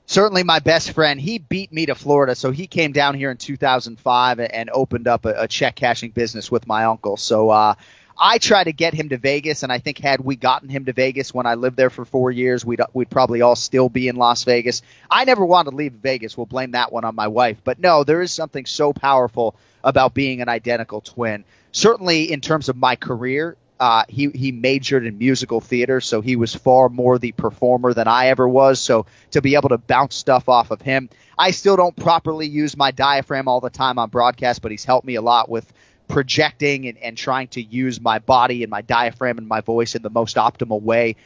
[0.08, 1.20] certainly my best friend.
[1.20, 5.24] He beat me to Florida, so he came down here in 2005 and opened up
[5.24, 7.16] a, a check cashing business with my uncle.
[7.16, 7.74] So uh,
[8.18, 10.92] I tried to get him to Vegas, and I think had we gotten him to
[10.92, 14.16] Vegas when I lived there for four years, we'd we'd probably all still be in
[14.16, 14.82] Las Vegas.
[15.08, 16.36] I never wanted to leave Vegas.
[16.36, 17.58] We'll blame that one on my wife.
[17.62, 19.54] But no, there is something so powerful
[19.84, 21.44] about being an identical twin.
[21.70, 26.36] Certainly, in terms of my career, uh, he he majored in musical theater, so he
[26.36, 28.80] was far more the performer than I ever was.
[28.80, 32.76] So to be able to bounce stuff off of him, I still don't properly use
[32.76, 35.72] my diaphragm all the time on broadcast, but he's helped me a lot with
[36.08, 40.02] projecting and, and trying to use my body and my diaphragm and my voice in
[40.02, 41.16] the most optimal way.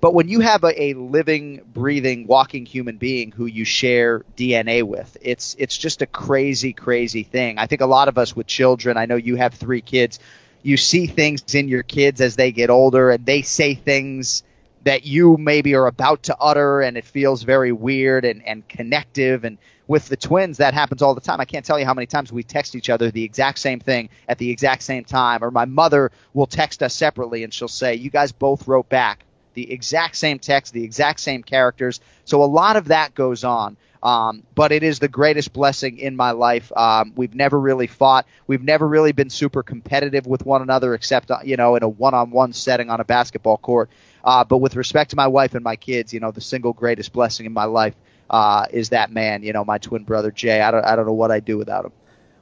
[0.00, 4.84] But when you have a, a living, breathing, walking human being who you share DNA
[4.84, 7.58] with, it's it's just a crazy, crazy thing.
[7.58, 10.20] I think a lot of us with children, I know you have three kids
[10.68, 14.42] you see things in your kids as they get older and they say things
[14.84, 19.44] that you maybe are about to utter and it feels very weird and, and connective.
[19.44, 21.40] And with the twins that happens all the time.
[21.40, 24.10] I can't tell you how many times we text each other the exact same thing
[24.28, 27.94] at the exact same time or my mother will text us separately and she'll say
[27.94, 29.24] you guys both wrote back
[29.54, 32.00] the exact same text the exact same characters.
[32.26, 36.16] So a lot of that goes on um, but it is the greatest blessing in
[36.16, 36.72] my life.
[36.76, 38.26] Um, we've never really fought.
[38.46, 41.88] We've never really been super competitive with one another, except uh, you know in a
[41.88, 43.90] one-on-one setting on a basketball court.
[44.24, 47.12] Uh, but with respect to my wife and my kids, you know, the single greatest
[47.12, 47.94] blessing in my life
[48.30, 49.42] uh, is that man.
[49.42, 50.60] You know, my twin brother Jay.
[50.60, 51.92] I don't, I don't know what I'd do without him.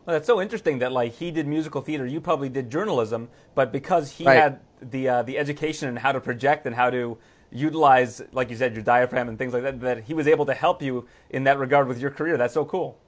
[0.05, 3.73] Well, that's so interesting that like he did musical theater, you probably did journalism, but
[3.73, 4.37] because he right.
[4.37, 7.19] had the uh, the education and how to project and how to
[7.51, 10.55] utilize, like you said, your diaphragm and things like that, that he was able to
[10.55, 12.37] help you in that regard with your career.
[12.37, 12.99] That's so cool.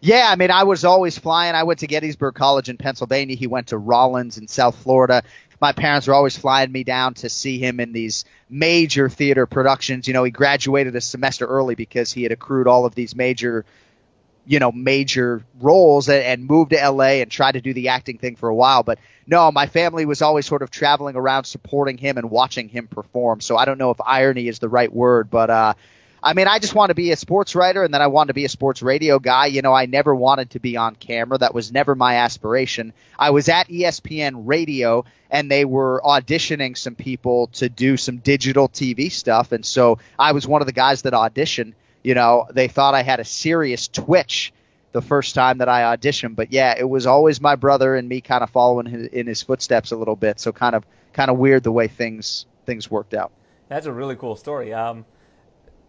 [0.00, 1.54] Yeah, I mean, I was always flying.
[1.54, 3.36] I went to Gettysburg College in Pennsylvania.
[3.36, 5.24] He went to Rollins in South Florida.
[5.60, 10.06] My parents were always flying me down to see him in these major theater productions.
[10.06, 13.64] You know, he graduated a semester early because he had accrued all of these major
[14.48, 18.16] you know, major roles and, and moved to LA and tried to do the acting
[18.16, 18.82] thing for a while.
[18.82, 22.88] But no, my family was always sort of traveling around supporting him and watching him
[22.88, 23.42] perform.
[23.42, 25.74] So I don't know if irony is the right word, but, uh,
[26.22, 28.34] I mean, I just want to be a sports writer and then I wanted to
[28.34, 29.46] be a sports radio guy.
[29.46, 31.38] You know, I never wanted to be on camera.
[31.38, 32.92] That was never my aspiration.
[33.18, 38.68] I was at ESPN radio and they were auditioning some people to do some digital
[38.68, 39.52] TV stuff.
[39.52, 43.02] And so I was one of the guys that auditioned you know, they thought I
[43.02, 44.52] had a serious twitch
[44.92, 46.36] the first time that I auditioned.
[46.36, 49.42] But yeah, it was always my brother and me kind of following his, in his
[49.42, 50.40] footsteps a little bit.
[50.40, 53.32] So kind of kind of weird the way things things worked out.
[53.68, 54.72] That's a really cool story.
[54.72, 55.04] Um,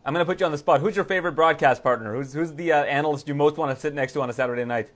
[0.06, 0.82] I'm going to put you on the spot.
[0.82, 2.16] Who's your favorite broadcast partner?
[2.16, 4.66] Who's who's the uh, analyst you most want to sit next to on a Saturday
[4.66, 4.90] night?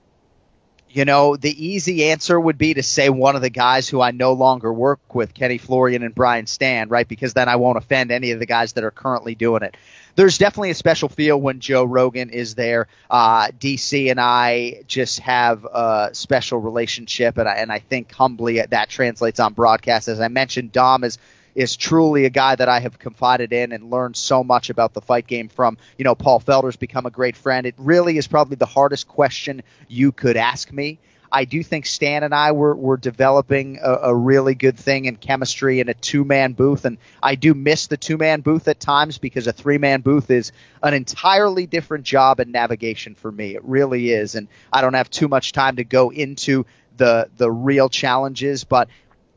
[0.90, 4.12] You know, the easy answer would be to say one of the guys who I
[4.12, 7.08] no longer work with, Kenny Florian and Brian Stann, right?
[7.08, 9.76] Because then I won't offend any of the guys that are currently doing it
[10.16, 12.86] there's definitely a special feel when Joe Rogan is there.
[13.10, 18.60] Uh, DC and I just have a special relationship, and I, and I think humbly
[18.60, 20.08] that translates on broadcast.
[20.08, 21.18] As I mentioned, Dom is
[21.54, 25.00] is truly a guy that I have confided in and learned so much about the
[25.00, 25.78] fight game from.
[25.96, 27.66] You know, Paul Felder's become a great friend.
[27.66, 30.98] It really is probably the hardest question you could ask me.
[31.34, 35.16] I do think Stann and I were, were developing a, a really good thing in
[35.16, 36.84] chemistry in a two man booth.
[36.84, 40.30] And I do miss the two man booth at times because a three man booth
[40.30, 43.56] is an entirely different job and navigation for me.
[43.56, 44.36] It really is.
[44.36, 46.66] And I don't have too much time to go into
[46.96, 48.88] the the real challenges, but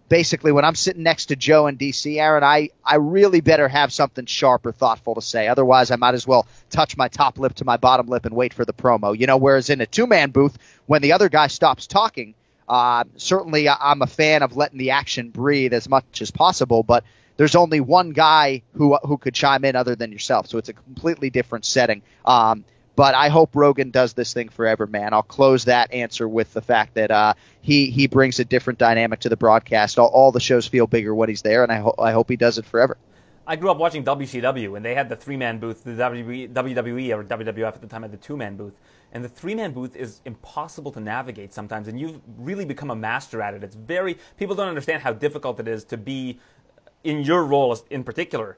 [0.09, 3.91] basically when I'm sitting next to Joe in DC, Aaron, I, I really better have
[3.91, 5.47] something sharp or thoughtful to say.
[5.47, 8.53] Otherwise, I might as well touch my top lip to my bottom lip and wait
[8.53, 9.17] for the promo.
[9.17, 12.35] You know, whereas in a two man booth, when the other guy stops talking,
[12.67, 17.03] uh, certainly I'm a fan of letting the action breathe as much as possible, but
[17.37, 20.47] there's only one guy who who could chime in other than yourself.
[20.47, 22.01] So it's a completely different setting.
[22.25, 22.65] Um,
[22.97, 25.13] but I hope Rogan does this thing forever, man.
[25.13, 29.19] I'll close that answer with the fact that uh, he he brings a different dynamic
[29.21, 29.99] to the broadcast.
[29.99, 32.35] All, all the shows feel bigger when he's there, and I, ho- I hope he
[32.35, 32.97] does it forever.
[33.45, 35.83] I grew up watching WCW, and they had the three man booth.
[35.83, 38.73] The WWE, or WWF at the time had the two man booth.
[39.13, 42.95] And the three man booth is impossible to navigate sometimes, and you've really become a
[42.95, 43.63] master at it.
[43.63, 46.39] It's very, people don't understand how difficult it is to be
[47.03, 48.57] in your role in particular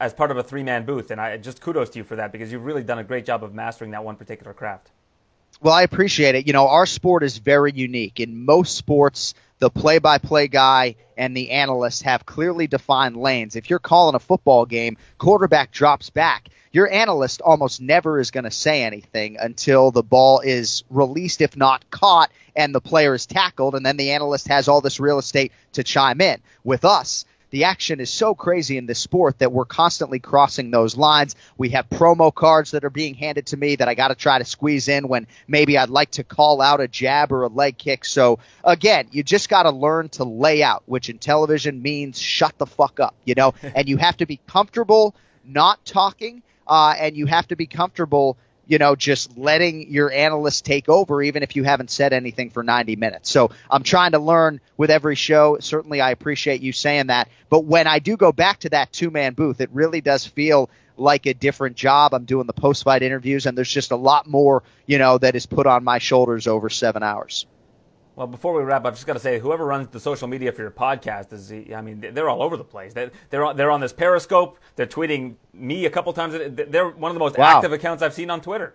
[0.00, 1.10] as part of a three man booth.
[1.10, 3.44] And I just kudos to you for that because you've really done a great job
[3.44, 4.90] of mastering that one particular craft.
[5.60, 6.46] Well, I appreciate it.
[6.46, 8.18] You know, our sport is very unique.
[8.18, 13.56] In most sports, the play by play guy and the analyst have clearly defined lanes.
[13.56, 16.48] If you're calling a football game, quarterback drops back.
[16.72, 21.56] Your analyst almost never is going to say anything until the ball is released, if
[21.56, 25.18] not caught, and the player is tackled, and then the analyst has all this real
[25.18, 26.40] estate to chime in.
[26.62, 30.96] With us, the action is so crazy in this sport that we're constantly crossing those
[30.96, 31.36] lines.
[31.58, 34.38] We have promo cards that are being handed to me that I got to try
[34.38, 37.76] to squeeze in when maybe I'd like to call out a jab or a leg
[37.76, 38.04] kick.
[38.04, 42.56] So again, you just got to learn to lay out, which in television means shut
[42.58, 45.14] the fuck up, you know, and you have to be comfortable
[45.44, 48.36] not talking, uh, and you have to be comfortable
[48.70, 52.62] you know, just letting your analyst take over, even if you haven't said anything for
[52.62, 53.28] 90 minutes.
[53.28, 55.56] So I'm trying to learn with every show.
[55.58, 57.28] Certainly, I appreciate you saying that.
[57.48, 60.70] But when I do go back to that two man booth, it really does feel
[60.96, 62.14] like a different job.
[62.14, 65.34] I'm doing the post fight interviews, and there's just a lot more, you know, that
[65.34, 67.46] is put on my shoulders over seven hours.
[68.20, 70.60] Well, before we wrap, I've just got to say, whoever runs the social media for
[70.60, 72.92] your podcast is, I mean, they're all over the place.
[72.92, 74.58] They're, they're, on, they're on this Periscope.
[74.76, 76.34] They're tweeting me a couple times.
[76.34, 77.56] They're one of the most wow.
[77.56, 78.74] active accounts I've seen on Twitter.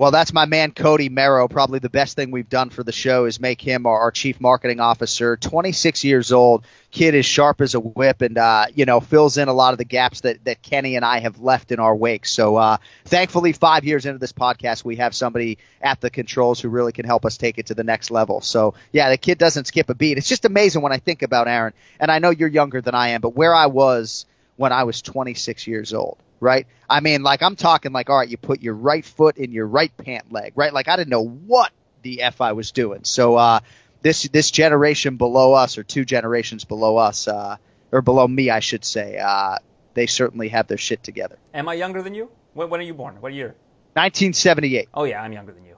[0.00, 1.46] Well, that's my man Cody Merrow.
[1.46, 4.40] Probably the best thing we've done for the show is make him our, our chief
[4.40, 5.36] marketing officer.
[5.36, 9.48] 26 years old, kid is sharp as a whip, and uh, you know fills in
[9.48, 12.24] a lot of the gaps that that Kenny and I have left in our wake.
[12.24, 16.70] So, uh, thankfully, five years into this podcast, we have somebody at the controls who
[16.70, 18.40] really can help us take it to the next level.
[18.40, 20.16] So, yeah, the kid doesn't skip a beat.
[20.16, 23.08] It's just amazing when I think about Aaron, and I know you're younger than I
[23.08, 24.24] am, but where I was
[24.56, 26.66] when I was 26 years old right?
[26.88, 29.66] I mean, like I'm talking like, all right, you put your right foot in your
[29.66, 30.72] right pant leg, right?
[30.72, 31.70] Like I didn't know what
[32.02, 33.04] the f I was doing.
[33.04, 33.60] So uh,
[34.02, 37.56] this this generation below us, or two generations below us, uh,
[37.92, 39.56] or below me, I should say, uh,
[39.94, 41.38] they certainly have their shit together.
[41.52, 42.30] Am I younger than you?
[42.54, 43.20] When, when are you born?
[43.20, 43.54] What year?
[43.94, 44.88] 1978.
[44.94, 45.76] Oh yeah, I'm younger than you.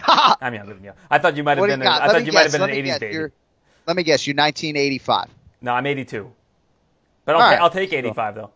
[0.00, 0.92] I'm younger than you.
[1.10, 1.82] I thought you might have been.
[1.82, 3.32] A, I thought you might have been an 80s baby.
[3.86, 4.26] let me guess.
[4.26, 5.28] You're 1985.
[5.60, 6.30] No, I'm 82.
[7.24, 7.60] But I'll, right.
[7.60, 8.50] I'll take 85 though.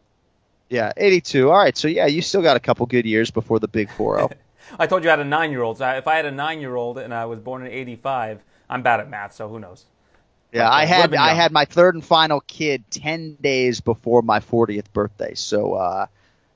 [0.73, 1.51] Yeah, 82.
[1.51, 4.33] All right, so yeah, you still got a couple good years before the big 4-0.
[4.79, 5.77] I told you I had a nine-year-old.
[5.79, 9.11] So if I had a nine-year-old and I was born in '85, I'm bad at
[9.11, 9.85] math, so who knows?
[10.51, 14.91] Yeah, I had I had my third and final kid ten days before my 40th
[14.95, 16.07] birthday, so uh,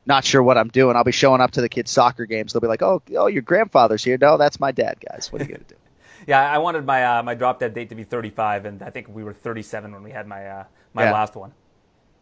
[0.07, 0.97] not sure what I'm doing.
[0.97, 2.55] I'll be showing up to the kids' soccer games.
[2.55, 5.31] They'll be like, "Oh, oh, your grandfather's here." No, that's my dad, guys.
[5.31, 5.75] What are you gonna do?
[6.27, 9.09] yeah, I wanted my uh, my drop dead date to be 35, and I think
[9.09, 10.65] we were 37 when we had my uh,
[10.95, 11.13] my yeah.
[11.13, 11.53] last one.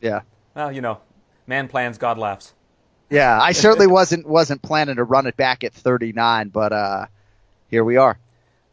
[0.01, 0.23] Yeah.
[0.55, 1.01] Well, you know,
[1.47, 2.55] Man plans, God laughs.
[3.11, 7.07] Yeah, I certainly wasn't wasn't planning to run it back at 39, but uh,
[7.69, 8.19] here we are.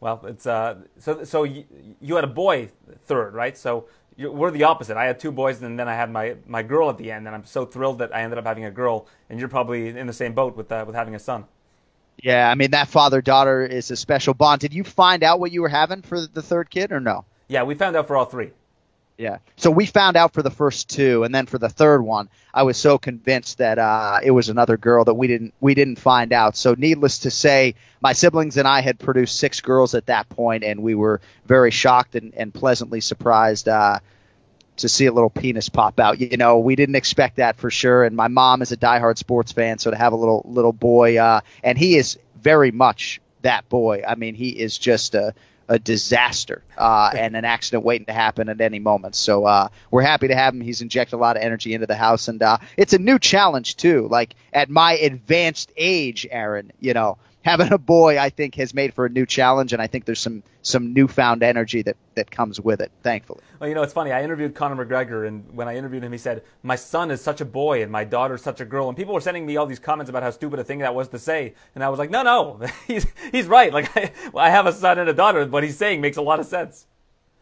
[0.00, 1.64] Well, it's uh, so so you,
[2.00, 2.70] you had a boy
[3.04, 3.56] third, right?
[3.56, 3.86] So
[4.16, 4.96] you, we're the opposite.
[4.96, 7.34] I had two boys, and then I had my, my girl at the end, and
[7.34, 9.06] I'm so thrilled that I ended up having a girl.
[9.30, 11.44] And you're probably in the same boat with uh, with having a son.
[12.22, 14.60] Yeah, I mean that father daughter is a special bond.
[14.60, 17.24] Did you find out what you were having for the third kid, or no?
[17.48, 18.50] Yeah, we found out for all three.
[19.18, 19.38] Yeah.
[19.56, 22.64] So we found out for the first two, and then for the third one, I
[22.64, 26.32] was so convinced that uh, it was another girl that we didn't we didn't find
[26.32, 26.56] out.
[26.56, 30.64] So needless to say, my siblings and I had produced six girls at that point,
[30.64, 34.00] and we were very shocked and, and pleasantly surprised uh,
[34.78, 36.20] to see a little penis pop out.
[36.20, 38.04] You know, we didn't expect that for sure.
[38.04, 41.18] And my mom is a diehard sports fan, so to have a little little boy,
[41.18, 44.02] uh, and he is very much that boy.
[44.06, 45.34] I mean, he is just a
[45.68, 49.14] a disaster uh, and an accident waiting to happen at any moment.
[49.14, 50.60] So uh, we're happy to have him.
[50.60, 53.76] He's injected a lot of energy into the house, and uh, it's a new challenge
[53.76, 54.08] too.
[54.08, 58.94] Like at my advanced age, Aaron, you know, having a boy, I think, has made
[58.94, 62.60] for a new challenge, and I think there's some some newfound energy that that comes
[62.60, 62.90] with it.
[63.02, 63.40] Thankfully.
[63.58, 64.12] Well, you know, it's funny.
[64.12, 67.40] I interviewed Conor McGregor, and when I interviewed him, he said, "My son is such
[67.40, 69.66] a boy, and my daughter is such a girl." And people were sending me all
[69.66, 72.10] these comments about how stupid a thing that was to say, and I was like,
[72.10, 73.72] "No, no, he's he's right.
[73.72, 75.44] Like I, I have a son and a daughter.
[75.46, 76.86] What he's saying makes a lot of sense."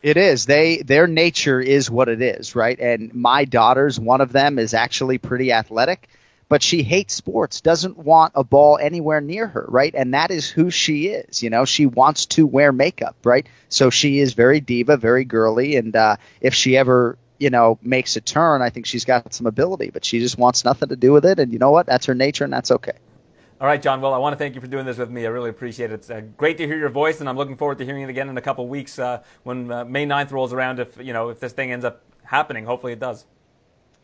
[0.02, 0.47] It is.
[0.47, 2.78] They their nature is what it is, right?
[2.78, 6.09] And my daughters, one of them is actually pretty athletic
[6.51, 9.94] but she hates sports, doesn't want a ball anywhere near her, right?
[9.94, 11.43] And that is who she is.
[11.43, 13.48] You know, she wants to wear makeup, right?
[13.68, 18.16] So she is very diva, very girly, and uh, if she ever you know, makes
[18.16, 21.10] a turn, I think she's got some ability, but she just wants nothing to do
[21.10, 21.39] with it.
[21.39, 21.86] And you know what?
[21.86, 22.93] That's her nature, and that's okay.
[23.59, 24.02] All right, John.
[24.02, 25.24] Well, I want to thank you for doing this with me.
[25.24, 25.94] I really appreciate it.
[25.94, 28.28] It's uh, great to hear your voice, and I'm looking forward to hearing it again
[28.28, 30.81] in a couple weeks uh, when uh, May 9th rolls around.
[30.81, 33.24] If you know if this thing ends up happening, hopefully it does.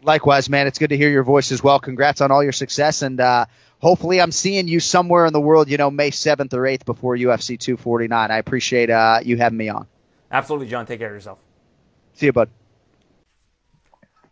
[0.07, 0.69] Likewise, man.
[0.69, 1.81] It's good to hear your voice as well.
[1.81, 3.47] Congrats on all your success, and uh,
[3.81, 5.69] hopefully I'm seeing you somewhere in the world.
[5.69, 8.31] You know, May 7th or 8th before UFC 249.
[8.31, 9.89] I appreciate uh, you having me on.
[10.31, 10.87] Absolutely, John.
[10.87, 11.41] Take care of yourself.
[12.15, 12.49] See you, bud.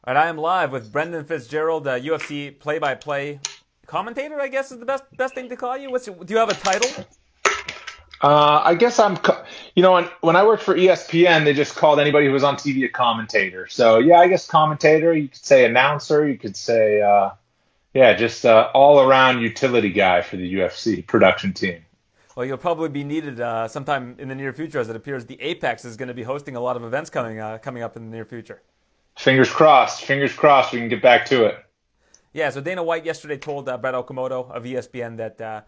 [0.06, 3.40] All right, I am live with Brendan Fitzgerald, uh, UFC play-by-play
[3.86, 5.90] commentator, I guess is the best best thing to call you.
[5.90, 7.04] What's do you have a title?
[8.24, 9.18] Uh, I guess I'm,
[9.74, 12.56] you know, when, when I worked for ESPN, they just called anybody who was on
[12.56, 13.66] TV a commentator.
[13.66, 15.12] So yeah, I guess commentator.
[15.12, 16.26] You could say announcer.
[16.26, 17.32] You could say, uh,
[17.92, 21.84] yeah, just uh, all around utility guy for the UFC production team.
[22.34, 25.38] Well, you'll probably be needed uh, sometime in the near future, as it appears the
[25.42, 28.10] Apex is going to be hosting a lot of events coming uh, coming up in
[28.10, 28.62] the near future.
[29.18, 30.02] Fingers crossed.
[30.02, 30.72] Fingers crossed.
[30.72, 31.58] We can get back to it.
[32.32, 35.60] Yeah, so Dana White yesterday told uh, Brett Okamoto of ESPN that uh,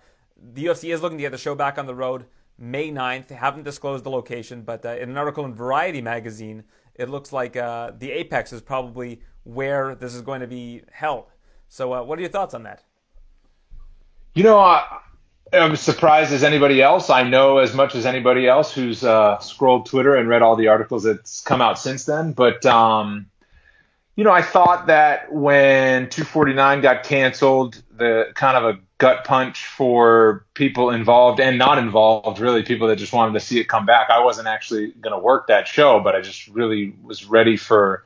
[0.55, 2.24] the UFC is looking to get the show back on the road
[2.59, 3.28] May 9th.
[3.28, 6.65] They haven't disclosed the location, but uh, in an article in Variety magazine,
[6.95, 11.27] it looks like uh, the Apex is probably where this is going to be held.
[11.69, 12.83] So, uh, what are your thoughts on that?
[14.35, 15.01] You know, I,
[15.53, 17.11] I'm surprised as anybody else.
[17.11, 20.69] I know as much as anybody else who's uh, scrolled Twitter and read all the
[20.69, 22.33] articles that's come out since then.
[22.33, 23.27] But um,
[24.16, 29.66] you know, I thought that when 249 got canceled, the kind of a gut punch
[29.66, 33.86] for people involved and not involved, really people that just wanted to see it come
[33.86, 34.10] back.
[34.10, 38.05] I wasn't actually going to work that show, but I just really was ready for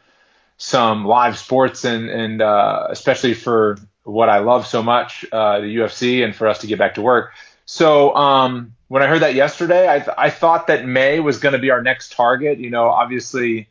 [0.59, 5.77] some live sports and, and uh, especially for what I love so much, uh, the
[5.77, 7.33] UFC, and for us to get back to work.
[7.67, 11.53] So um, when I heard that yesterday, I, th- I thought that May was going
[11.53, 12.59] to be our next target.
[12.59, 13.69] You know, obviously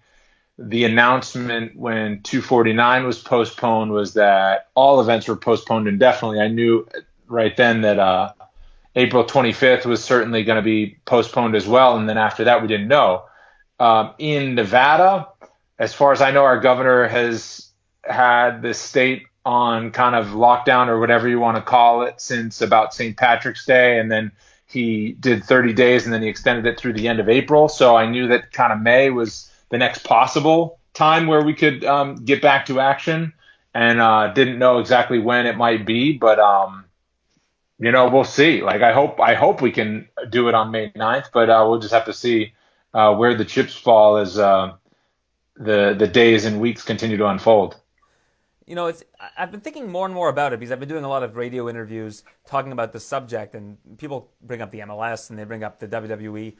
[0.61, 6.41] the announcement when 249 was postponed was that all events were postponed indefinitely.
[6.41, 6.85] I knew
[7.27, 8.33] right then that uh,
[8.93, 12.67] April 25th was certainly going to be postponed as well, and then after that we
[12.67, 13.23] didn't know.
[13.79, 15.29] Um, in Nevada,
[15.77, 17.69] as far as I know, our governor has
[18.03, 22.61] had the state on kind of lockdown or whatever you want to call it since
[22.61, 23.15] about St.
[23.15, 24.33] Patrick's Day, and then
[24.65, 27.69] he did 30 days, and then he extended it through the end of April.
[27.69, 31.83] So I knew that kind of May was the next possible time where we could
[31.85, 33.33] um, get back to action,
[33.73, 36.85] and uh, didn't know exactly when it might be, but um,
[37.79, 38.61] you know we'll see.
[38.61, 41.79] Like I hope I hope we can do it on May 9th, but uh, we'll
[41.79, 42.53] just have to see
[42.93, 44.73] uh, where the chips fall as uh,
[45.55, 47.77] the the days and weeks continue to unfold.
[48.65, 49.03] You know, it's
[49.37, 51.35] I've been thinking more and more about it because I've been doing a lot of
[51.35, 55.63] radio interviews talking about the subject, and people bring up the MLS and they bring
[55.63, 56.55] up the WWE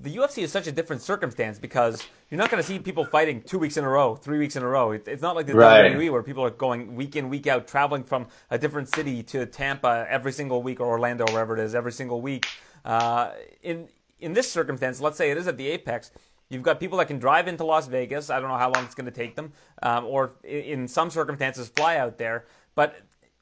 [0.00, 3.42] the UFC is such a different circumstance because you're not going to see people fighting
[3.42, 4.92] two weeks in a row, three weeks in a row.
[4.92, 5.92] it's not like the right.
[5.92, 9.46] WWE where people are going week in, week out, traveling from a different city to
[9.46, 12.46] Tampa every single week or Orlando, or wherever it is, every single week.
[12.84, 13.30] Uh,
[13.62, 13.88] in
[14.18, 16.10] in this circumstance, let's say it is at the Apex.
[16.48, 18.28] You've got people that can drive into Las Vegas.
[18.28, 19.52] I don't know how long it's going to take them,
[19.82, 22.44] um, or in some circumstances, fly out there.
[22.74, 22.96] But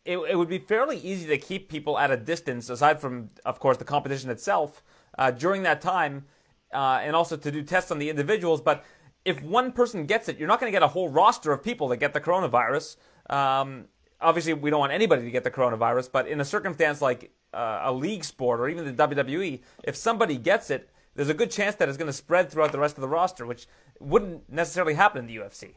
[0.05, 3.59] it, it, would be fairly easy to keep people at a distance, aside from, of
[3.59, 4.83] course, the competition itself,
[5.19, 6.25] uh, during that time
[6.73, 8.61] uh, and also to do tests on the individuals.
[8.61, 8.85] But
[9.25, 11.89] if one person gets it, you're not going to get a whole roster of people
[11.89, 12.97] that get the coronavirus.
[13.29, 13.87] Um,
[14.21, 17.81] obviously, we don't want anybody to get the coronavirus, but in a circumstance like uh,
[17.85, 21.75] a league sport or even the WWE, if somebody gets it, there's a good chance
[21.77, 23.67] that it's going to spread throughout the rest of the roster, which
[23.99, 25.75] wouldn't necessarily happen in the UFC.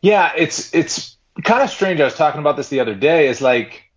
[0.00, 2.00] Yeah, it's it's kind of strange.
[2.00, 3.28] I was talking about this the other day.
[3.28, 3.90] Is like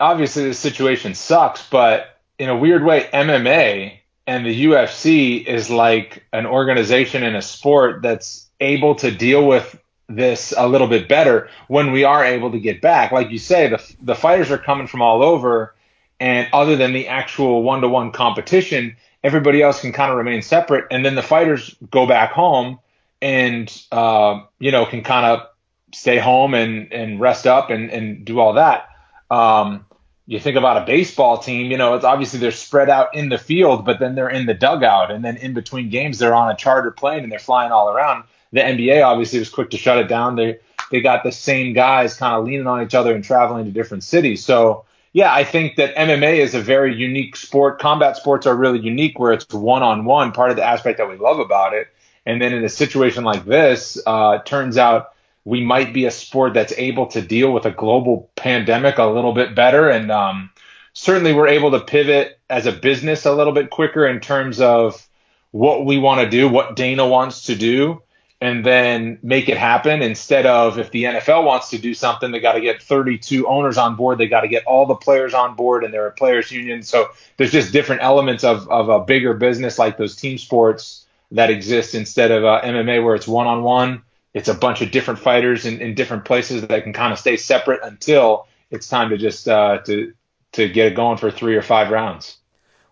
[0.00, 3.95] obviously the situation sucks, but in a weird way, MMA
[4.26, 9.80] and the UFC is like an organization in a sport that's able to deal with
[10.08, 13.12] this a little bit better when we are able to get back.
[13.12, 15.74] Like you say, the the fighters are coming from all over,
[16.20, 20.42] and other than the actual one to one competition, everybody else can kind of remain
[20.42, 22.78] separate, and then the fighters go back home
[23.22, 25.48] and uh, you know can kind of
[25.92, 28.88] stay home and and rest up and and do all that.
[29.30, 29.85] Um,
[30.26, 33.38] you think about a baseball team, you know, it's obviously they're spread out in the
[33.38, 36.56] field, but then they're in the dugout, and then in between games they're on a
[36.56, 38.24] charter plane and they're flying all around.
[38.52, 40.36] The NBA obviously was quick to shut it down.
[40.36, 40.58] They
[40.90, 44.04] they got the same guys kind of leaning on each other and traveling to different
[44.04, 44.44] cities.
[44.44, 47.78] So yeah, I think that MMA is a very unique sport.
[47.78, 51.08] Combat sports are really unique where it's one on one, part of the aspect that
[51.08, 51.88] we love about it.
[52.26, 55.14] And then in a situation like this, uh, turns out
[55.46, 59.32] we might be a sport that's able to deal with a global pandemic a little
[59.32, 59.88] bit better.
[59.88, 60.50] And um,
[60.92, 65.06] certainly we're able to pivot as a business a little bit quicker in terms of
[65.52, 68.02] what we want to do, what Dana wants to do.
[68.40, 72.40] and then make it happen instead of if the NFL wants to do something, they
[72.40, 74.18] got to get 32 owners on board.
[74.18, 76.88] They got to get all the players on board and there are players unions.
[76.88, 81.50] So there's just different elements of, of a bigger business like those team sports that
[81.50, 84.02] exist instead of uh, MMA where it's one on one.
[84.36, 87.38] It's a bunch of different fighters in, in different places that can kind of stay
[87.38, 90.12] separate until it's time to just uh, to
[90.52, 92.36] to get it going for three or five rounds.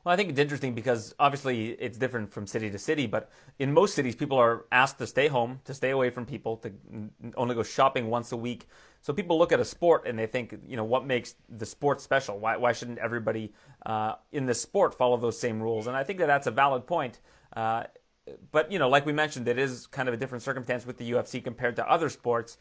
[0.03, 3.75] Well, I think it's interesting because obviously it's different from city to city, but in
[3.75, 6.73] most cities, people are asked to stay home, to stay away from people, to
[7.37, 8.67] only go shopping once a week.
[9.03, 12.01] So people look at a sport and they think, you know, what makes the sport
[12.01, 12.39] special?
[12.39, 13.53] Why, why shouldn't everybody
[13.85, 15.87] uh, in the sport follow those same rules?
[15.87, 17.21] And I think that that's a valid point.
[17.55, 17.85] Uh,
[18.53, 21.11] but, you know, like we mentioned, it is kind of a different circumstance with the
[21.11, 22.57] UFC compared to other sports.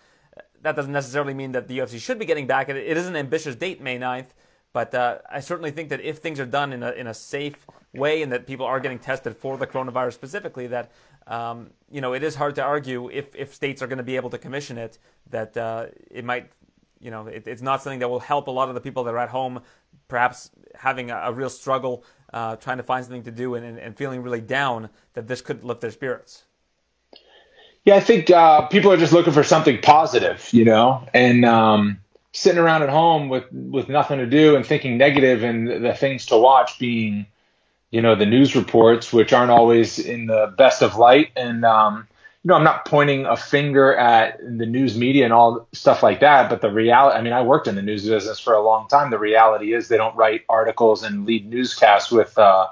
[0.61, 2.69] That doesn't necessarily mean that the UFC should be getting back.
[2.69, 4.27] It is an ambitious date, May 9th.
[4.73, 7.68] But uh, I certainly think that if things are done in a, in a safe
[7.94, 10.91] way and that people are getting tested for the coronavirus specifically, that
[11.27, 14.15] um, you know it is hard to argue if, if states are going to be
[14.15, 14.98] able to commission it
[15.30, 16.52] that uh, it might
[16.99, 19.14] you know it, it's not something that will help a lot of the people that
[19.14, 19.61] are at home,
[20.07, 22.03] perhaps having a, a real struggle
[22.34, 24.89] uh, trying to find something to do and, and, feeling really down.
[25.14, 26.43] That this could lift their spirits.
[27.85, 31.45] Yeah, I think uh, people are just looking for something positive, you know, and.
[31.45, 31.99] Um,
[32.34, 36.26] sitting around at home with with nothing to do and thinking negative and the things
[36.26, 37.27] to watch being
[37.91, 42.07] you know the news reports which aren't always in the best of light and um
[42.45, 46.49] know i'm not pointing a finger at the news media and all stuff like that
[46.49, 49.11] but the reality i mean i worked in the news business for a long time.
[49.11, 52.67] The reality is they don't write articles and lead newscasts with uh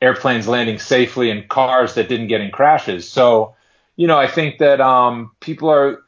[0.00, 3.08] airplanes landing safely and cars that didn't get in crashes.
[3.08, 3.54] So
[3.96, 6.02] you know i think that um people are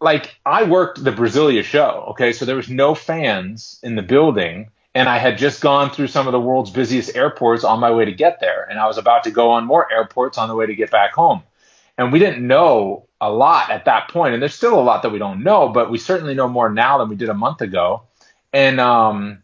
[0.00, 4.70] like I worked the Brasilia show, okay, so there was no fans in the building,
[4.94, 8.04] and I had just gone through some of the world's busiest airports on my way
[8.04, 10.66] to get there, and I was about to go on more airports on the way
[10.66, 11.42] to get back home,
[11.98, 15.10] and we didn't know a lot at that point, and there's still a lot that
[15.10, 18.02] we don't know, but we certainly know more now than we did a month ago,
[18.52, 19.42] and um,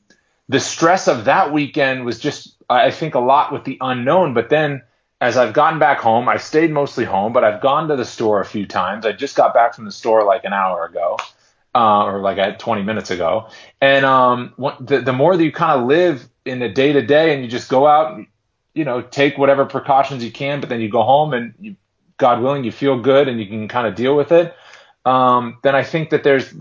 [0.48, 4.50] the stress of that weekend was just, I think, a lot with the unknown, but
[4.50, 4.82] then
[5.22, 8.40] as I've gotten back home, I've stayed mostly home, but I've gone to the store
[8.40, 9.06] a few times.
[9.06, 11.16] I just got back from the store like an hour ago,
[11.76, 13.48] uh, or like 20 minutes ago.
[13.80, 17.32] And um, the, the more that you kind of live in the day to day
[17.32, 18.26] and you just go out, and,
[18.74, 21.76] you know, take whatever precautions you can, but then you go home and you,
[22.22, 24.54] God willing, you feel good and you can kind of deal with it.
[25.04, 26.54] Um, then I think that there's,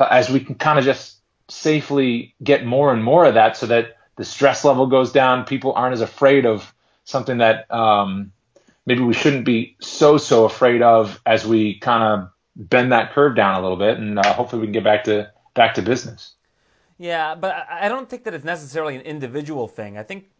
[0.00, 1.18] as we can kind of just
[1.48, 5.74] safely get more and more of that so that the stress level goes down, people
[5.74, 6.74] aren't as afraid of
[7.04, 8.32] something that um,
[8.86, 13.36] maybe we shouldn't be so so afraid of as we kind of bend that curve
[13.36, 16.32] down a little bit, and uh, hopefully we can get back to back to business.
[16.98, 19.98] Yeah, but I don't think that it's necessarily an individual thing.
[19.98, 20.30] I think,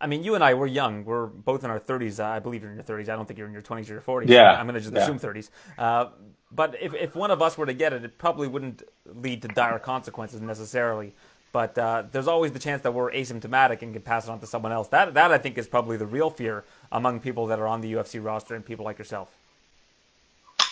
[0.00, 1.04] I mean, you and I, we're young.
[1.04, 2.22] We're both in our 30s.
[2.22, 3.08] I believe you're in your 30s.
[3.08, 4.28] I don't think you're in your 20s or your 40s.
[4.28, 4.52] Yeah.
[4.52, 5.02] I'm going to just yeah.
[5.02, 5.50] assume 30s.
[5.78, 6.06] Uh,
[6.52, 9.48] but if, if one of us were to get it, it probably wouldn't lead to
[9.48, 11.12] dire consequences necessarily.
[11.52, 14.46] But uh, there's always the chance that we're asymptomatic and can pass it on to
[14.46, 14.88] someone else.
[14.88, 17.92] That that I think is probably the real fear among people that are on the
[17.92, 19.28] UFC roster and people like yourself.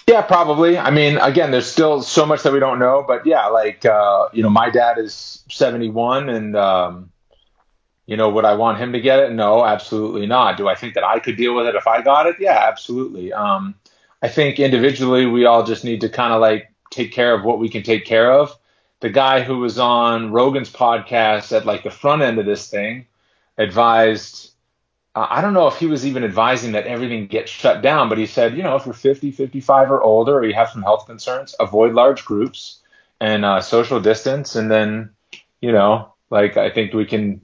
[0.08, 0.76] Yeah, probably.
[0.76, 4.28] I mean, again, there's still so much that we don't know, but yeah, like uh,
[4.32, 7.11] you know, my dad is 71, and um,
[8.06, 9.32] you know, would I want him to get it?
[9.32, 10.56] No, absolutely not.
[10.56, 12.36] Do I think that I could deal with it if I got it?
[12.38, 13.32] Yeah, absolutely.
[13.32, 13.74] Um,
[14.22, 17.58] I think individually, we all just need to kind of like take care of what
[17.58, 18.56] we can take care of
[19.02, 23.06] the guy who was on Rogan's podcast at like the front end of this thing
[23.58, 24.52] advised.
[25.14, 28.16] Uh, I don't know if he was even advising that everything gets shut down, but
[28.16, 31.06] he said, you know, if you're 50, 55 or older, or you have some health
[31.06, 32.78] concerns, avoid large groups
[33.20, 34.54] and uh, social distance.
[34.54, 35.10] And then,
[35.60, 37.41] you know, like I think we can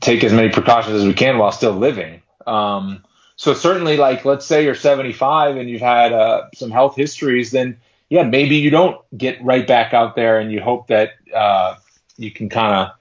[0.00, 2.22] take as many precautions as we can while still living.
[2.46, 3.04] Um,
[3.36, 7.78] so certainly, like let's say you're 75 and you've had uh, some health histories, then
[8.08, 11.74] yeah, maybe you don't get right back out there and you hope that uh,
[12.16, 12.96] you can kind of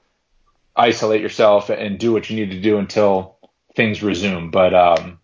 [0.76, 3.38] isolate yourself and do what you need to do until
[3.76, 4.50] things resume.
[4.50, 5.20] But um,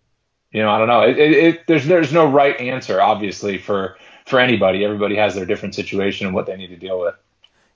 [0.52, 1.02] you know, I don't know.
[1.02, 4.84] It, it, it, there's there's no right answer, obviously, for for anybody.
[4.84, 7.14] Everybody has their different situation and what they need to deal with.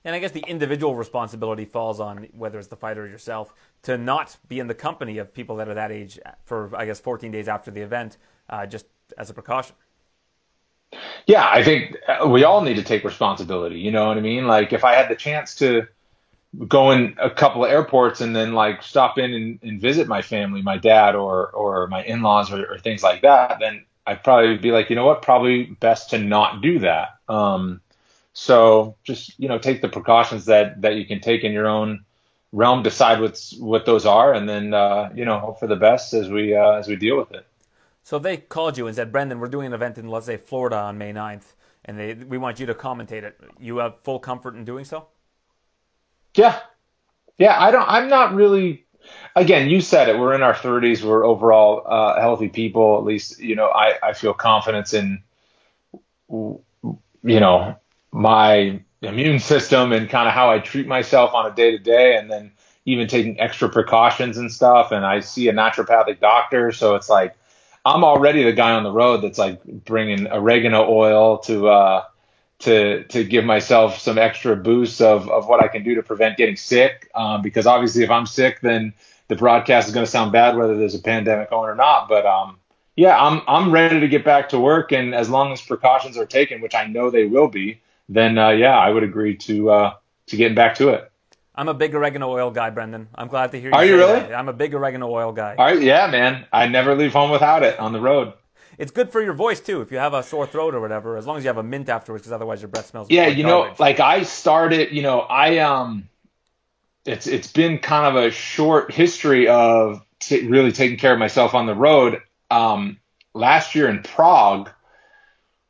[0.07, 3.53] And I guess the individual responsibility falls on whether it's the fighter or yourself
[3.83, 6.97] to not be in the company of people that are that age for I guess
[7.01, 8.15] 14 days after the event,
[8.49, 8.85] uh, just
[9.17, 9.75] as a precaution.
[11.25, 13.79] Yeah, I think uh, we all need to take responsibility.
[13.79, 14.47] You know what I mean?
[14.47, 15.87] Like if I had the chance to
[16.69, 20.21] go in a couple of airports and then like stop in and, and visit my
[20.21, 24.55] family, my dad or or my in-laws or, or, things like that, then I'd probably
[24.55, 27.09] be like, you know what, probably best to not do that.
[27.27, 27.81] Um,
[28.39, 32.05] so just you know take the precautions that that you can take in your own
[32.51, 36.13] realm, decide what's what those are, and then uh, you know hope for the best
[36.13, 37.47] as we uh, as we deal with it.
[38.03, 40.77] So they called you and said, Brendan, we're doing an event in, let's say, Florida
[40.77, 43.41] on May 9th, and they we want you to commentate it.
[43.59, 45.07] You have full comfort in doing so?
[46.35, 46.59] Yeah.
[47.39, 48.85] Yeah, I don't I'm not really
[49.35, 50.19] again, you said it.
[50.19, 51.03] We're in our 30s.
[51.03, 52.99] We're overall uh, healthy people.
[52.99, 55.23] At least, you know, I, I feel confidence in,
[56.29, 56.61] you
[57.23, 57.77] know,
[58.17, 62.17] my immune system and kind of how I treat myself on a day to day.
[62.17, 62.51] And then
[62.85, 64.91] even taking extra precautions and stuff.
[64.91, 66.71] And I see a naturopathic doctor.
[66.71, 67.35] So it's like,
[67.85, 72.03] I'm already the guy on the road that's like bringing oregano oil to, uh,
[72.59, 76.37] to to give myself some extra boost of, of what I can do to prevent
[76.37, 77.09] getting sick.
[77.13, 78.93] Um, because obviously, if I'm sick, then
[79.27, 82.07] the broadcast is going to sound bad whether there's a pandemic on or not.
[82.07, 82.57] But um,
[82.95, 86.25] yeah, I'm I'm ready to get back to work, and as long as precautions are
[86.25, 87.79] taken, which I know they will be,
[88.09, 89.93] then uh, yeah, I would agree to uh,
[90.27, 91.11] to getting back to it.
[91.55, 93.07] I'm a big oregano oil guy, Brendan.
[93.15, 93.69] I'm glad to hear.
[93.69, 94.19] You Are you really?
[94.19, 94.35] That.
[94.35, 95.55] I'm a big oregano oil guy.
[95.57, 96.45] Right, yeah, man.
[96.53, 98.33] I never leave home without it on the road.
[98.77, 99.81] It's good for your voice too.
[99.81, 101.89] If you have a sore throat or whatever, as long as you have a mint
[101.89, 103.09] afterwards, because otherwise your breath smells.
[103.09, 103.79] Yeah, you garbage.
[103.79, 106.07] know, like I started, you know, I um,
[107.05, 111.55] it's it's been kind of a short history of t- really taking care of myself
[111.55, 112.21] on the road.
[112.51, 112.99] Um,
[113.33, 114.69] last year in Prague,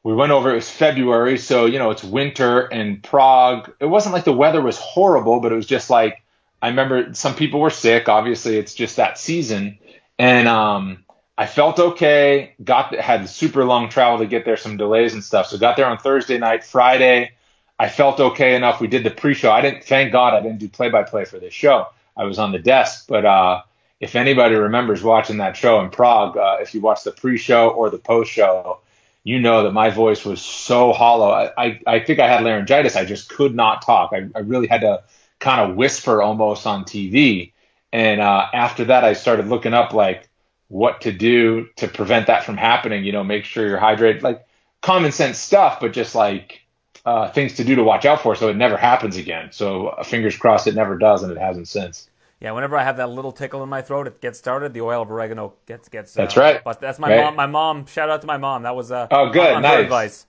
[0.04, 0.52] we went over.
[0.52, 3.74] It was February, so you know it's winter in Prague.
[3.80, 6.24] It wasn't like the weather was horrible, but it was just like
[6.62, 8.10] I remember some people were sick.
[8.10, 9.78] Obviously, it's just that season,
[10.18, 11.04] and um,
[11.38, 12.56] I felt okay.
[12.64, 15.48] Got had super long travel to get there, some delays and stuff.
[15.48, 16.64] So got there on Thursday night.
[16.64, 17.34] Friday,
[17.78, 18.82] I felt okay enough.
[18.82, 19.52] We did the pre-show.
[19.52, 19.84] I didn't.
[19.84, 21.88] Thank God I didn't do play-by-play for this show.
[22.16, 23.62] I was on the desk, but uh,
[24.00, 27.92] if anybody remembers watching that show in Prague, uh, if you watch the pre-show or
[27.92, 28.80] the post-show,
[29.28, 31.30] you know that my voice was so hollow.
[31.30, 32.96] I, I, I think I had laryngitis.
[32.96, 34.14] I just could not talk.
[34.14, 35.04] I, I really had to
[35.38, 37.52] kind of whisper almost on TV.
[37.92, 40.30] And uh, after that, I started looking up like
[40.70, 43.04] what to do to prevent that from happening.
[43.04, 44.48] You know, make sure you're hydrated, like
[44.82, 46.62] common sense stuff, but just like
[47.06, 49.52] uh, things to do to watch out for, so it never happens again.
[49.52, 52.07] So uh, fingers crossed, it never does, and it hasn't since.
[52.40, 54.74] Yeah, whenever I have that little tickle in my throat, it gets started.
[54.74, 56.16] The oil of oregano gets gets.
[56.16, 56.64] Uh, That's right.
[56.64, 57.24] But that's my Right.
[57.24, 57.36] mom.
[57.36, 57.86] My mom.
[57.88, 58.64] Shout out to my mom.
[58.64, 59.08] That was uh.
[59.10, 59.84] Oh, good, nice.
[59.84, 60.28] advice.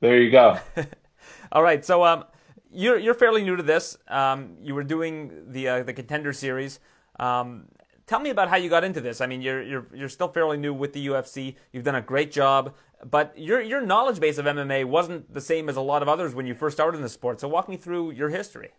[0.00, 0.58] There you go.
[1.52, 2.24] All right, so um,
[2.70, 3.96] you're you're fairly new to this.
[4.08, 6.80] Um, you were doing the uh, the contender series.
[7.18, 7.68] Um,
[8.06, 9.22] tell me about how you got into this.
[9.22, 11.56] I mean, you're you're you're still fairly new with the UFC.
[11.72, 12.74] You've done a great job,
[13.10, 16.34] but your your knowledge base of MMA wasn't the same as a lot of others
[16.34, 17.40] when you first started in the sport.
[17.40, 18.72] So walk me through your history.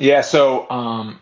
[0.00, 1.20] Yeah, so um,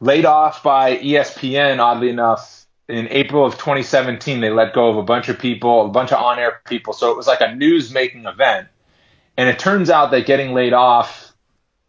[0.00, 5.02] laid off by ESPN, oddly enough, in April of 2017, they let go of a
[5.02, 6.92] bunch of people, a bunch of on air people.
[6.92, 8.68] So it was like a news making event.
[9.36, 11.32] And it turns out that getting laid off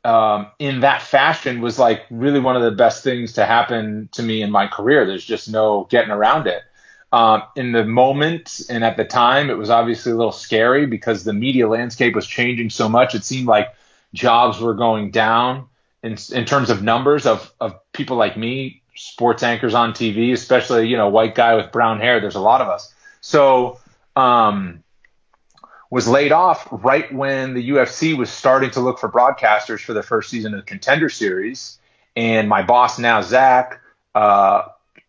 [0.03, 4.23] um, in that fashion was like really one of the best things to happen to
[4.23, 5.05] me in my career.
[5.05, 6.61] There's just no getting around it.
[7.11, 11.23] Um, in the moment and at the time, it was obviously a little scary because
[11.23, 13.15] the media landscape was changing so much.
[13.15, 13.73] It seemed like
[14.13, 15.67] jobs were going down
[16.03, 20.87] in, in terms of numbers of, of people like me, sports anchors on TV, especially,
[20.87, 22.19] you know, white guy with brown hair.
[22.19, 22.93] There's a lot of us.
[23.21, 23.79] So,
[24.15, 24.83] um,
[25.89, 30.03] was laid off right when the UFC was starting to look for broadcasters for the
[30.03, 31.79] first season of the Contender Series.
[32.15, 33.81] And my boss now, Zach,
[34.13, 34.63] uh,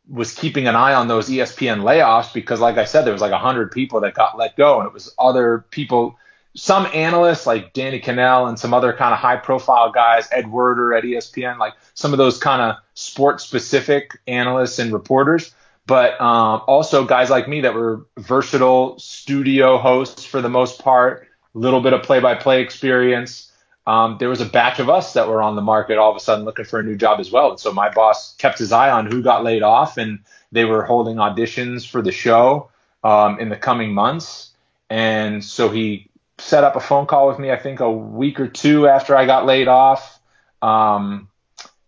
[0.09, 3.33] was keeping an eye on those ESPN layoffs because, like I said, there was like
[3.33, 6.19] 100 people that got let go, and it was other people,
[6.55, 10.95] some analysts like Danny Kanell and some other kind of high profile guys, Ed Werder
[10.95, 15.55] at ESPN, like some of those kind of sports specific analysts and reporters
[15.87, 21.27] but um, also guys like me that were versatile studio hosts for the most part,
[21.55, 23.51] a little bit of play-by-play experience.
[23.87, 26.21] Um, there was a batch of us that were on the market all of a
[26.21, 27.51] sudden looking for a new job as well.
[27.51, 30.21] And so my boss kept his eye on who got laid off, and
[30.53, 32.71] they were holding auditions for the show
[33.03, 34.51] um, in the coming months.
[34.91, 36.10] And so he
[36.41, 39.27] set up a phone call with me, I think a week or two after I
[39.27, 40.19] got laid off.
[40.63, 41.29] Um,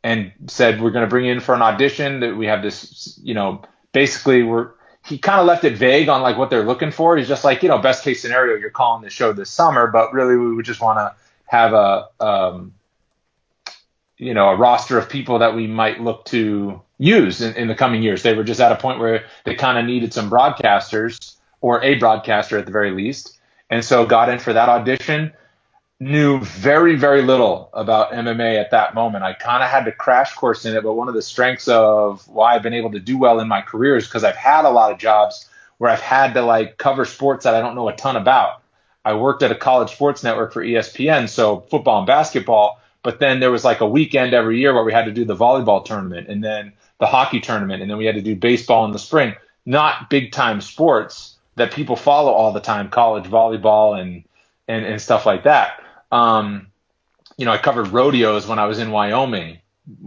[0.05, 3.19] and said we're going to bring you in for an audition that we have this
[3.23, 3.63] you know
[3.93, 4.71] basically we're
[5.05, 7.63] he kind of left it vague on like what they're looking for he's just like
[7.63, 10.65] you know best case scenario you're calling the show this summer but really we would
[10.65, 11.15] just want to
[11.47, 12.75] have a um,
[14.17, 17.75] you know a roster of people that we might look to use in, in the
[17.75, 21.37] coming years they were just at a point where they kind of needed some broadcasters
[21.61, 23.39] or a broadcaster at the very least
[23.73, 25.33] and so got in for that audition
[25.99, 29.25] knew very, very little about MMA at that moment.
[29.25, 32.29] I kind of had to crash course in it, but one of the strengths of
[32.29, 34.71] why I've been able to do well in my career is because I've had a
[34.71, 37.97] lot of jobs where I've had to like cover sports that I don't know a
[37.97, 38.63] ton about.
[39.07, 43.41] I worked at a college sports network for ESPN, so football and basketball, but then
[43.41, 46.29] there was like a weekend every year where we had to do the volleyball tournament
[46.29, 49.35] and then the hockey tournament and then we had to do baseball in the spring.
[49.65, 54.25] not big time sports that people follow all the time, college volleyball and
[54.69, 55.83] and, and stuff like that.
[56.11, 56.69] Um,
[57.37, 59.59] you know, I covered rodeos when I was in Wyoming,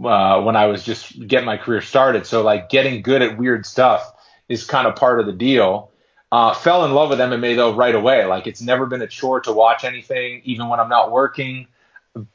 [0.04, 2.26] uh, when I was just getting my career started.
[2.26, 4.12] So like getting good at weird stuff
[4.48, 5.90] is kind of part of the deal.
[6.32, 8.24] Uh, fell in love with MMA though right away.
[8.24, 11.68] Like it's never been a chore to watch anything, even when I'm not working.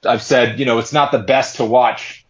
[0.06, 2.21] I've said, you know, it's not the best to watch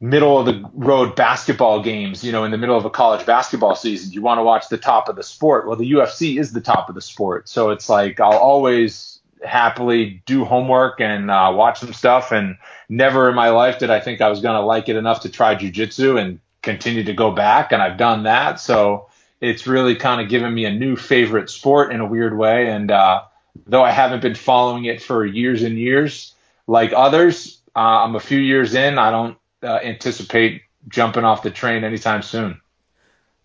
[0.00, 3.74] middle of the road basketball games, you know, in the middle of a college basketball
[3.74, 4.12] season.
[4.12, 5.66] You want to watch the top of the sport.
[5.66, 7.48] Well, the UFC is the top of the sport.
[7.48, 12.32] So it's like I'll always happily do homework and uh, watch some stuff.
[12.32, 12.58] And
[12.88, 15.30] never in my life did I think I was going to like it enough to
[15.30, 17.72] try jujitsu and continue to go back.
[17.72, 18.60] And I've done that.
[18.60, 19.08] So
[19.40, 22.68] it's really kind of given me a new favorite sport in a weird way.
[22.68, 23.22] And uh,
[23.66, 26.34] though I haven't been following it for years and years
[26.66, 28.98] like others, uh, I'm a few years in.
[28.98, 32.60] I don't uh, anticipate jumping off the train anytime soon.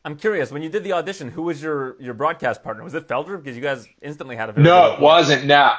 [0.04, 0.52] I'm curious.
[0.52, 2.84] When you did the audition, who was your, your broadcast partner?
[2.84, 3.42] Was it Felder?
[3.42, 5.46] Because you guys instantly had a no, it wasn't.
[5.46, 5.74] No,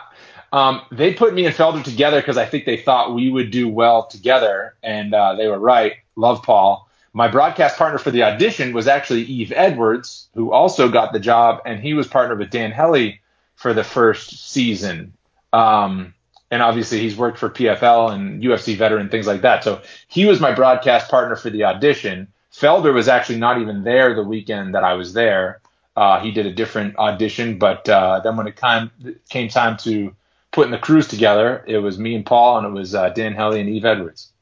[0.53, 3.69] um, they put me and Felder together because I think they thought we would do
[3.69, 5.95] well together, and uh, they were right.
[6.15, 6.89] Love Paul.
[7.15, 11.61] My broadcast partner for the audition was actually Yves Edwards, who also got the job,
[11.67, 13.21] and he was partnered with Dan Hellie
[13.57, 15.15] for the first season.
[15.53, 16.15] Um,
[16.53, 19.65] and obviously he's worked for PFL and UFC veteran things like that.
[19.65, 22.29] So he was my broadcast partner for the audition.
[22.53, 25.63] Felder was actually not even there the weekend that I was there.
[25.97, 28.91] Uh, he did a different audition, but uh, then when it came,
[29.31, 30.15] came time to
[30.51, 33.61] putting the crews together, it was me and Paul, and it was uh, Dan Hellie
[33.61, 34.33] and Yves Edwards.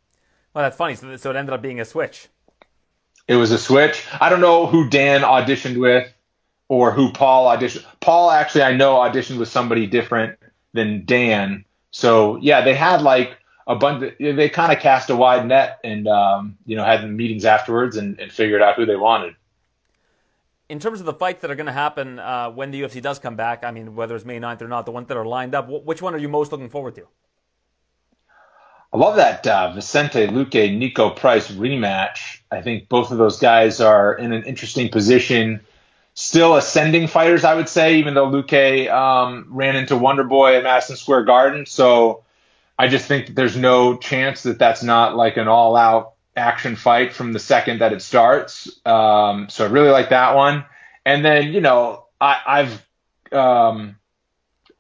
[0.53, 0.97] Well, that's funny.
[0.97, 2.27] So, so it ended up being a switch.
[3.29, 4.05] It was a switch.
[4.21, 6.13] I don't know who Dan auditioned with
[6.67, 7.85] or who Paul auditioned.
[8.01, 10.41] Paul actually, I know auditioned with somebody different
[10.73, 11.65] than Dan.
[11.91, 13.37] So yeah, they had like
[13.67, 14.03] a bunch.
[14.03, 17.97] Of, they kind of cast a wide net and um, you know had meetings afterwards
[17.97, 19.35] and, and, figured out who they wanted.
[20.69, 23.19] In terms of the fights that are going to happen uh, when the UFC does
[23.19, 25.53] come back, I mean, whether it's May 9th or not, the ones that are lined
[25.53, 27.09] up, which one are you most looking forward to?
[28.93, 32.41] I love that uh, Vicente Luque Niko Price rematch.
[32.51, 35.61] I think both of those guys are in an interesting position
[36.15, 40.63] still ascending fighters, I would say, even though Luque um, ran into Wonder Boy at
[40.63, 41.67] Madison Square Garden.
[41.67, 42.25] So
[42.79, 46.77] I just think that there's no chance that that's not like an all out action
[46.77, 48.81] fight from the second that it starts.
[48.87, 50.65] Um, so I really like that one.
[51.05, 52.87] And then, you know, I, I've
[53.33, 53.97] um,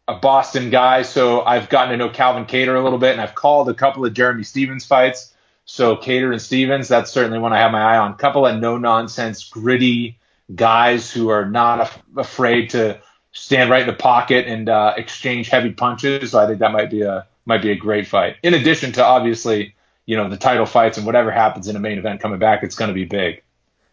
[0.07, 3.35] a Boston guy, so I've gotten to know Calvin Kattar a little bit, and I've
[3.35, 5.32] called a couple of Jeremy Stephens fights.
[5.65, 8.16] So Kattar and Stephens, that's certainly one I have my eye on.
[8.16, 10.19] Couple of no nonsense, gritty,
[10.55, 13.01] guys who are not af- afraid to
[13.32, 16.32] stand right in the pocket and uh, exchange heavy punches.
[16.32, 18.36] So I think that might be a might be a great fight.
[18.43, 19.74] In addition to obviously,
[20.06, 22.77] you know, the title fights and whatever happens in a main event coming back, it's
[22.77, 23.43] going to be big.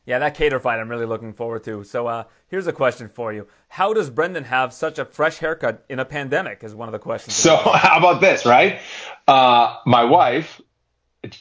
[0.05, 1.83] Yeah, that Kattar fight I'm really looking forward to.
[1.83, 5.85] So uh, here's a question for you: How does Brendan have such a fresh haircut
[5.89, 6.63] in a pandemic?
[6.63, 7.35] Is one of the questions.
[7.35, 8.79] So how about this, right?
[9.27, 10.61] Uh, my wife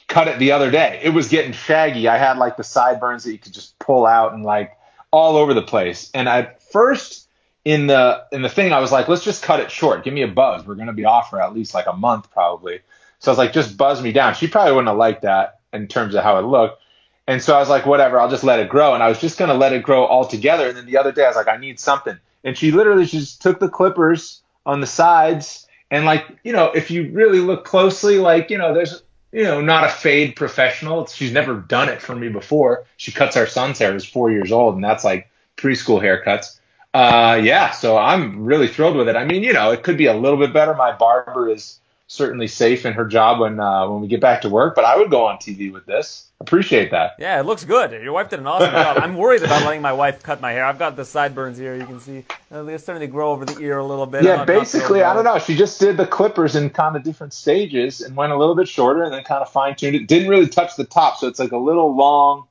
[0.08, 1.00] cut it the other day.
[1.02, 2.08] It was getting shaggy.
[2.08, 4.76] I had like the sideburns that you could just pull out and like
[5.10, 6.10] all over the place.
[6.14, 7.28] And at first
[7.64, 10.04] in the in the thing, I was like, let's just cut it short.
[10.04, 10.66] Give me a buzz.
[10.66, 12.80] We're gonna be off for at least like a month probably.
[13.18, 14.34] So I was like, just buzz me down.
[14.34, 16.82] She probably wouldn't have liked that in terms of how it looked.
[17.26, 18.94] And so I was like, whatever, I'll just let it grow.
[18.94, 20.68] And I was just gonna let it grow all together.
[20.68, 22.18] And then the other day I was like, I need something.
[22.44, 26.90] And she literally just took the clippers on the sides and like, you know, if
[26.90, 29.02] you really look closely, like, you know, there's
[29.32, 31.06] you know, not a fade professional.
[31.06, 32.84] She's never done it for me before.
[32.96, 33.92] She cuts our son's hair.
[33.92, 36.58] He's four years old, and that's like preschool haircuts.
[36.94, 39.16] Uh, yeah, so I'm really thrilled with it.
[39.16, 40.74] I mean, you know, it could be a little bit better.
[40.74, 44.48] My barber is certainly safe in her job when uh, when we get back to
[44.48, 46.25] work, but I would go on TV with this.
[46.38, 47.12] Appreciate that.
[47.18, 47.92] Yeah, it looks good.
[47.92, 48.98] Your wife did an awesome job.
[48.98, 50.66] I'm worried about letting my wife cut my hair.
[50.66, 51.74] I've got the sideburns here.
[51.74, 54.22] You can see uh, they're starting to grow over the ear a little bit.
[54.22, 55.38] Yeah, basically, I don't know.
[55.38, 58.68] She just did the clippers in kind of different stages and went a little bit
[58.68, 60.08] shorter and then kind of fine tuned it.
[60.08, 62.46] Didn't really touch the top, so it's like a little long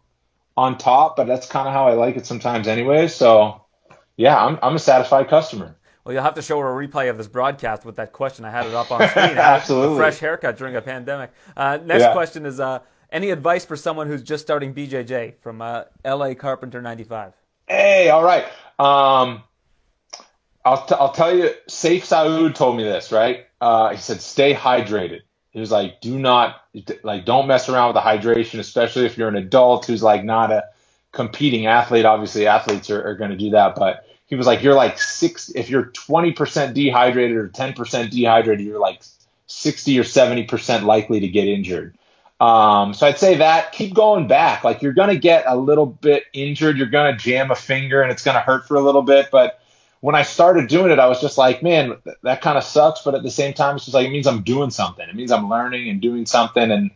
[0.58, 3.08] on top, but that's kind of how I like it sometimes anyway.
[3.08, 3.62] So,
[4.18, 5.76] yeah, I'm I'm a satisfied customer.
[6.04, 8.46] Well, you'll have to show her a replay of this broadcast with that question.
[8.46, 9.38] I had it up on screen.
[9.38, 9.98] Absolutely.
[9.98, 11.32] Fresh haircut during a pandemic.
[11.56, 12.14] Uh, next yeah.
[12.14, 12.60] question is.
[12.60, 12.80] Uh,
[13.12, 17.34] any advice for someone who's just starting BJJ from uh, LA Carpenter 95?
[17.68, 18.46] Hey, all right.
[18.78, 19.44] Um,
[20.64, 23.46] I'll, t- I'll tell you, Safe Saud told me this, right?
[23.62, 25.22] Uh, he said, stay hydrated.
[25.52, 26.62] He was like, do not,
[27.04, 30.52] like, don't mess around with the hydration, especially if you're an adult who's like not
[30.52, 30.66] a
[31.14, 32.06] competing athlete.
[32.06, 35.50] Obviously, athletes are, are going to do that, but he was like, you're like six,
[35.50, 39.02] if you're 20% dehydrated or 10% dehydrated, you're like
[39.48, 41.98] 60 or 70% likely to get injured.
[42.40, 44.64] Um, so I'd say that keep going back.
[44.64, 46.78] Like you're going to get a little bit injured.
[46.78, 49.30] You're going to jam a finger and it's going to hurt for a little bit.
[49.32, 49.62] But
[50.02, 53.02] when I started doing it, I was just like, man, that kind of sucks.
[53.02, 55.08] But at the same time, it's just like, it means I'm doing something.
[55.08, 56.72] It means I'm learning and doing something.
[56.72, 56.92] And,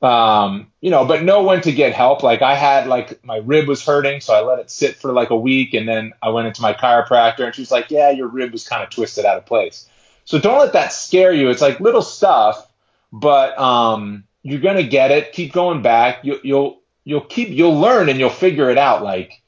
[0.00, 2.22] um, you know, but know when to get help.
[2.22, 4.20] Like I had like my rib was hurting.
[4.20, 5.74] So I let it sit for like a week.
[5.74, 8.68] And then I went into my chiropractor and she was like, yeah, your rib was
[8.68, 9.88] kind of twisted out of place.
[10.24, 11.50] So don't let that scare you.
[11.50, 12.70] It's like little stuff,
[13.10, 15.32] but, um, you're gonna get it.
[15.32, 16.24] Keep going back.
[16.24, 19.02] You, you'll you'll keep you'll learn and you'll figure it out.
[19.02, 19.42] Like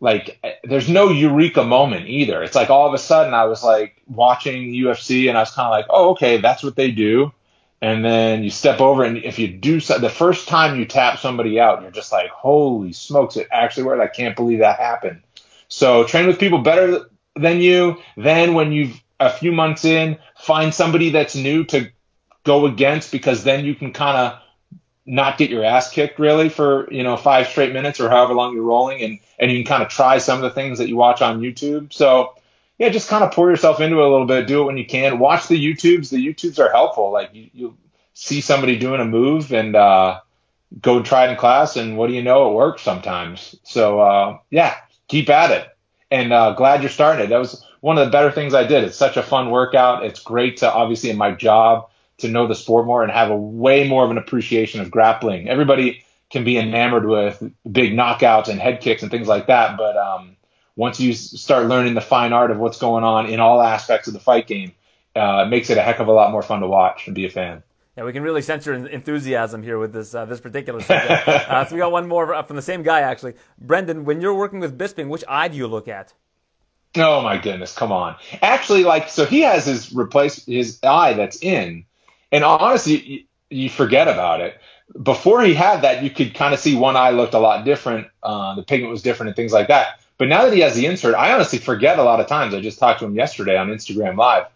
[0.00, 2.42] like there's no eureka moment either.
[2.42, 5.66] It's like all of a sudden I was like watching UFC and I was kind
[5.66, 7.32] of like, oh okay, that's what they do.
[7.82, 11.18] And then you step over and if you do so, the first time you tap
[11.18, 14.02] somebody out, you're just like, holy smokes, it actually worked.
[14.02, 15.22] I can't believe that happened.
[15.68, 18.02] So train with people better than you.
[18.16, 21.90] Then when you've a few months in, find somebody that's new to
[22.44, 24.40] go against because then you can kind of
[25.06, 28.54] not get your ass kicked really for you know five straight minutes or however long
[28.54, 30.96] you're rolling and and you can kind of try some of the things that you
[30.96, 31.92] watch on YouTube.
[31.92, 32.34] So
[32.78, 34.46] yeah just kind of pour yourself into it a little bit.
[34.46, 35.18] Do it when you can.
[35.18, 36.10] Watch the YouTubes.
[36.10, 37.10] The YouTubes are helpful.
[37.10, 37.76] Like you, you
[38.14, 40.20] see somebody doing a move and uh,
[40.80, 42.50] go try it in class and what do you know?
[42.50, 43.56] It works sometimes.
[43.64, 44.76] So uh, yeah
[45.08, 45.68] keep at it.
[46.10, 47.28] And uh, glad you're starting it.
[47.28, 48.84] That was one of the better things I did.
[48.84, 50.04] It's such a fun workout.
[50.04, 51.90] It's great to obviously in my job
[52.20, 55.48] to know the sport more and have a way more of an appreciation of grappling.
[55.48, 59.96] Everybody can be enamored with big knockouts and head kicks and things like that, but
[59.96, 60.36] um,
[60.76, 64.14] once you start learning the fine art of what's going on in all aspects of
[64.14, 64.72] the fight game,
[65.16, 67.26] uh, it makes it a heck of a lot more fun to watch and be
[67.26, 67.62] a fan.
[67.96, 71.28] Yeah, we can really sense your enthusiasm here with this uh, this particular subject.
[71.28, 73.34] uh, so we got one more from the same guy actually.
[73.58, 76.14] Brendan, when you're working with Bisping, which eye do you look at?
[76.96, 78.16] Oh my goodness, come on!
[78.42, 81.84] Actually, like so, he has his replace his eye that's in,
[82.32, 84.58] and honestly, you, you forget about it.
[85.02, 88.08] Before he had that, you could kind of see one eye looked a lot different.
[88.22, 90.00] Uh, the pigment was different and things like that.
[90.18, 92.54] But now that he has the insert, I honestly forget a lot of times.
[92.54, 94.46] I just talked to him yesterday on Instagram Live.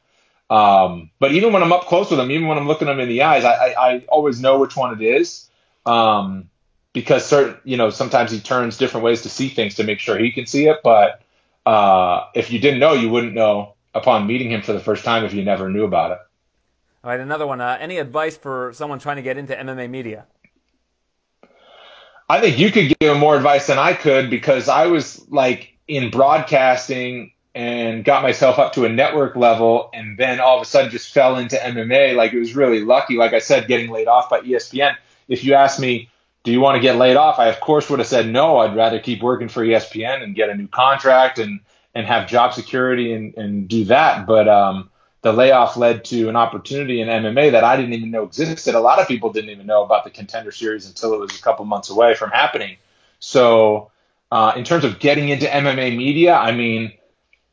[0.50, 3.08] Um, but even when I'm up close with him, even when I'm looking him in
[3.08, 5.48] the eyes, I, I, I always know which one it is.
[5.86, 6.50] Um,
[6.92, 10.18] because certain, you know, sometimes he turns different ways to see things to make sure
[10.18, 10.78] he can see it.
[10.84, 11.22] But
[11.66, 15.24] uh, if you didn't know, you wouldn't know upon meeting him for the first time
[15.24, 16.18] if you never knew about it.
[17.04, 17.60] All right, another one.
[17.60, 20.24] Uh, any advice for someone trying to get into MMA media?
[22.30, 26.10] I think you could give more advice than I could because I was like in
[26.10, 30.90] broadcasting and got myself up to a network level and then all of a sudden
[30.90, 32.16] just fell into MMA.
[32.16, 33.18] Like it was really lucky.
[33.18, 34.96] Like I said, getting laid off by ESPN.
[35.28, 36.08] If you asked me,
[36.42, 37.38] do you want to get laid off?
[37.38, 38.56] I of course would have said no.
[38.56, 41.60] I'd rather keep working for ESPN and get a new contract and,
[41.94, 44.26] and have job security and, and do that.
[44.26, 44.90] But, um,
[45.24, 48.74] the layoff led to an opportunity in MMA that I didn't even know existed.
[48.74, 51.40] A lot of people didn't even know about the contender series until it was a
[51.40, 52.76] couple months away from happening.
[53.20, 53.90] So,
[54.30, 56.92] uh, in terms of getting into MMA media, I mean,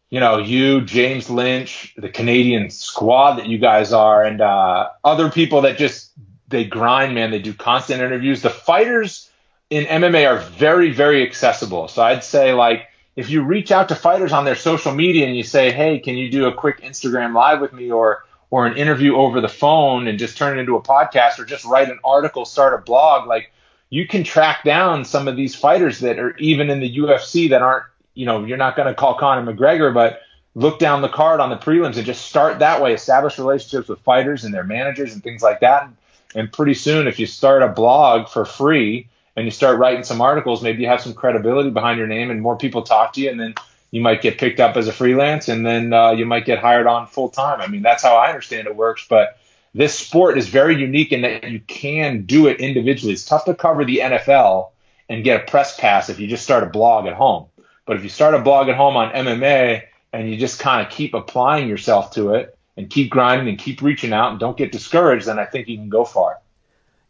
[0.09, 5.31] you know, you, James Lynch, the Canadian squad that you guys are, and uh, other
[5.31, 6.11] people that just
[6.49, 7.31] they grind, man.
[7.31, 8.41] They do constant interviews.
[8.41, 9.29] The fighters
[9.69, 11.87] in MMA are very, very accessible.
[11.87, 15.35] So I'd say like if you reach out to fighters on their social media and
[15.35, 18.77] you say, "Hey, can you do a quick Instagram live with me or or an
[18.77, 21.99] interview over the phone and just turn it into a podcast or just write an
[22.03, 23.51] article, start a blog, like
[23.89, 27.61] you can track down some of these fighters that are even in the UFC that
[27.61, 30.21] aren't, you know, you're not going to call Conor McGregor, but
[30.53, 33.99] look down the card on the prelims and just start that way, establish relationships with
[34.01, 35.89] fighters and their managers and things like that.
[36.35, 39.07] And pretty soon, if you start a blog for free,
[39.41, 42.41] and you start writing some articles, maybe you have some credibility behind your name and
[42.41, 43.55] more people talk to you, and then
[43.89, 46.85] you might get picked up as a freelance, and then uh, you might get hired
[46.85, 47.59] on full time.
[47.59, 49.07] I mean, that's how I understand it works.
[49.09, 49.39] But
[49.73, 53.13] this sport is very unique in that you can do it individually.
[53.13, 54.69] It's tough to cover the NFL
[55.09, 57.47] and get a press pass if you just start a blog at home.
[57.87, 59.81] But if you start a blog at home on MMA
[60.13, 63.81] and you just kind of keep applying yourself to it and keep grinding and keep
[63.81, 66.37] reaching out and don't get discouraged, then I think you can go far.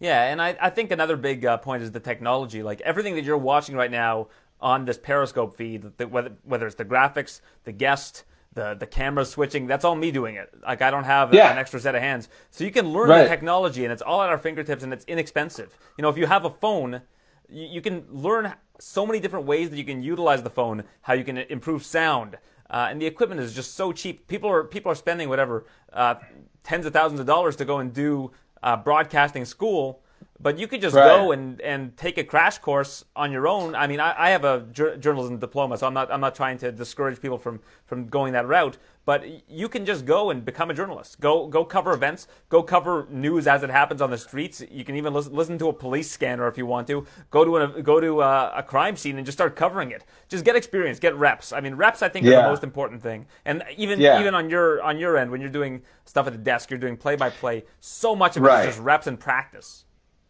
[0.01, 2.63] Yeah, and I, I think another big uh, point is the technology.
[2.63, 4.27] Like everything that you're watching right now
[4.59, 8.23] on this Periscope feed, the, whether whether it's the graphics, the guest,
[8.53, 10.51] the the camera switching, that's all me doing it.
[10.63, 11.51] Like I don't have yeah.
[11.51, 13.23] an extra set of hands, so you can learn right.
[13.23, 15.77] the technology, and it's all at our fingertips, and it's inexpensive.
[15.97, 17.03] You know, if you have a phone,
[17.47, 21.13] you, you can learn so many different ways that you can utilize the phone, how
[21.13, 22.39] you can improve sound.
[22.71, 24.27] Uh, and the equipment is just so cheap.
[24.27, 26.15] People are people are spending whatever uh,
[26.63, 28.31] tens of thousands of dollars to go and do
[28.63, 30.01] uh, broadcasting school,
[30.43, 31.05] But you could just Right.
[31.07, 33.75] go and, and take a crash course on your own.
[33.75, 36.57] I mean, I, I have a jour- journalism diploma, so I'm not I'm not trying
[36.59, 38.77] to discourage people from, from going that route.
[39.03, 41.19] But you can just go and become a journalist.
[41.19, 42.27] Go go cover events.
[42.49, 44.61] Go cover news as it happens on the streets.
[44.69, 47.05] You can even listen, listen to a police scanner if you want to.
[47.31, 50.05] Go to a, go to a, a crime scene and just start covering it.
[50.29, 51.51] Just get experience, get reps.
[51.51, 53.25] I mean, reps I think are the most important thing.
[53.43, 54.19] And even Yeah.
[54.19, 56.95] even on your on your end when you're doing stuff at the desk, you're doing
[56.95, 57.63] play by play.
[57.79, 58.59] So much of it Right.
[58.67, 59.85] is just reps and practice.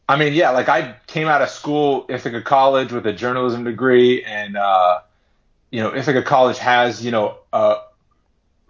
[0.07, 4.23] I mean, yeah, like I came out of school, Ithaca College, with a journalism degree,
[4.23, 4.99] and uh,
[5.71, 7.77] you know, Ithaca College has you know a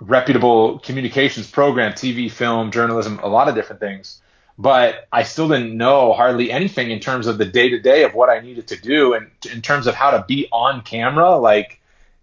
[0.02, 4.22] reputable communications program, TV, film, journalism, a lot of different things.
[4.57, 8.14] But I still didn't know hardly anything in terms of the day to day of
[8.14, 11.38] what I needed to do, and in terms of how to be on camera.
[11.38, 11.80] Like,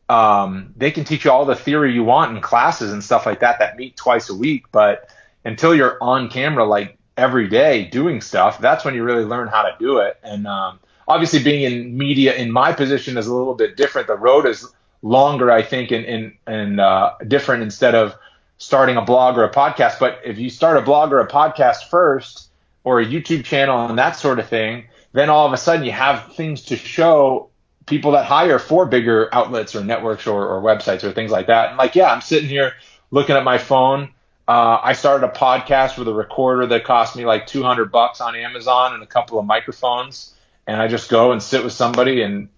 [0.09, 3.41] um, they can teach you all the theory you want in classes and stuff like
[3.41, 5.09] that that meet twice a week, but
[5.45, 9.63] until you're on camera, like every day doing stuff, that's when you really learn how
[9.63, 10.19] to do it.
[10.23, 14.07] And um, obviously, being in media in my position is a little bit different.
[14.07, 14.73] The road is
[15.03, 18.15] longer, I think, and uh, different instead of
[18.59, 19.99] starting a blog or a podcast.
[20.01, 22.49] But if you start a blog or a podcast first,
[22.89, 25.93] or a YouTube channel and that sort of thing, then all of a sudden you
[25.93, 27.51] have things to show
[27.85, 31.69] people that hire for bigger outlets or networks or, or websites or things like that.
[31.69, 32.73] And like, yeah, I'm sitting here
[33.11, 34.15] looking at my phone.
[34.47, 38.35] Uh, I started a podcast with a recorder that cost me like 200 bucks on
[38.35, 40.35] Amazon and a couple of microphones.
[40.67, 42.49] And I just go and sit with somebody and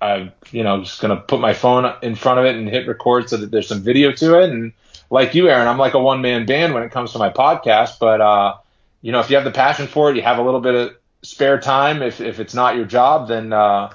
[0.00, 3.28] I, you know, just gonna put my phone in front of it and hit record
[3.28, 4.50] so that there's some video to it.
[4.50, 4.72] And
[5.10, 7.98] like you, Aaron, I'm like a one man band when it comes to my podcast.
[7.98, 8.54] But uh,
[9.02, 10.96] you know, if you have the passion for it, you have a little bit of
[11.22, 12.02] spare time.
[12.02, 13.90] If if it's not your job, then uh,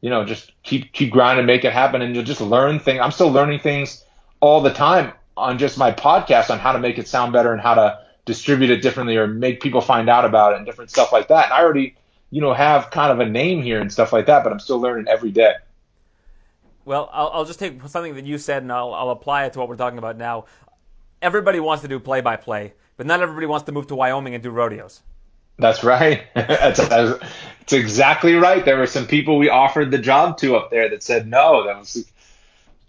[0.00, 3.00] you know, just keep keep grinding, make it happen, and you'll just learn things.
[3.00, 4.04] I'm still learning things
[4.40, 7.60] all the time on just my podcast on how to make it sound better and
[7.60, 11.12] how to distribute it differently or make people find out about it and different stuff
[11.12, 11.46] like that.
[11.46, 11.96] And I already,
[12.34, 14.80] you know, have kind of a name here and stuff like that, but I'm still
[14.80, 15.54] learning every day.
[16.84, 19.60] Well, I'll, I'll just take something that you said and I'll, I'll apply it to
[19.60, 20.46] what we're talking about now.
[21.22, 24.34] Everybody wants to do play by play, but not everybody wants to move to Wyoming
[24.34, 25.00] and do rodeos.
[25.60, 26.24] That's right.
[26.34, 28.64] that's, that's, that's exactly right.
[28.64, 31.64] There were some people we offered the job to up there that said no.
[31.64, 32.02] That was a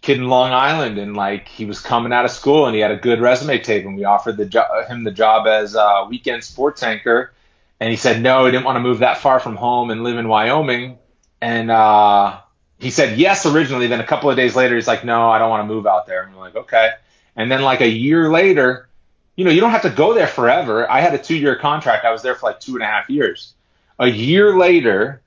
[0.02, 2.90] kid in Long Island, and like he was coming out of school and he had
[2.90, 6.44] a good resume tape, and we offered the jo- him the job as a weekend
[6.44, 7.32] sports anchor,
[7.80, 8.46] and he said no.
[8.46, 10.98] He didn't want to move that far from home and live in Wyoming,
[11.42, 12.40] and uh,
[12.80, 13.88] he said yes originally.
[13.88, 16.08] Then a couple of days later, he's like, no, I don't want to move out
[16.08, 16.24] there.
[16.24, 16.92] And we're like, okay.
[17.36, 18.88] And then like a year later,
[19.36, 20.90] you know, you don't have to go there forever.
[20.90, 22.06] I had a two year contract.
[22.06, 23.54] I was there for like two and a half years.
[24.00, 25.22] A year later,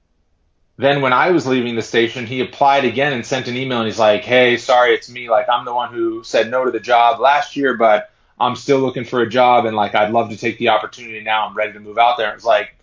[0.76, 3.86] then when I was leaving the station, he applied again and sent an email and
[3.86, 5.28] he's like, Hey, sorry, it's me.
[5.28, 8.10] Like, I'm the one who said no to the job last year, but
[8.40, 11.46] I'm still looking for a job and like, I'd love to take the opportunity now.
[11.46, 12.26] I'm ready to move out there.
[12.26, 12.76] And it was like,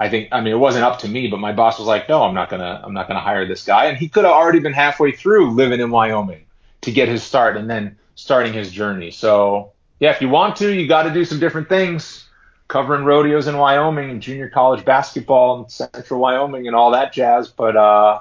[0.00, 2.22] I think, I mean, it wasn't up to me, but my boss was like, no,
[2.22, 3.86] I'm not going to, I'm not going to hire this guy.
[3.86, 6.44] And he could have already been halfway through living in Wyoming
[6.80, 9.10] to get his start and then starting his journey.
[9.10, 12.26] So, yeah, if you want to, you got to do some different things.
[12.68, 17.48] Covering rodeos in Wyoming and junior college basketball in central Wyoming and all that jazz.
[17.48, 18.20] But, uh,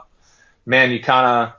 [0.65, 1.53] man, you kind of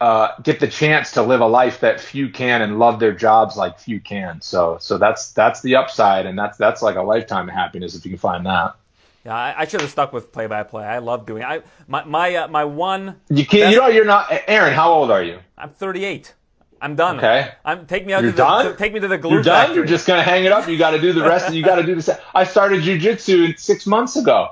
[0.00, 3.56] uh, get the chance to live a life that few can and love their jobs
[3.56, 4.40] like few can.
[4.40, 8.04] So, so that's that's the upside, and that's that's like a lifetime of happiness if
[8.04, 8.76] you can find that.
[9.24, 10.84] Yeah, I, I should have stuck with play by play.
[10.84, 11.42] I love doing.
[11.42, 13.16] I my my uh, my one.
[13.28, 13.72] You can't.
[13.72, 14.28] You know, you're not.
[14.46, 15.40] Aaron, how old are you?
[15.56, 16.34] I'm 38.
[16.80, 17.16] I'm done.
[17.18, 17.50] Okay.
[17.64, 18.66] I'm take me out You're to the done?
[18.66, 19.56] to- take me to the glue You're done.
[19.66, 19.76] factory.
[19.78, 20.68] You're just gonna hang it up.
[20.68, 21.52] You got to do the rest.
[21.52, 22.20] you got to do the.
[22.36, 24.50] I started jujitsu six months ago.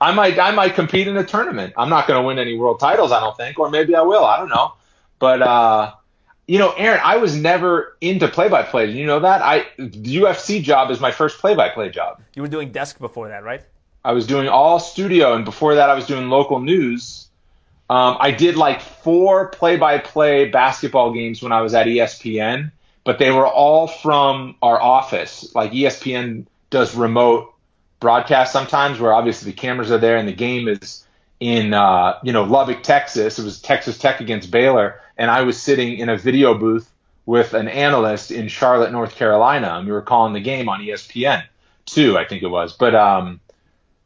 [0.00, 0.40] I might.
[0.40, 1.74] I might compete in a tournament.
[1.76, 3.12] I'm not gonna win any world titles.
[3.12, 4.24] I don't think, or maybe I will.
[4.24, 4.72] I don't know.
[5.18, 5.92] But uh,
[6.46, 8.90] you know, Aaron, I was never into play-by-play.
[8.90, 9.42] You know that?
[9.42, 12.22] I the UFC job is my first play-by-play job.
[12.34, 13.62] you were doing desk before that, right?
[14.04, 17.28] I was doing all studio, and before that, I was doing local news.
[17.90, 22.70] Um, I did like four play-by-play basketball games when I was at ESPN,
[23.04, 25.54] but they were all from our office.
[25.54, 27.54] Like ESPN does remote
[28.00, 31.06] broadcast sometimes, where obviously the cameras are there and the game is
[31.40, 33.38] in uh, you know Lubbock, Texas.
[33.38, 36.90] It was Texas Tech against Baylor, and I was sitting in a video booth
[37.26, 41.44] with an analyst in Charlotte, North Carolina, and we were calling the game on ESPN
[41.88, 42.72] two, I think it was.
[42.72, 43.40] But um,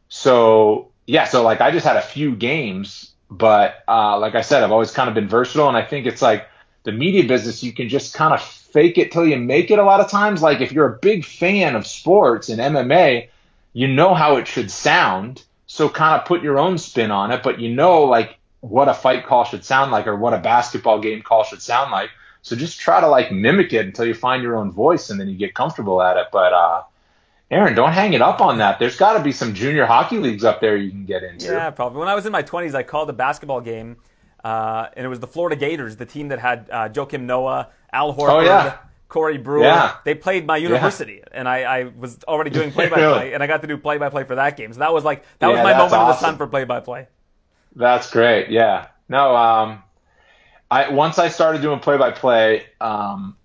[0.08, 4.62] so yeah, so like I just had a few games, but uh, like I said,
[4.62, 6.48] I've always kind of been versatile, and I think it's like
[6.84, 9.78] the media business, you can just kind of fake it till you make it.
[9.78, 13.28] A lot of times, like if you're a big fan of sports and MMA,
[13.72, 17.42] you know how it should sound, so kind of put your own spin on it,
[17.42, 20.98] but you know like what a fight call should sound like or what a basketball
[21.00, 22.08] game call should sound like.
[22.42, 25.28] So just try to like mimic it until you find your own voice, and then
[25.28, 26.26] you get comfortable at it.
[26.32, 26.82] But uh,
[27.50, 28.78] Aaron, don't hang it up on that.
[28.78, 31.46] There's got to be some junior hockey leagues up there you can get into.
[31.46, 31.98] Yeah, probably.
[32.00, 33.98] When I was in my 20s, I called a basketball game,
[34.42, 38.14] uh, and it was the Florida Gators, the team that had uh, Joakim Noah, Al
[38.14, 38.78] Horford, Oh, yeah.
[39.08, 39.64] Corey Brewer.
[39.64, 39.96] Yeah.
[40.04, 43.34] They played my university, and I, I was already doing play-by-play, Really?
[43.34, 44.72] and I got to do play-by-play for that game.
[44.72, 47.06] So that was like that was my moment of the sun for play-by-play.
[47.74, 48.50] That's great.
[48.50, 48.88] Yeah.
[49.08, 49.36] No.
[49.36, 49.82] Um,
[50.70, 53.36] I once I started doing play by play, um,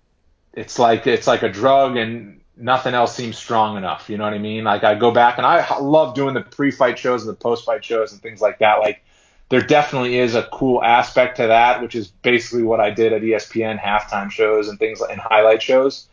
[0.52, 4.08] it's like it's like a drug, and nothing else seems strong enough.
[4.08, 4.64] You know what I mean?
[4.64, 8.12] Like I go back, and I love doing the pre-fight shows and the post-fight shows
[8.12, 8.80] and things like that.
[8.80, 9.02] Like
[9.48, 13.22] there definitely is a cool aspect to that, which is basically what I did at
[13.22, 16.06] ESPN halftime shows and things like and highlight shows.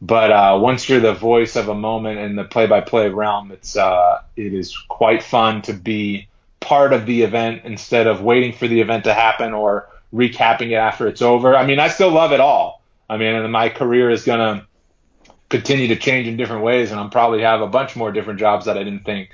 [0.00, 4.22] But uh, once you're the voice of a moment in the play-by-play realm, it's uh,
[4.36, 6.28] it is quite fun to be
[6.60, 10.74] part of the event instead of waiting for the event to happen or recapping it
[10.74, 11.56] after it's over.
[11.56, 12.82] I mean, I still love it all.
[13.08, 14.66] I mean, and my career is gonna
[15.48, 18.66] continue to change in different ways, and I'll probably have a bunch more different jobs
[18.66, 19.30] that I didn't think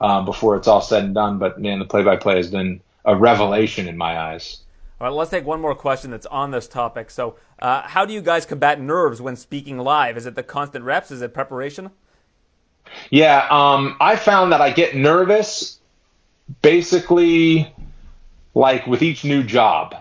[0.00, 1.38] um, before it's all said and done.
[1.38, 4.62] But man, the play-by-play has been a revelation in my eyes.
[5.00, 7.10] All right, let's take one more question that's on this topic.
[7.10, 10.16] So, uh, how do you guys combat nerves when speaking live?
[10.16, 11.10] Is it the constant reps?
[11.10, 11.90] Is it preparation?
[13.10, 15.77] Yeah, um, I found that I get nervous
[16.62, 17.72] basically
[18.54, 19.96] like with each new job.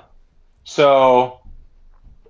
[0.63, 1.39] So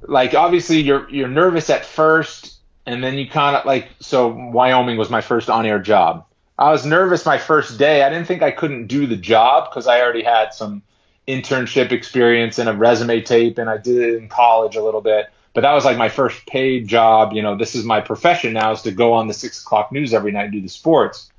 [0.01, 4.97] like obviously you're you're nervous at first and then you kind of like so Wyoming
[4.97, 6.25] was my first on-air job.
[6.59, 8.03] I was nervous my first day.
[8.03, 10.81] I didn't think I couldn't do the job because I already had some
[11.27, 15.27] internship experience and a resume tape and I did it in college a little bit.
[15.53, 17.33] But that was like my first paid job.
[17.33, 20.13] You know, this is my profession now is to go on the six o'clock news
[20.13, 21.31] every night and do the sports.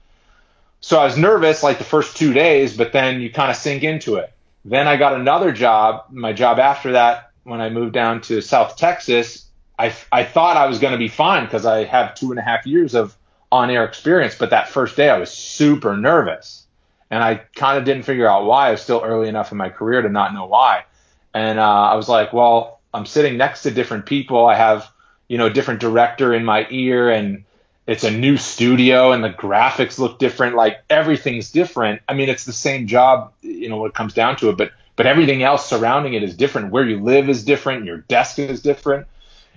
[0.81, 3.83] So I was nervous like the first two days, but then you kind of sink
[3.83, 4.33] into it.
[4.65, 6.05] Then I got another job.
[6.11, 9.47] My job after that, when I moved down to South Texas,
[9.79, 12.43] I, I thought I was going to be fine because I have two and a
[12.43, 13.17] half years of
[13.51, 14.35] on air experience.
[14.35, 16.65] But that first day, I was super nervous.
[17.11, 18.69] And I kind of didn't figure out why.
[18.69, 20.85] I was still early enough in my career to not know why.
[21.33, 24.47] And uh, I was like, well, I'm sitting next to different people.
[24.47, 24.91] I have,
[25.29, 27.45] you know, different director in my ear and
[27.89, 30.55] it's a new studio and the graphics look different.
[30.55, 32.03] Like everything's different.
[32.07, 34.73] I mean, it's the same job, you know, when it comes down to it, but,
[34.95, 36.71] but everything else surrounding it is different.
[36.71, 37.87] Where you live is different.
[37.87, 39.07] Your desk is different.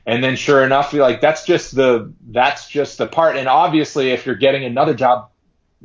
[0.06, 3.36] And then sure enough, you're like, that's just the, that's just the part.
[3.36, 5.30] And obviously if you're getting another job,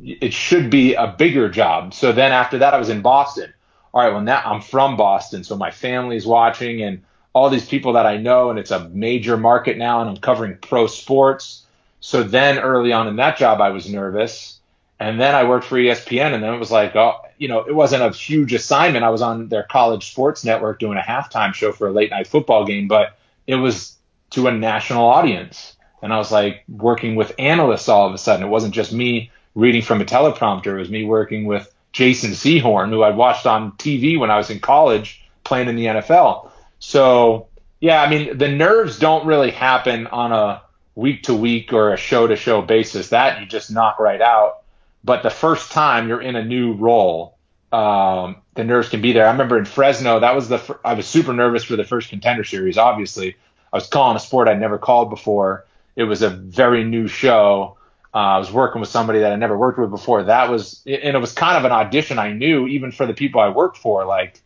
[0.01, 1.93] it should be a bigger job.
[1.93, 3.53] So then after that, I was in Boston.
[3.93, 7.03] All right, well now I'm from Boston, so my family's watching and
[7.33, 10.57] all these people that I know, and it's a major market now, and I'm covering
[10.61, 11.65] pro sports.
[11.99, 14.59] So then early on in that job, I was nervous,
[14.99, 17.73] and then I worked for ESPN, and then it was like, oh, you know, it
[17.73, 19.03] wasn't a huge assignment.
[19.03, 22.27] I was on their college sports network doing a halftime show for a late night
[22.27, 23.95] football game, but it was
[24.31, 28.45] to a national audience, and I was like working with analysts all of a sudden.
[28.45, 30.75] It wasn't just me reading from a teleprompter.
[30.75, 34.49] It was me working with Jason Sehorn, who I'd watched on TV when I was
[34.49, 36.51] in college playing in the NFL.
[36.79, 37.47] So,
[37.79, 40.61] yeah, I mean, the nerves don't really happen on a
[40.97, 43.09] week to week or a show to show basis.
[43.09, 44.63] That you just knock right out.
[45.03, 47.37] But the first time you're in a new role,
[47.71, 49.27] um, the nerves can be there.
[49.27, 52.09] I remember in Fresno, that was the fir- I was super nervous for the first
[52.09, 52.77] contender series.
[52.77, 53.35] Obviously,
[53.71, 55.65] I was calling a sport I'd never called before.
[55.95, 57.77] It was a very new show.
[58.13, 60.23] Uh, I was working with somebody that I never worked with before.
[60.23, 63.39] That was, and it was kind of an audition I knew, even for the people
[63.39, 64.03] I worked for.
[64.03, 64.41] Like,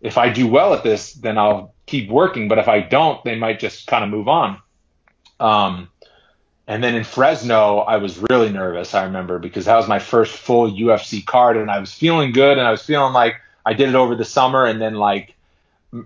[0.00, 2.48] if I do well at this, then I'll keep working.
[2.48, 4.60] But if I don't, they might just kind of move on.
[5.38, 5.88] Um,
[6.66, 8.94] and then in Fresno, I was really nervous.
[8.94, 12.58] I remember because that was my first full UFC card, and I was feeling good,
[12.58, 13.36] and I was feeling like
[13.66, 15.34] I did it over the summer, and then like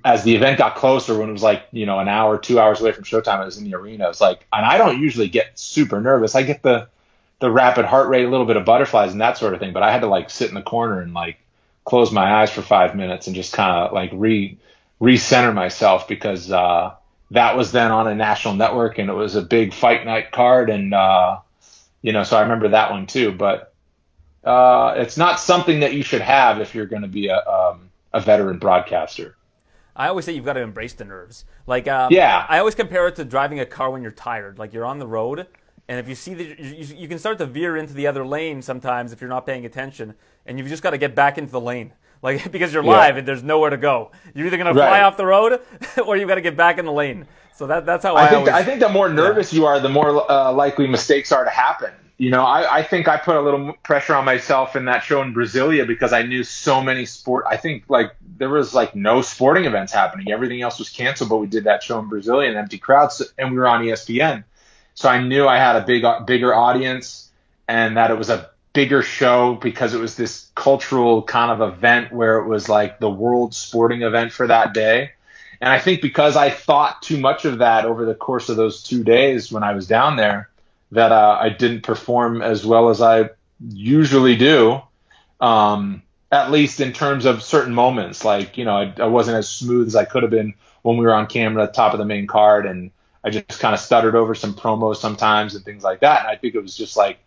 [0.04, 2.80] as the event got closer, when it was like you know an hour, two hours
[2.80, 4.08] away from showtime, I was in the arena.
[4.08, 6.34] It's like, and I don't usually get super nervous.
[6.34, 6.88] I get the
[7.38, 9.82] the rapid heart rate, a little bit of butterflies and that sort of thing, but
[9.82, 11.38] I had to like sit in the corner and like
[11.84, 14.56] close my eyes for five minutes and just kind of like re
[15.00, 16.94] recenter myself because uh,
[17.30, 20.70] that was then on a national network and it was a big fight night card
[20.70, 21.38] and uh,
[22.02, 23.32] you know so I remember that one too.
[23.32, 23.74] But
[24.44, 27.90] uh, it's not something that you should have if you're going to be a um,
[28.12, 29.36] a veteran broadcaster.
[29.96, 31.44] I always say you've got to embrace the nerves.
[31.66, 32.44] Like, um, Yeah.
[32.48, 34.58] I always compare it to driving a car when you're tired.
[34.58, 35.46] Like, you're on the road,
[35.88, 38.60] and if you see that you, you can start to veer into the other lane
[38.60, 41.60] sometimes if you're not paying attention, and you've just got to get back into the
[41.60, 41.92] lane.
[42.22, 42.90] Like, because you're Yeah.
[42.98, 44.10] live and there's nowhere to go.
[44.34, 45.02] You're either going to fly Right.
[45.02, 45.60] off the road,
[46.06, 47.26] or you've got to get back in the lane.
[47.54, 48.54] So that, that's how I, I think always.
[48.54, 51.90] I think the more nervous you are, the more uh, likely mistakes are to happen.
[52.18, 55.20] You know, I, I think I put a little pressure on myself in that show
[55.20, 57.44] in Brasilia because I knew so many sport.
[57.46, 60.30] I think like there was like no sporting events happening.
[60.32, 63.50] Everything else was canceled, but we did that show in Brasilia and empty crowds, and
[63.50, 64.44] we were on ESPN.
[64.94, 67.30] So I knew I had a big, bigger audience,
[67.68, 72.12] and that it was a bigger show because it was this cultural kind of event
[72.12, 75.12] where it was like the world sporting event for that day.
[75.62, 78.82] And I think because I thought too much of that over the course of those
[78.82, 80.50] two days when I was down there,
[80.92, 83.30] that uh, I didn't perform as well as I
[83.66, 84.82] usually do.
[85.40, 89.48] Um, at least in terms of certain moments, like you know, I, I wasn't as
[89.48, 91.98] smooth as I could have been when we were on camera at the top of
[91.98, 92.90] the main card, and
[93.24, 96.20] I just kind of stuttered over some promos sometimes and things like that.
[96.20, 97.18] And I think it was just like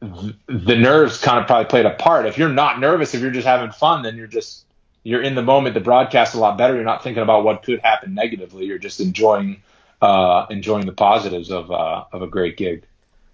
[0.00, 2.26] the nerves kind of probably played a part.
[2.26, 4.64] If you're not nervous, if you're just having fun, then you're just
[5.02, 5.74] you're in the moment.
[5.74, 6.74] The broadcast a lot better.
[6.74, 8.66] You're not thinking about what could happen negatively.
[8.66, 9.62] You're just enjoying
[10.02, 12.84] uh, enjoying the positives of uh, of a great gig.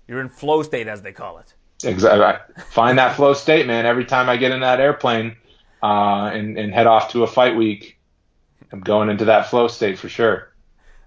[0.07, 1.55] You're in flow state, as they call it.
[1.85, 2.65] Exactly.
[2.71, 3.87] Find that flow state, man.
[3.87, 5.37] Every time I get in that airplane
[5.83, 7.99] uh, and, and head off to a fight week,
[8.71, 10.53] I'm going into that flow state for sure.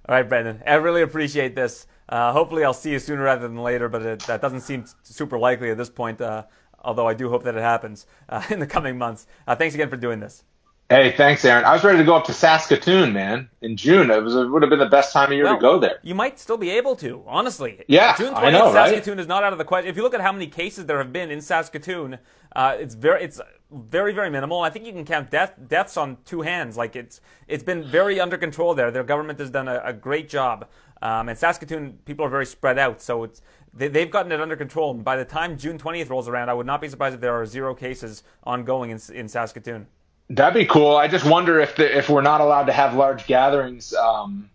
[0.07, 0.63] All right, Brendan.
[0.67, 1.87] I really appreciate this.
[2.07, 5.37] Uh, hopefully, I'll see you sooner rather than later, but it, that doesn't seem super
[5.39, 6.21] likely at this point.
[6.21, 6.43] Uh,
[6.85, 9.27] although I do hope that it happens uh, in the coming months.
[9.47, 10.43] Uh, thanks again for doing this.
[10.87, 11.65] Hey, thanks, Aaron.
[11.65, 14.11] I was ready to go up to Saskatoon, man, in June.
[14.11, 15.97] It was it would have been the best time of year well, to go there.
[16.03, 17.83] You might still be able to, honestly.
[17.87, 19.19] Yeah, June 20th, I know, Saskatoon right?
[19.19, 19.89] is not out of the question.
[19.89, 22.19] If you look at how many cases there have been in Saskatoon,
[22.55, 23.41] uh, it's very it's
[23.75, 24.61] very very minimal.
[24.61, 26.77] I think you can count death, deaths on two hands.
[26.77, 28.91] Like it's it's been very under control there.
[28.91, 30.67] Their government has done a, a great job.
[31.01, 33.41] Um, and Saskatoon people are very spread out, so it's
[33.73, 34.91] they, have gotten it under control.
[34.91, 37.33] And by the time June 20th rolls around, I would not be surprised if there
[37.33, 39.87] are zero cases ongoing in, in Saskatoon.
[40.29, 40.95] That'd be cool.
[40.95, 44.49] I just wonder if the, if we're not allowed to have large gatherings, um,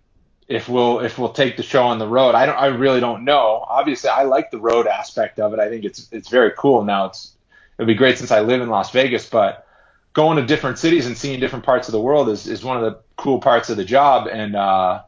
[0.49, 2.35] if we'll if we'll take the show on the road.
[2.35, 2.57] I don't.
[2.57, 3.65] I really don't know.
[3.69, 5.61] Obviously, I like the road aspect of it.
[5.61, 6.83] I think it's it's very cool.
[6.83, 7.37] Now it's
[7.81, 9.66] it'd be great since I live in Las Vegas, but
[10.12, 12.82] going to different cities and seeing different parts of the world is is one of
[12.82, 14.28] the cool parts of the job.
[14.31, 15.02] And uh,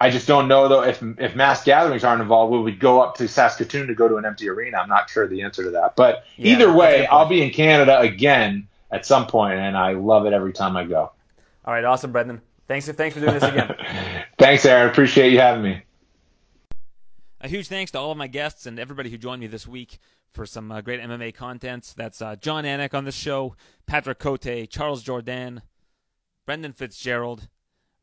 [0.00, 3.16] I just don't know though if if mass gatherings aren't involved, will we go up
[3.18, 4.78] to Saskatoon to go to an empty arena?
[4.78, 5.94] I'm not sure the answer to that.
[5.94, 10.26] But Yeah, either way, I'll be in Canada again at some point, and I love
[10.26, 11.12] it every time I go.
[11.64, 12.40] All right, awesome, Brendan.
[12.66, 13.72] Thanks thanks for doing this again.
[14.38, 14.90] Thanks, Aaron.
[14.90, 15.82] Appreciate you having me.
[17.40, 19.98] A huge thanks to all of my guests and everybody who joined me this week
[20.36, 21.94] for some uh, great MMA content.
[21.96, 23.56] That's uh, Jon Anik on the show,
[23.86, 25.62] Patrick Cote, Charles Jourdain,
[26.44, 27.48] Brendan Fitzgerald.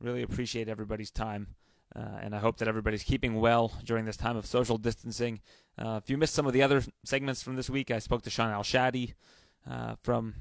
[0.02, 1.50] Really appreciate everybody's time.
[1.96, 5.42] Uh, and I hope that everybody's keeping well during this time of social distancing.
[5.78, 8.32] Uh, if you missed some of the other segments from this week, I spoke to
[8.32, 9.14] Shaun Al-Shatti
[9.70, 10.34] uh, from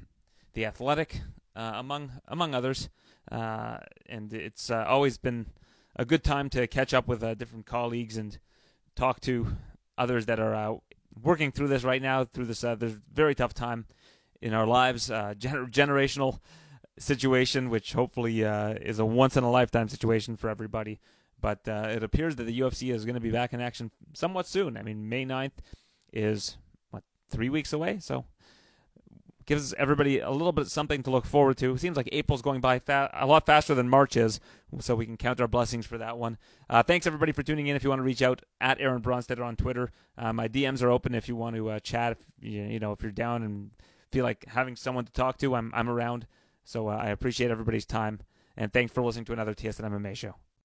[0.53, 1.21] The Athletic,
[1.55, 2.89] uh, among among others.
[3.29, 5.45] And it's always been
[5.95, 8.39] a good time to catch up with different colleagues and
[8.95, 9.55] talk to
[9.95, 10.79] others that are
[11.21, 13.85] working through this right now, through this uh, this very tough time
[14.41, 16.39] in our lives, uh, gener- generational
[16.97, 20.99] situation, which hopefully uh, is a once in a lifetime situation for everybody.
[21.39, 24.47] But uh, it appears that the UFC is going to be back in action somewhat
[24.47, 24.77] soon.
[24.77, 25.51] I mean, May 9th
[26.13, 26.57] is
[26.91, 28.25] what three weeks away, so
[29.45, 31.77] gives everybody a little bit something to look forward to.
[31.77, 34.39] Seems like April's going by fa- a lot faster than March is,
[34.79, 36.37] so we can count our blessings for that one.
[36.69, 37.75] Uh, thanks everybody for tuning in.
[37.75, 40.89] If you want to reach out at Aaron Bronsteter on Twitter, uh, my DMs are
[40.89, 41.15] open.
[41.15, 43.71] If you want to uh, chat, if you, you know if you're down and
[44.11, 46.27] feel like having someone to talk to, I'm I'm around.
[46.63, 48.21] So uh, I appreciate everybody's time
[48.55, 50.35] and thanks for listening to another TSN MMA show.